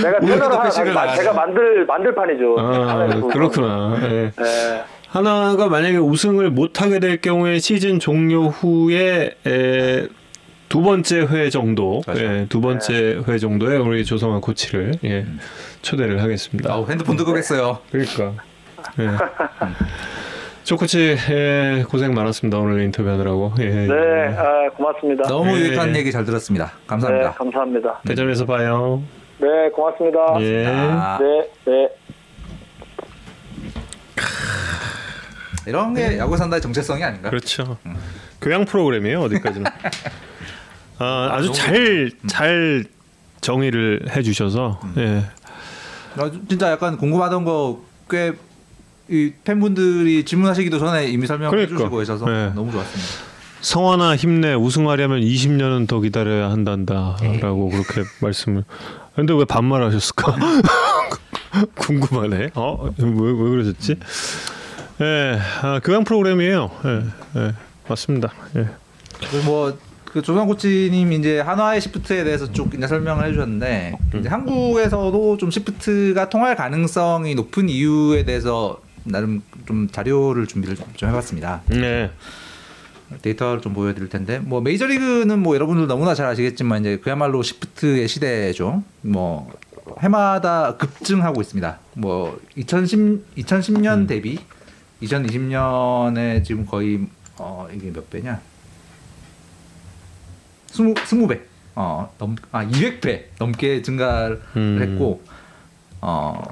[0.02, 2.56] 내가 채널을 하나, 안 제가 만들, 만들 판이죠.
[2.58, 3.96] 아 그렇구나.
[4.02, 4.32] 예.
[4.36, 4.84] 네.
[5.08, 10.06] 하나가 만약에 우승을 못하게 될 경우에 시즌 종료 후에 에,
[10.68, 12.02] 두 번째 회 정도.
[12.16, 15.26] 예, 두 번째 회 정도에 우리 조성환 코치를 예,
[15.82, 16.72] 초대를 하겠습니다.
[16.72, 18.32] 아우 핸드폰 들고 겠어요 그러니까.
[18.98, 19.08] 예.
[20.64, 23.54] 조 코치 예, 고생 많았습니다 오늘 인터뷰하느라고.
[23.60, 23.86] 예.
[23.86, 25.28] 네, 아, 고맙습니다.
[25.28, 25.60] 너무 예.
[25.60, 26.66] 유익한 얘기 잘 들었습니다.
[26.66, 27.32] 네, 감사합니다.
[27.34, 28.00] 감사합니다.
[28.06, 29.02] 대전에서 봐요.
[29.38, 30.18] 네, 고맙습니다.
[30.40, 30.66] 예.
[30.66, 31.88] 아, 네, 네.
[35.68, 37.28] 이런 게 야구 산다의 정체성이 아닌가?
[37.30, 37.76] 그렇죠.
[38.40, 39.70] 교양 프로그램이에요 어디까지나.
[40.98, 42.84] 아, 아주 너무- 잘잘
[43.40, 45.24] 정의를 해주셔서 예.
[46.16, 48.32] 아, 진짜 약간 궁금하던 거꽤
[49.08, 51.76] 이 팬분들이 질문하시기도 전에 이미 설명해 그러니까.
[51.78, 52.50] 주시고 계셔서 네.
[52.54, 53.12] 너무 좋았습니다.
[53.60, 58.64] 성환아 힘내 우승하려면 20년은 더 기다려야 한단다라고 그렇게 말씀을.
[59.14, 60.36] 근데 왜 반말하셨을까?
[61.76, 62.50] 궁금하네.
[62.54, 62.90] 어?
[62.98, 63.96] 왜, 왜 그러셨지?
[65.00, 66.70] 예, 아, 교양 프로그램이에요.
[66.84, 67.54] 예, 예,
[67.88, 68.32] 맞습니다.
[68.56, 68.68] 예.
[69.44, 69.76] 뭐
[70.16, 76.30] 그 조성 코치님 이제 한화의 시프트에 대해서 쭉 이제 설명을 해주셨는데 이제 한국에서도 좀 시프트가
[76.30, 81.64] 통할 가능성이 높은 이유에 대해서 나름 좀 자료를 준비를 좀 해봤습니다.
[81.66, 82.10] 네.
[83.20, 88.82] 데이터를 좀 보여드릴 텐데 뭐 메이저리그는 뭐 여러분들 너무나 잘 아시겠지만 이제 그야말로 시프트의 시대죠.
[89.02, 89.52] 뭐
[90.00, 91.78] 해마다 급증하고 있습니다.
[91.92, 94.38] 뭐 2010, 2010년 대비
[95.02, 97.06] 2020년에 지금 거의
[97.36, 98.40] 어 이게 몇 배냐?
[100.76, 101.40] 스무 스무 배.
[101.74, 104.78] 어 넘아 200배 넘게 증가를 음.
[104.80, 105.22] 했고
[106.00, 106.42] 어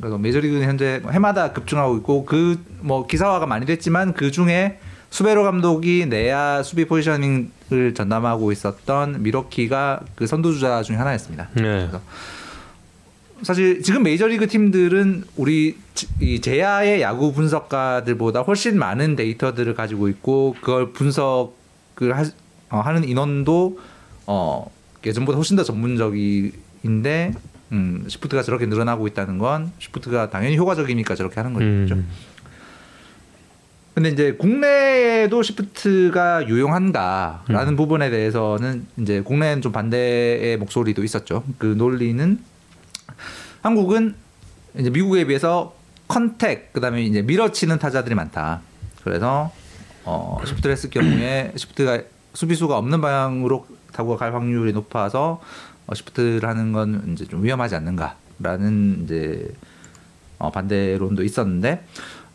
[0.00, 6.04] 그래서 메이저리그는 현재 해마다 급증하고 있고 그 뭐 기사화가 많이 됐지만 그 중에 수베로 감독이
[6.06, 11.48] 내야 수비 포지셔닝을 전담하고 있었던 미러키가 그 선두주자 중에 하나였습니다.
[11.54, 11.62] 네.
[11.62, 12.00] 그래서
[13.42, 20.54] 사실 지금 메이저리그 팀들은 우리 지- 이 제야의 야구 분석가들보다 훨씬 많은 데이터들을 가지고 있고
[20.60, 22.24] 그걸 분석을 하,
[22.74, 23.78] 어, 하는 인원도
[24.26, 24.68] 어,
[25.06, 27.32] 예전보다 훨씬 더 전문적인데
[27.70, 31.64] 음, 시프트가 저렇게 늘어나고 있다는 건 시프트가 당연히 효과적이니까 저렇게 하는 거죠.
[31.94, 32.08] 음.
[33.94, 41.44] 근데 이제 국내에도 시프트가 유용한가라는 부분에 대해서는 이제 국내엔 좀 반대의 목소리도 있었죠.
[41.58, 42.40] 그 논리는
[43.62, 44.16] 한국은
[44.76, 45.76] 이제 미국에 비해서
[46.08, 48.62] contact 그다음에 이제 밀어치는 타자들이 많다.
[49.04, 49.52] 그래서
[50.04, 52.02] 어 시프트를 했을 경우에 시프트가
[52.34, 55.40] 수비수가 없는 방향으로 타구가 갈 확률이 높아서
[55.86, 59.52] 어, 시프트를 하는 건 이제 좀 위험하지 않는가라는 이제
[60.38, 61.84] 어, 반대론도 있었는데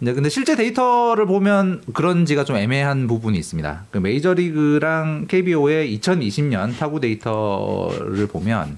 [0.02, 3.86] 이제 근데 실제 데이터를 보면 그런지가 좀 애매한 부분이 있습니다.
[3.92, 8.78] 그 메이저리그랑 KBO의 2020년 타구 데이터를 보면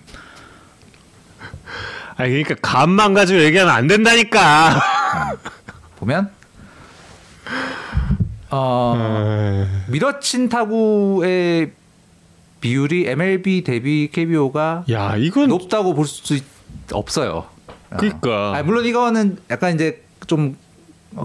[2.17, 4.82] 아 그러니까 감만 가지고 얘기하면 안 된다니까.
[5.97, 6.32] 보면
[8.52, 11.72] 어 밀어친 타구의
[12.60, 16.38] 비율이 MLB 대비 KBO가 야 이건 높다고 볼 수
[16.93, 17.45] 없어요.
[17.91, 17.97] 어.
[17.97, 18.54] 그러니까.
[18.58, 20.56] 아, 물론 이거는 약간 이제 좀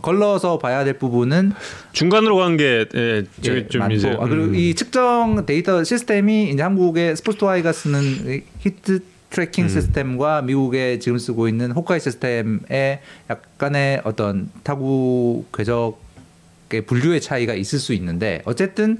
[0.02, 1.52] 걸러서 봐야 될 부분은
[1.92, 3.94] 중간으로 간게 예, 예, 좀 많고.
[3.94, 4.54] 이제 아, 그리고 음.
[4.54, 9.68] 이 측정 데이터 시스템이 이제 한국의 스포츠투아이가 쓰는 이 hit tracking 음.
[9.68, 13.00] 시스템과 미국에 지금 쓰고 있는 Hawk-Eye 시스템에
[13.30, 16.05] 약간의 어떤 타구 궤적의
[16.68, 18.98] 분류의 차이가 있을 수 있는데 어쨌든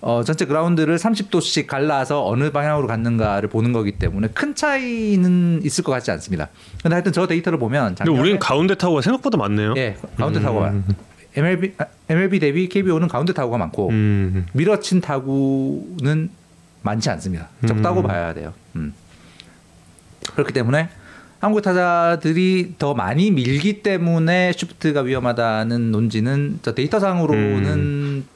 [0.00, 5.92] 어, 전체 그라운드를 30도씩 갈라서 어느 방향으로 갔는가를 보는 거기 때문에 큰 차이는 있을 것
[5.92, 6.48] 같지 않습니다.
[6.82, 9.74] 근데 하여튼 저 데이터를 보면 근데 우리는 가운데 타고가 생각보다 많네요.
[9.76, 10.74] 예, 가운데 타구가
[11.34, 14.46] MLB 아, MLB 대비 KBO는 가운데 타구가 많고 음.
[14.52, 16.30] 밀어친 타구는
[16.82, 17.48] 많지 않습니다.
[17.66, 18.06] 적다고 음.
[18.06, 18.52] 봐야 돼요.
[18.76, 18.94] 음.
[20.34, 20.88] 그렇기 때문에
[21.38, 28.26] 한국 타자들이 더 많이 밀기 때문에 슈프트가 위험하다는 논지는 저 데이터상으로는 음.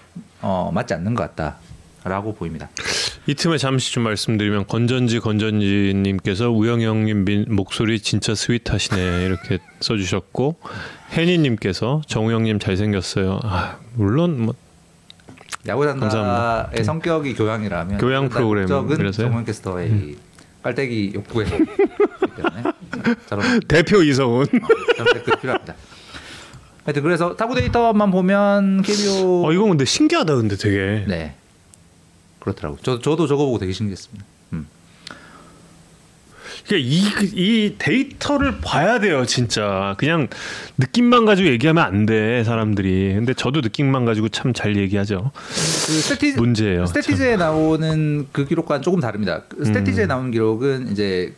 [0.43, 2.69] 어, 맞지 않는 것 같다라고 보입니다.
[3.27, 6.51] 이 틈에 잠시 좀 말씀드리면 건전지 건전지님께서
[7.25, 10.57] 민- 목소리 진짜 스윗하시네 이렇게 써주셨고
[11.13, 13.41] 혜니님께서 정우 형님 잘생겼어요.
[13.43, 14.55] 아 물론 뭐
[15.67, 16.63] 야구 감사합니다.
[16.65, 18.83] 단다의 성격이 교양이라면 교양 프로그램이라서요?
[18.83, 20.17] 목적은 정원 캐스터의 이
[20.63, 21.67] 깔때기 욕구에서 있기
[22.37, 22.63] 때문에
[23.69, 24.47] 대표 이성훈.
[24.97, 25.75] 저런 댓글이 필요합니다.
[26.85, 31.05] 하여튼 그래서 타구 데이터만 보면 KBO 어 이건 근데 신기하다 근데 되게.
[31.07, 31.35] 네
[32.41, 32.79] 그렇더라고.
[32.83, 34.25] 저 저도 저거 보고 되게 신기했습니다.
[34.55, 34.67] 음.
[36.67, 37.03] 그러니까 이,
[37.67, 39.95] 이 데이터를 봐야 돼요 진짜.
[39.99, 40.29] 그냥
[40.79, 43.15] 느낌만 가지고 얘기하면 안 돼 사람들이.
[43.15, 45.31] 근데 저도 느낌만 가지고 참 잘 얘기하죠.
[45.35, 46.87] 그 스태티 문제예요.
[46.87, 49.43] 스태티즈에 나오는 그 기록과는 조금 다릅니다.
[49.49, 50.09] 그 스태티즈에 음.
[50.09, 51.35] 나오는 기록은 이제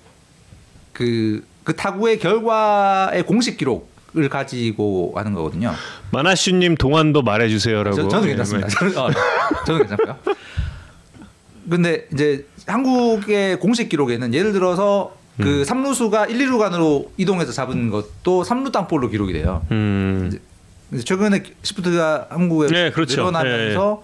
[0.93, 5.73] 그, 그 타구의 결과의 공식 기록 을 가지고 하는 거거든요.
[6.11, 8.09] 마나슈님 동안도 말해주세요라고.
[8.09, 8.69] 저, 예, 괜찮습니다.
[8.69, 9.09] 저는, 어,
[9.65, 10.19] 저는 괜찮고요.
[11.71, 15.45] 근데 이제 한국의 공식 기록에는 예를 들어서 음.
[15.45, 19.65] 그 삼루수가 1, 2루 간으로 이동해서 잡은 것도 삼루 땅볼로 기록이 돼요.
[19.71, 20.39] 음.
[21.07, 23.23] 최근에 시프트가 한국에 네, 그렇죠.
[23.23, 24.03] 늘어나면서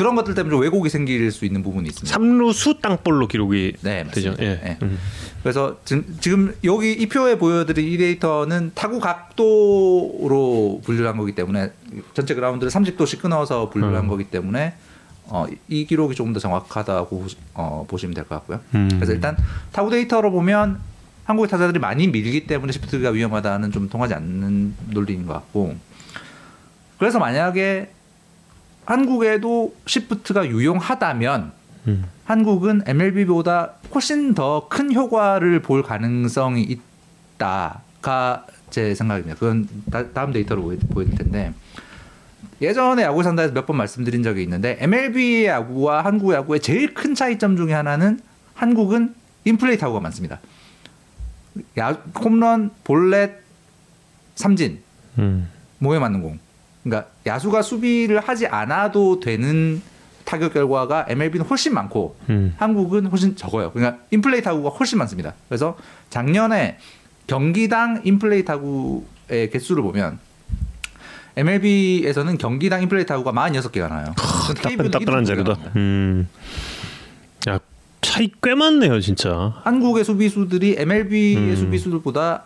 [0.00, 2.10] 그런 것들 때문에 좀 왜곡이 생길 수 있는 부분이 있습니다.
[2.10, 4.34] 삼루수 땅볼로 기록이 네, 되죠.
[4.40, 4.54] 예.
[4.54, 4.78] 네.
[4.80, 4.98] 음.
[5.42, 11.72] 그래서 지금, 지금 여기 이 표에 보여드린 이 데이터는 타구 각도로 분류를 한 거기 때문에
[12.14, 14.08] 전체 그라운드를 30도씩 끊어서 분류를 한 음.
[14.08, 14.72] 거기 때문에
[15.26, 18.60] 어, 이 기록이 조금 더 정확하다고 어, 보시면 될 것 같고요.
[18.74, 18.88] 음.
[18.94, 19.36] 그래서 일단
[19.70, 20.80] 타구 데이터로 보면
[21.24, 25.76] 한국의 타자들이 많이 밀기 때문에 시프트가 위험하다는 좀 통하지 않는 논리인 것 같고
[26.98, 27.90] 그래서 만약에
[28.94, 31.52] 한국에도 시프트가 유용하다면
[31.86, 32.04] 음.
[32.24, 36.76] 한국은 MLB보다 훨씬 더 큰 효과를 볼 가능성이
[37.38, 39.36] 있다가 제 생각입니다.
[39.38, 41.52] 그건 다, 다음 데이터로 보여- 보여드릴 텐데
[42.60, 47.56] 예전에 야구 산다에서 몇 번 말씀드린 적이 있는데 MLB 야구와 한국 야구의 제일 큰 차이점
[47.56, 48.18] 중에 하나는
[48.54, 49.14] 한국은
[49.44, 50.40] 인플레이 타구가 많습니다.
[51.78, 53.38] 야, 홈런, 볼넷,
[54.34, 54.80] 삼진
[55.18, 55.48] 음.
[55.78, 56.38] 몸에 맞는 공.
[56.82, 59.82] 그러니까 야수가 수비를 하지 않아도 되는
[60.24, 62.54] 타격 결과가 MLB는 훨씬 많고 음.
[62.56, 63.72] 한국은 훨씬 적어요.
[63.72, 65.34] 그러니까 인플레이 타구가 훨씬 많습니다.
[65.48, 65.76] 그래서
[66.08, 66.78] 작년에
[67.26, 70.18] 경기당 인플레이 타구의 개수를 보면
[71.36, 74.14] MLB에서는 경기당 인플레이 타구가 46개가 나요.
[74.62, 75.58] 따끈 따끈한 자료다.
[75.76, 76.28] 음.
[77.48, 77.58] 야
[78.00, 79.54] 차이 꽤 많네요 진짜.
[79.64, 81.56] 한국의 수비수들이 MLB의 음.
[81.56, 82.44] 수비수들보다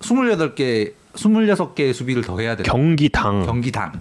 [0.00, 2.64] 28개, 26개의 수비를 더 해야 돼요.
[2.64, 3.92] 경기당 경기당.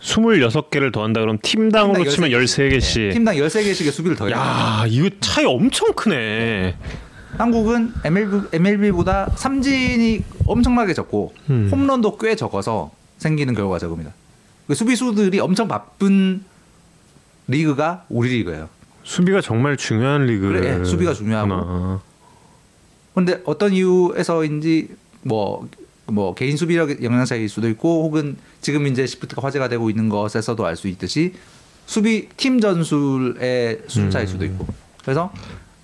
[0.00, 2.78] 26개를 더한다 그럼 팀당으로 팀당 치면 13개.
[2.78, 2.98] 13개씩.
[3.08, 4.36] 네, 팀당 13개씩의 수비를 더 해야.
[4.36, 6.76] 야 이거 차이 엄청 크네.
[7.38, 11.68] 한국은 MLB, MLB보다 삼진이 엄청나게 적고 음.
[11.70, 14.12] 홈런도 꽤 적어서 생기는 결과가 적습니다.
[14.66, 16.44] 그 수비수들이 엄청 바쁜
[17.48, 18.68] 리그가 우리 리그예요.
[19.04, 20.48] 수비가 정말 중요한 리그.
[20.48, 22.00] 그래, 예, 수비가 중요하고.
[23.14, 24.88] 근데 어떤 이유에서인지
[25.22, 25.68] 뭐,
[26.06, 30.76] 뭐 개인 수비력 영향차일 수도 있고 혹은 지금 이제 시프트가 화제가 되고 있는 것에서도 알
[30.76, 31.34] 수 있듯이
[31.86, 34.66] 수비 팀 전술의 수준 차일 수도 있고
[35.02, 35.32] 그래서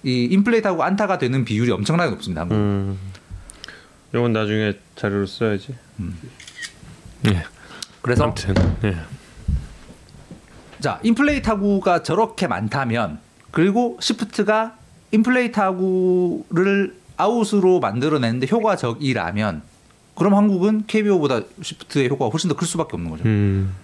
[0.03, 2.41] 이 인플레이트하고 안타가 되는 비율이 엄청나게 높습니다.
[2.43, 2.55] 한국.
[2.57, 2.99] 음.
[4.13, 5.75] 이건 나중에 자료로 써야지.
[7.29, 7.45] 예.
[8.01, 8.55] 그래서 아무튼
[8.85, 8.97] 예.
[10.81, 13.21] 자 인플레이 타구가 저렇게 많다면
[13.53, 14.77] 그리고 시프트가
[15.13, 19.63] 인플레이 타구를 아웃으로 만들어내는데 효과적이라면
[20.15, 23.25] 그럼 한국은 KBO보다 시프트의 효과가 훨씬 더 클 수밖에 없는 거죠.
[23.25, 23.75] 음.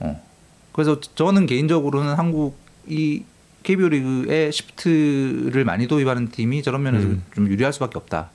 [0.00, 0.20] 어.
[0.72, 3.24] 그래서 저는 개인적으로는 한국이
[3.62, 7.22] KBO 리그에 시프트를 많이 도입하는 팀이 저런 면에서 음.
[7.34, 8.28] 좀 유리할 수밖에 없다는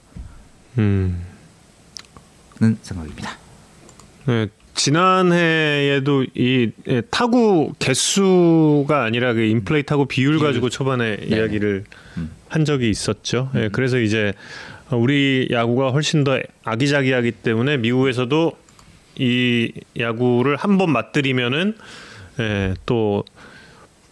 [0.79, 1.23] 음.
[2.81, 3.37] 생각입니다.
[4.25, 10.39] 네, 지난해에도 이 예, 타구 개수가 아니라 그 인플레이 타구 비율.
[10.39, 11.83] 가지고 초반에 이야기를
[12.17, 12.31] 음.
[12.47, 13.49] 한 적이 있었죠.
[13.55, 14.33] 예, 그래서 이제
[14.91, 18.51] 우리 야구가 훨씬 더 아기자기하기 때문에 미국에서도
[19.17, 21.75] 이 야구를 한 번 맛들이면은
[22.39, 23.23] 예, 또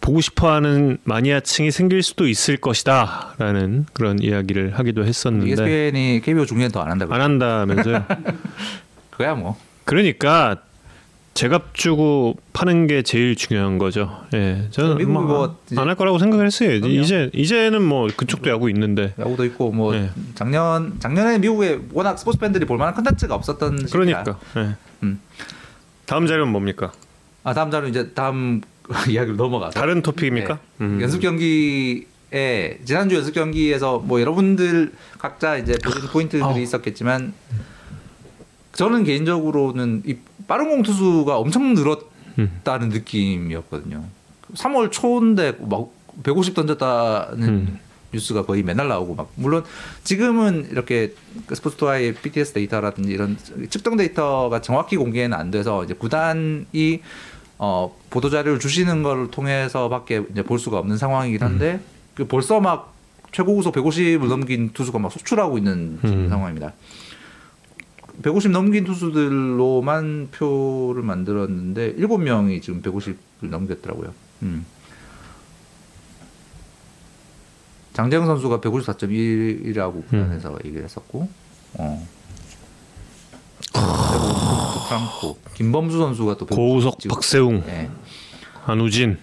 [0.00, 6.80] 보고 싶어하는 마니아층이 생길 수도 있을 것이다라는 그런 이야기를 하기도 했었는데 ESPN이 KBO 중계는 더
[6.82, 7.14] 안 한다고.
[7.14, 8.04] 안 한다면서요.
[9.10, 9.56] 그야 뭐.
[9.84, 10.56] 그러니까
[11.38, 14.10] 제값 주고 파는 게 제일 중요한 거죠.
[14.34, 16.80] 예, 저는 미국이 뭐 이제- 뭐안 할 거라고 생각을 했어요.
[16.80, 16.88] 그럼요.
[16.88, 19.14] 이제 이제는 뭐 그쪽도 야구 있는데.
[19.16, 20.10] 야구도 있고 뭐 네.
[20.34, 23.86] 작년 작년에 미국에 워낙 스포츠 팬들이 볼 만한 컨텐츠가 없었던.
[23.86, 24.36] 그러니까.
[24.56, 24.70] 예.
[25.04, 25.20] 음.
[26.06, 26.90] 다음 자료는 뭡니까?
[27.44, 28.60] 아 다음 자료 이제 다음
[29.08, 30.54] 이야기로 넘어가서 다른 토픽입니까?
[30.54, 30.60] 네.
[30.84, 30.98] 음.
[31.00, 36.58] 연습 경기에 지난주 연습 경기에서 뭐 여러분들 각자 이제 보신 포인트들이 아우.
[36.58, 37.32] 있었겠지만
[38.72, 40.16] 저는 개인적으로는 이
[40.48, 44.02] 빠른 공 투수가 엄청 늘었다는 느낌이었거든요.
[44.54, 45.90] 3월 초인데 막
[46.24, 47.78] 150 던졌다는 음.
[48.12, 49.62] 뉴스가 거의 맨날 나오고 막 물론
[50.02, 51.14] 지금은 이렇게
[51.46, 53.36] 그 스포츠투아이의 PTS 데이터라든지 이런
[53.68, 57.02] 측정 데이터가 정확히 공개는 안 돼서 이제 구단이
[57.58, 61.80] 어 보도 자료를 주시는 걸 통해서밖에 이제 볼 수가 없는 상황이긴 한데
[62.14, 62.94] 그 벌써 막
[63.30, 66.28] 최고 구속 150을 넘긴 투수가 막 속출하고 있는 음.
[66.30, 66.72] 상황입니다.
[68.22, 74.12] 150 넘긴 투수들로만 표를 만들었는데 7명이 지금 150을 넘겼더라고요.
[74.42, 74.66] 음.
[77.92, 81.28] 장재영 선수가 154.1이라고 구단에서 얘기를 했었고,
[81.74, 82.06] 어.
[84.88, 87.90] 프랑코, 김범수 선수가 또 고우석, 150 박세웅, 네.
[88.66, 89.18] 안우진.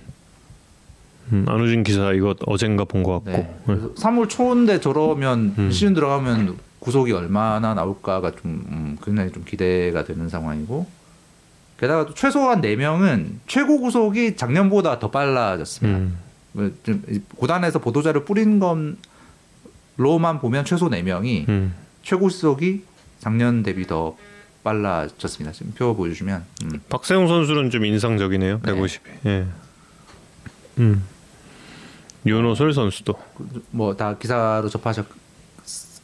[1.32, 3.32] 음, 안우진 기사 이거 어젠가 본 것 같고.
[3.32, 3.56] 네.
[3.66, 5.72] 그래서 3월 초인데 저러면 음.
[5.72, 6.56] 시즌 들어가면
[6.86, 10.88] 구속이 얼마나 나올까가 좀 음, 굉장히 좀 기대가 되는 상황이고
[11.80, 15.98] 게다가 또 최소한 4명은 최고 구속이 작년보다 더 빨라졌습니다.
[15.98, 16.18] 음.
[16.52, 17.04] 뭐좀
[17.38, 18.60] 고단에서 보도자료 뿌린
[19.98, 21.74] 것로만 보면 최소 4명이 음.
[22.04, 22.84] 최고 구속이
[23.20, 24.16] 작년 대비 더
[24.64, 25.54] 빨라졌습니다.
[25.54, 26.80] 지금 표 보여주시면 음.
[26.90, 28.62] 박세웅 선수는 좀 인상적이네요.
[28.64, 28.72] 네.
[28.72, 29.00] 150이.
[29.26, 29.46] 예.
[30.78, 31.04] 음.
[32.28, 33.16] 윤호솔 선수도.
[33.72, 35.06] 뭐 다 기사로 접하셨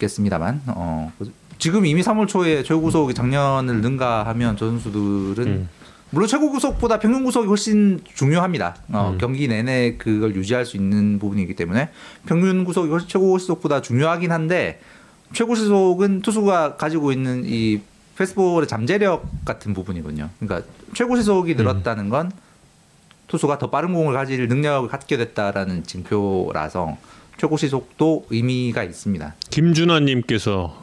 [0.01, 1.11] 겠습니다만 어,
[1.57, 5.69] 지금 이미 3월 초에 최고 구속이 작년을 능가하면 저 선수들은 음.
[6.09, 8.75] 물론 최고 구속보다 평균 구속이 훨씬 중요합니다.
[8.91, 9.17] 어, 음.
[9.17, 11.89] 경기 내내 그걸 유지할 수 있는 부분이기 때문에
[12.25, 14.81] 평균 구속이 훨씬 최고 구속보다 중요하긴 한데
[15.33, 17.79] 최고 시속은 투수가 가지고 있는 이
[18.17, 20.29] 패스볼의 잠재력 같은 부분이군요.
[20.39, 22.31] 그러니까 최고 시속이 늘었다는 건
[23.27, 26.97] 투수가 더 빠른 공을 가질 능력을 갖게 됐다라는 징표라서
[27.41, 29.33] 최고 시속도 의미가 있습니다.
[29.49, 30.79] 김준하님께서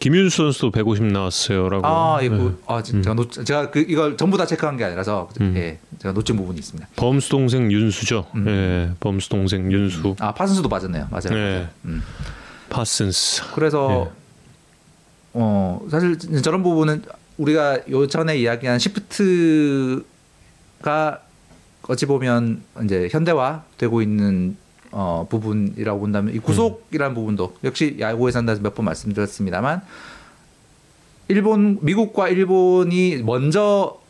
[0.00, 1.86] 김윤수 선수도 150 나왔어요라고.
[1.86, 2.50] 아, 이거 네.
[2.66, 5.54] 아, 지- 제가 놓, 제가 그 이걸 전부 다 체크한 게 아니라서 음.
[5.56, 6.86] 예, 제가 놓친 부분이 있습니다.
[6.96, 8.26] 범수 동생 윤수죠.
[8.34, 8.44] 음.
[8.48, 10.16] 예, 범수 동생 윤수.
[10.18, 11.08] 아, 파슨스도 맞았네요.
[11.10, 11.30] 맞아요.
[11.32, 11.68] 네.
[11.86, 12.02] 음.
[12.68, 13.54] 파슨스.
[13.54, 14.18] 그래서 예.
[15.32, 17.02] 어 사실 저런 부분은
[17.38, 20.02] 우리가 요 전에 이야기한 시프트가
[21.84, 24.58] 어찌 보면 이제 현대화 되고 있는
[24.90, 29.82] 어 부분이라고 본다면 이 구속이라는 부분도 역시 야구에 산다에서 몇 번 말씀드렸습니다만
[31.28, 34.00] 일본 미국과 일본이 먼저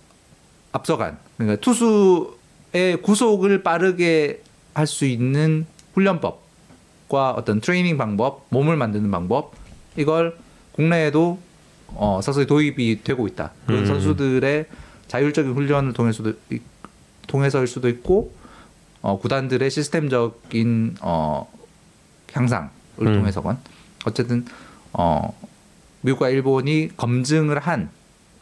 [0.72, 4.42] 앞서간 그러니까 투수의 구속을 빠르게
[4.74, 9.52] 할 수 있는 훈련법과 어떤 트레이닝 방법, 몸을 만드는 방법
[9.96, 10.36] 이걸
[10.72, 11.40] 국내에도
[11.88, 13.50] 어, 서서히 도입이 되고 있다.
[13.66, 13.86] 그런 음.
[13.86, 14.66] 선수들의
[15.08, 16.60] 자율적인 훈련을 통해서도 이-
[17.26, 18.30] 통해서일 수도 있고
[19.02, 21.50] 어, 구단들의 시스템적인 어,
[22.32, 22.68] 향상을
[23.00, 23.14] 음.
[23.14, 23.58] 통해서건
[24.06, 24.44] 어쨌든
[24.92, 25.36] 어,
[26.02, 27.90] 미국과 일본이 검증을 한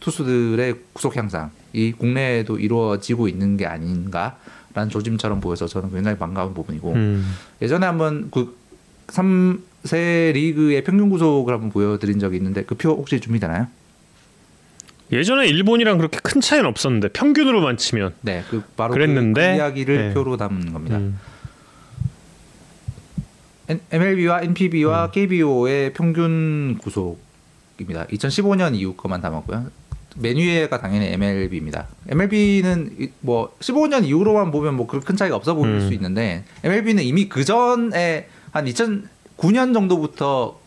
[0.01, 7.35] 투수들의 구속 향상이 국내에도 이루어지고 있는 게 아닌가라는 조짐처럼 보여서 저는 굉장히 반가운 부분이고 음.
[7.63, 8.57] 예전에 한번 그
[9.09, 13.67] 3세 리그의 평균 구속을 한번 보여드린 적이 있는데 그 표 혹시 준비되나요?
[15.13, 18.15] 예전에 일본이랑 그렇게 큰 차이는 없었는데 평균으로만 치면.
[18.23, 20.15] 네, 그 바로 그랬는데, 그 이야기를 네.
[20.15, 20.97] 표로 담은 겁니다.
[20.99, 21.19] 음.
[23.91, 25.11] MLB와 NPB와 음.
[25.13, 28.07] KBO의 평균 구속입니다.
[28.07, 29.67] 2015년 이후 거만 담았고요.
[30.19, 31.89] 맨 위에가 당연히 MLB입니다.
[32.09, 35.81] MLB는 뭐 15년 이후로만 보면 뭐 그 큰 차이가 없어 보일 음.
[35.81, 40.59] 수 있는데 MLB는 이미 그 전에 한 2009년 정도부터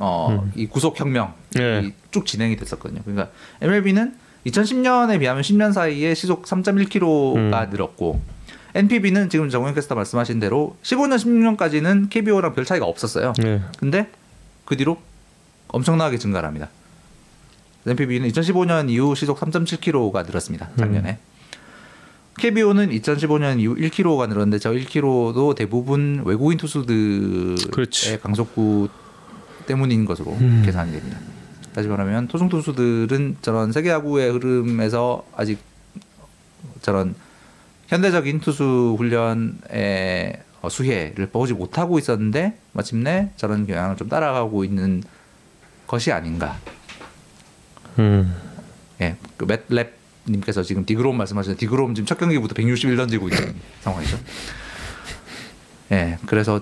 [0.00, 1.94] 어, 이 구속 혁명이 네.
[2.14, 3.00] 쭉 진행이 됐었거든요.
[3.04, 3.30] 그러니까
[3.60, 4.14] MLB는
[4.46, 7.70] 2010년에 비하면 10년 사이에 시속 3.1km가 음.
[7.70, 8.20] 늘었고
[8.76, 11.16] NPB는 지금 정우영 캐스터 말씀하신 대로 15년
[11.56, 13.32] 16년까지는 KBO랑 별 차이가 없었어요.
[13.38, 13.60] 네.
[13.78, 14.08] 근데
[14.64, 14.98] 그 뒤로
[15.68, 16.68] 엄청나게 증가를 합니다.
[17.86, 20.70] NPB는 2015년 이후 시속 3.7km가 늘었습니다.
[20.78, 21.18] 작년에.
[22.38, 28.20] KBO는 2015년 이후 1km가 늘었는데 저 1km도 대부분 외국인 투수들의 그렇지.
[28.20, 28.88] 강속구
[29.66, 30.62] 때문인 것으로 음.
[30.64, 31.18] 계산이 됩니다.
[31.74, 35.58] 다시 말하면 토종 투수들은 저런 세계 야구의 흐름에서 아직
[36.82, 37.14] 저런
[37.88, 45.02] 현대적인 투수 훈련의 어, 수혜를 보지 못하고 있었는데 마침내 저런 경향을 좀 따라가고 있는
[45.86, 46.56] 것이 아닌가.
[47.98, 48.34] 음.
[49.00, 49.90] 예, 그 맷랩
[50.28, 54.16] 님께서 지금 디그롬 말씀하셨는데 디그롬 지금 첫 경기부터 161 던지고 있는 상황이죠.
[55.94, 56.60] 예, 그래서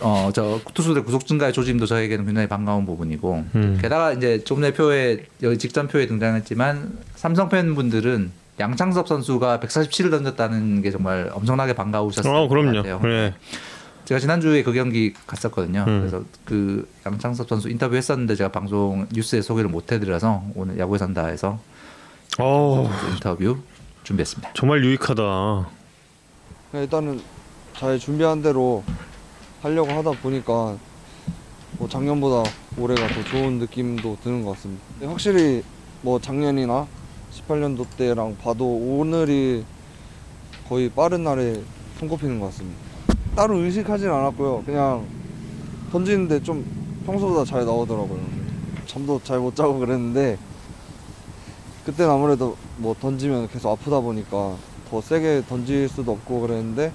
[0.00, 3.78] 어 저 투수들 구속 증가의 조짐도 저에게는 굉장히 반가운 부분이고 음.
[3.80, 8.30] 게다가 이제 좀 전에 표에 여기 직전 표에 등장했지만 삼성 팬분들은
[8.60, 12.76] 양창섭 선수가 147을 던졌다는 게 정말 엄청나게 반가우셨을 어, 것 그럼요.
[12.82, 13.00] 같아요.
[13.02, 13.34] 네.
[14.04, 15.84] 제가 지난주에 그 경기 갔었거든요.
[15.88, 16.00] 음.
[16.00, 21.58] 그래서 그 양창섭 선수 인터뷰 했었는데 제가 방송 뉴스에 소개를 못 해드려서 오늘 야구에 산다에서
[22.38, 23.58] 어, 인터뷰
[24.04, 24.50] 준비했습니다.
[24.54, 25.68] 정말 유익하다.
[26.74, 27.20] 일단은
[27.76, 28.84] 잘 준비한 대로
[29.60, 30.76] 하려고 하다 보니까
[31.78, 32.48] 뭐 작년보다
[32.78, 34.82] 올해가 더 좋은 느낌도 드는 것 같습니다.
[35.02, 35.62] 확실히
[36.02, 36.86] 뭐 작년이나
[37.32, 39.64] 18년도 때랑 봐도 오늘이
[40.68, 41.62] 거의 빠른 날에
[41.98, 42.78] 손꼽히는 것 같습니다.
[43.34, 44.62] 따로 의식하진 않았고요.
[44.64, 45.06] 그냥
[45.90, 46.64] 던지는데 좀
[47.06, 48.20] 평소보다 잘 나오더라고요.
[48.86, 50.38] 잠도 잘 못 자고 그랬는데
[51.84, 54.56] 그때는 아무래도 뭐 던지면 계속 아프다 보니까
[54.88, 56.92] 더 세게 던질 수도 없고 그랬는데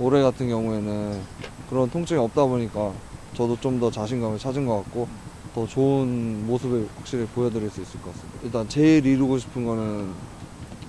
[0.00, 1.22] 올해 같은 경우에는
[1.68, 2.92] 그런 통증이 없다 보니까
[3.34, 5.08] 저도 좀 더 자신감을 찾은 것 같고
[5.54, 8.38] 더 좋은 모습을 확실히 보여드릴 수 있을 것 같습니다.
[8.42, 10.12] 일단 제일 이루고 싶은 거는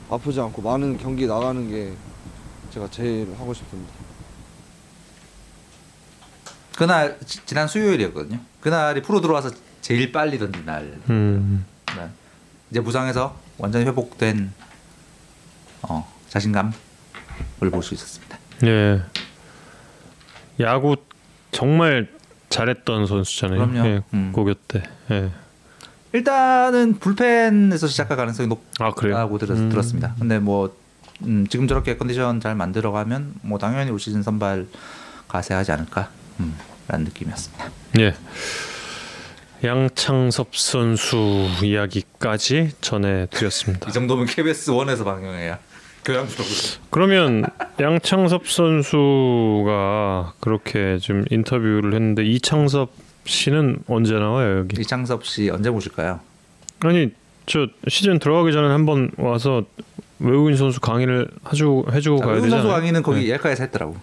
[0.10, 1.94] 아프지 않고 많은 경기 나가는 게
[2.74, 3.92] 제가 제일 하고 싶습니다.
[6.78, 8.40] 그날 지- 지난 수요일이었거든요.
[8.60, 9.52] 그날이 프로 들어와서
[9.82, 11.00] 제일 빨리 던진 날.
[11.10, 11.66] 음.
[11.96, 12.10] 네.
[12.72, 14.52] 이제 부상에서 완전히 회복된
[15.84, 16.72] 어, 자신감을
[17.72, 18.31] 볼 수 있었습니다.
[18.66, 19.02] 예.
[20.60, 20.96] 야구
[21.52, 22.08] 정말
[22.50, 23.68] 잘했던 선수잖아요.
[23.68, 23.88] 그럼요.
[23.88, 24.32] 예, 음.
[24.34, 24.84] 고교 때.
[25.12, 25.32] 예.
[26.14, 28.48] 일단은 불펜에서 시작할 가능성이
[28.80, 28.86] 아?
[28.86, 29.70] 높다고 들었, 음.
[29.70, 30.16] 들었습니다.
[30.20, 30.76] 근데 뭐
[31.24, 34.68] 음, 지금 저렇게 컨디션 잘 만들어가면 뭐 당연히 올 시즌 선발
[35.28, 36.10] 가세하지 않을까
[36.40, 36.56] 음,
[36.88, 37.72] 라는 느낌이었습니다.
[38.00, 38.16] 예.
[39.64, 43.90] 양창섭 선수 이야기까지 전해드렸습니다.
[43.90, 45.60] 이 정도면 KBS 원에서 방영해야
[46.04, 46.56] 교양 프로그램.
[46.90, 47.46] 그러면
[47.80, 52.92] 양창섭 선수가 그렇게 좀 인터뷰를 했는데 이창섭
[53.26, 54.82] 씨는 언제 나와요 여기?
[54.82, 56.20] 이창섭 씨 언제 모실까요?
[56.80, 57.12] 아니
[57.46, 59.64] 저 시즌 들어가기 전에 한번 와서
[60.20, 62.74] 외국인 선수 강의를 해주고 해주고 자, 가야 외국 선수 되잖아요.
[62.80, 63.96] 강의는 거기 옐카에서 했더라고.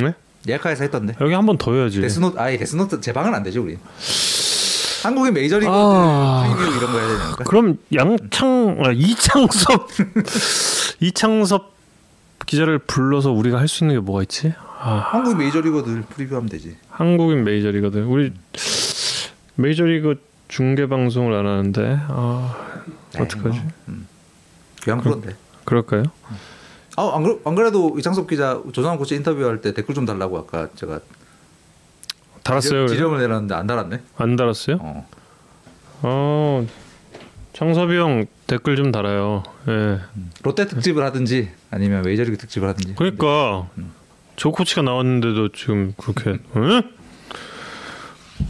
[0.00, 0.14] 네?
[0.48, 1.14] 옐카에서 했던데.
[1.20, 2.00] 여기 한 번 더 해야지.
[2.00, 3.76] 데스노트 아예 데스노트 제 방은 안 되죠 우리.
[5.02, 6.44] 한국의 메이저리그 아.
[6.76, 7.44] 이런 거 해야 되니까.
[7.44, 9.88] 그럼 양창 아, 이창섭
[11.00, 11.72] 이창섭
[12.46, 14.52] 기자를 불러서 우리가 할 수 있는 게 뭐가 있지?
[14.82, 16.76] 아, 한국 메이저리거들 프리뷰하면 되지.
[16.88, 18.32] 한국인 메이저리거들 우리
[19.56, 22.82] 메이저리그 중계 방송을 안 하는데 아
[23.12, 23.58] 네, 어떡하지?
[23.58, 24.06] 뭐, 음.
[24.82, 25.36] 그냥 그런데.
[25.64, 26.04] 그럴까요?
[26.96, 30.68] 아, 안, 그래, 안 그래도 이창섭 기자 조상훈 코치 인터뷰할 때 댓글 좀 달라고 아까
[30.74, 31.00] 제가
[32.42, 32.80] 달았어요.
[32.86, 32.94] 그래서?
[32.94, 34.00] 지령을 내놨는데 안 달았네.
[34.16, 34.78] 안 달았어요?
[34.80, 35.06] 어.
[36.02, 36.66] 어
[37.52, 39.42] 창섭이 형 댓글 좀 달아요.
[39.68, 39.98] 예.
[40.42, 42.94] 롯데 특집을 하든지 아니면 메이저리그 특집을 하든지.
[42.94, 43.68] 그러니까
[44.36, 46.82] 조 코치가 나왔는데도 지금 그렇게 응?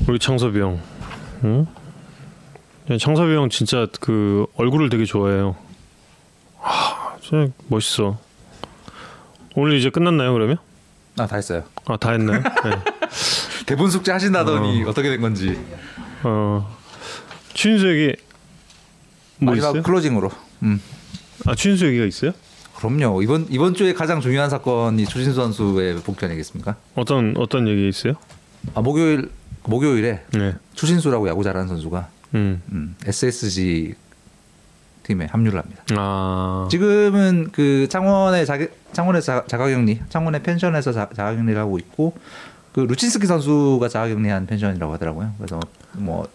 [0.06, 0.80] 우리 창섭이 형,
[1.44, 1.66] 응?
[2.90, 5.56] 야, 창섭이 형 진짜 그 얼굴을 되게 좋아해요.
[6.62, 8.18] 아, 진짜 멋있어.
[9.56, 10.58] 오늘 이제 끝났나요 그러면?
[11.18, 11.64] 아, 다 했어요.
[11.86, 12.40] 아 다 했나요?
[12.64, 12.70] 네.
[13.66, 14.92] 대본 숙제 하신다더니 어.
[14.92, 15.58] 떻게 된 건지.
[16.22, 16.76] 어
[17.54, 18.16] 추인수 얘기
[19.40, 19.82] 뭐 마지막 있어요?
[19.82, 20.30] 클로징으로.
[20.62, 20.80] 음.
[21.46, 22.32] 아 추인수 얘기가 있어요?
[22.76, 23.22] 그럼요.
[23.22, 26.76] 이번 이번 주에 가장 중요한 사건이 추신수 선수의 복귀 아니겠습니까?
[26.94, 28.14] 어떤 어떤 얘기 있어요?
[28.74, 29.30] 아, 목요일
[29.64, 30.54] 목요일에 네.
[30.74, 32.62] 추신수라고 야구 잘하는 선수가 음.
[32.72, 33.94] 음, SSG
[35.02, 35.82] 팀에 합류를 합니다.
[35.96, 36.68] 아.
[36.70, 38.58] 지금은 그 창원의 자,
[38.92, 42.16] 창원에서 자, 자가격리, 창원의 펜션에서 자, 자가격리를 하고 있고
[42.72, 45.34] 그 루친스키 선수가 자가격리한 펜션이라고 하더라고요.
[45.38, 45.58] 그래서
[45.94, 46.28] 뭐, 뭐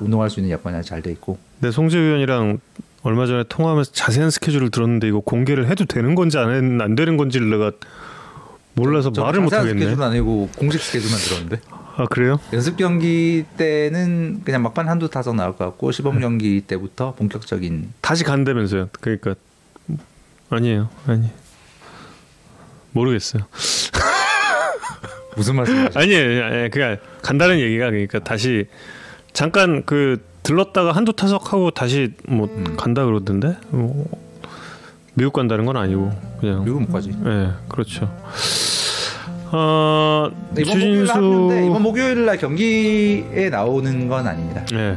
[0.00, 2.58] 운동할 수 있는 여건이 잘 돼 있고 네, 송재 위원이랑
[3.04, 7.50] 얼마 전에 통화하면서 자세한 스케줄을 들었는데 이거 공개를 해도 되는 건지 안, 안 되는 건지를
[7.50, 7.70] 내가
[8.74, 9.78] 몰라서 저 말을 못 하겠네.
[9.78, 11.60] 스케줄은 아니고 공식 스케줄만 들었는데
[11.94, 12.40] 아 그래요?
[12.52, 18.24] 연습 경기 때는 그냥 막판 한두 타석 나올 것 같고 시범 경기 때부터 본격적인 다시
[18.24, 18.88] 간다면서요.
[19.00, 19.36] 그러니까
[20.50, 21.30] 아니에요, 아니
[22.90, 23.44] 모르겠어요.
[25.36, 25.90] 무슨 말씀이세요?
[25.94, 28.66] 아니에요, 아니, 그냥 간다는 얘기가 그러니까 다시
[29.32, 32.76] 잠깐 그 들렀다가 한두 타석 하고 다시 뭐 음.
[32.76, 34.06] 간다 그러던데 뭐,
[35.14, 37.10] 미국 간다는 건 아니고 그냥 미국 못 가지.
[37.10, 38.10] 네, 그렇죠.
[39.52, 44.64] 어, 네, 이번 목요일 날 추신수 하는데 이번 목요일 날 경기에 나오는 건 아닙니다.
[44.72, 44.96] 네.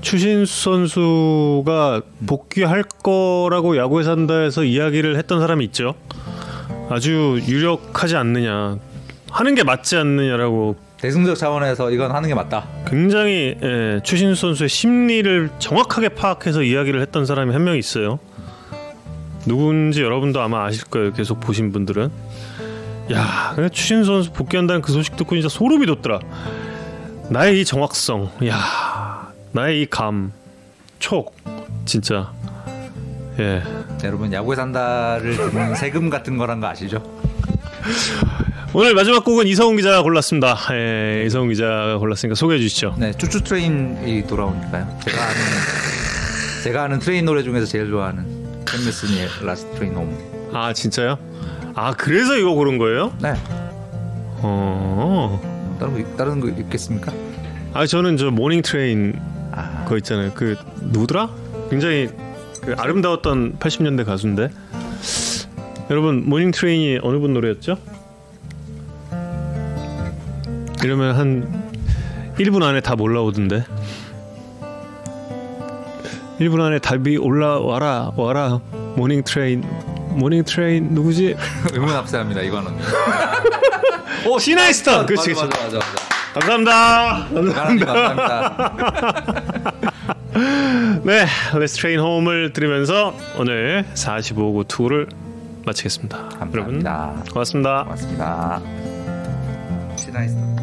[0.00, 5.94] 추신수 선수가 복귀할 거라고 야구에 산다에서 이야기를 했던 사람이 있죠.
[6.88, 8.78] 아주 유력하지 않느냐,
[9.30, 12.66] 하는 게 맞지 않느냐라고 대승적 차원에서 이건 하는 게 맞다.
[12.86, 18.18] 굉장히 예, 추신수 선수의 심리를 정확하게 파악해서 이야기를 했던 사람이 한 명 있어요.
[19.46, 21.12] 누군지 여러분도 아마 아실 거예요.
[21.12, 22.10] 계속 보신 분들은.
[23.12, 26.20] 야, 추신수 선수 복귀한다는 그 소식 듣고 진짜 소름이 돋더라.
[27.30, 30.32] 나의 이 정확성, 야, 나의 이 감,
[30.98, 31.34] 촉,
[31.84, 32.32] 진짜.
[33.38, 33.62] 예.
[34.04, 35.36] 여러분 야구에 산다를
[35.76, 37.02] 세금 같은 거란 거 아시죠?
[38.80, 40.56] 오늘 마지막 곡은 이성훈 기자가 골랐습니다.
[40.70, 42.94] 예, 이성훈 기자가 골랐으니까 소개해 주시죠.
[42.96, 45.00] 네, Choo Choo Train이 돌아오니까요.
[45.04, 45.34] 제가 아는
[46.62, 48.24] 제가 아는 train 노래 중에서 제일 좋아하는
[48.64, 50.16] 팻 메스니의 Last Train Home.
[50.52, 51.18] 아, 진짜요?
[51.74, 53.12] 아, 그래서 이거 고른 거예요?
[53.20, 53.34] 네,
[54.42, 55.76] 어.
[55.80, 57.12] 다른 거 다른 거 있겠습니까?
[57.74, 59.18] 아 저는 저 Morning Train
[59.50, 60.30] 아, 그거 있잖아요.
[60.36, 61.30] 그 누구더라?
[61.68, 62.10] 굉장히
[62.62, 64.50] 그 아름다웠던 80년대 가수인데.
[65.90, 67.76] 여러분 Morning Train이 어느 분 노래였죠?
[70.84, 71.72] 이러면 한
[72.38, 73.64] 1분 안에 답 올라오던데.
[76.40, 78.60] 1분 안에 답이 올라와라 와라
[78.94, 79.64] Morning Train
[80.10, 81.34] Morning Train 누구지?
[81.72, 82.72] 의문 합세합니다 이거는.
[84.28, 86.08] 오 시나 이스턴 그렇지 맞아, 맞아, 맞아, 맞아.
[86.34, 88.72] 감사합니다 감사합니다.
[91.04, 95.08] 네, Last Train Home을 들으면서 오늘 45구 투를
[95.64, 96.16] 마치겠습니다.
[96.52, 97.24] 여러분 감사합니다.
[97.32, 97.82] 고맙습니다.
[97.84, 98.60] 고맙습니다.
[99.96, 100.57] 시나 이스.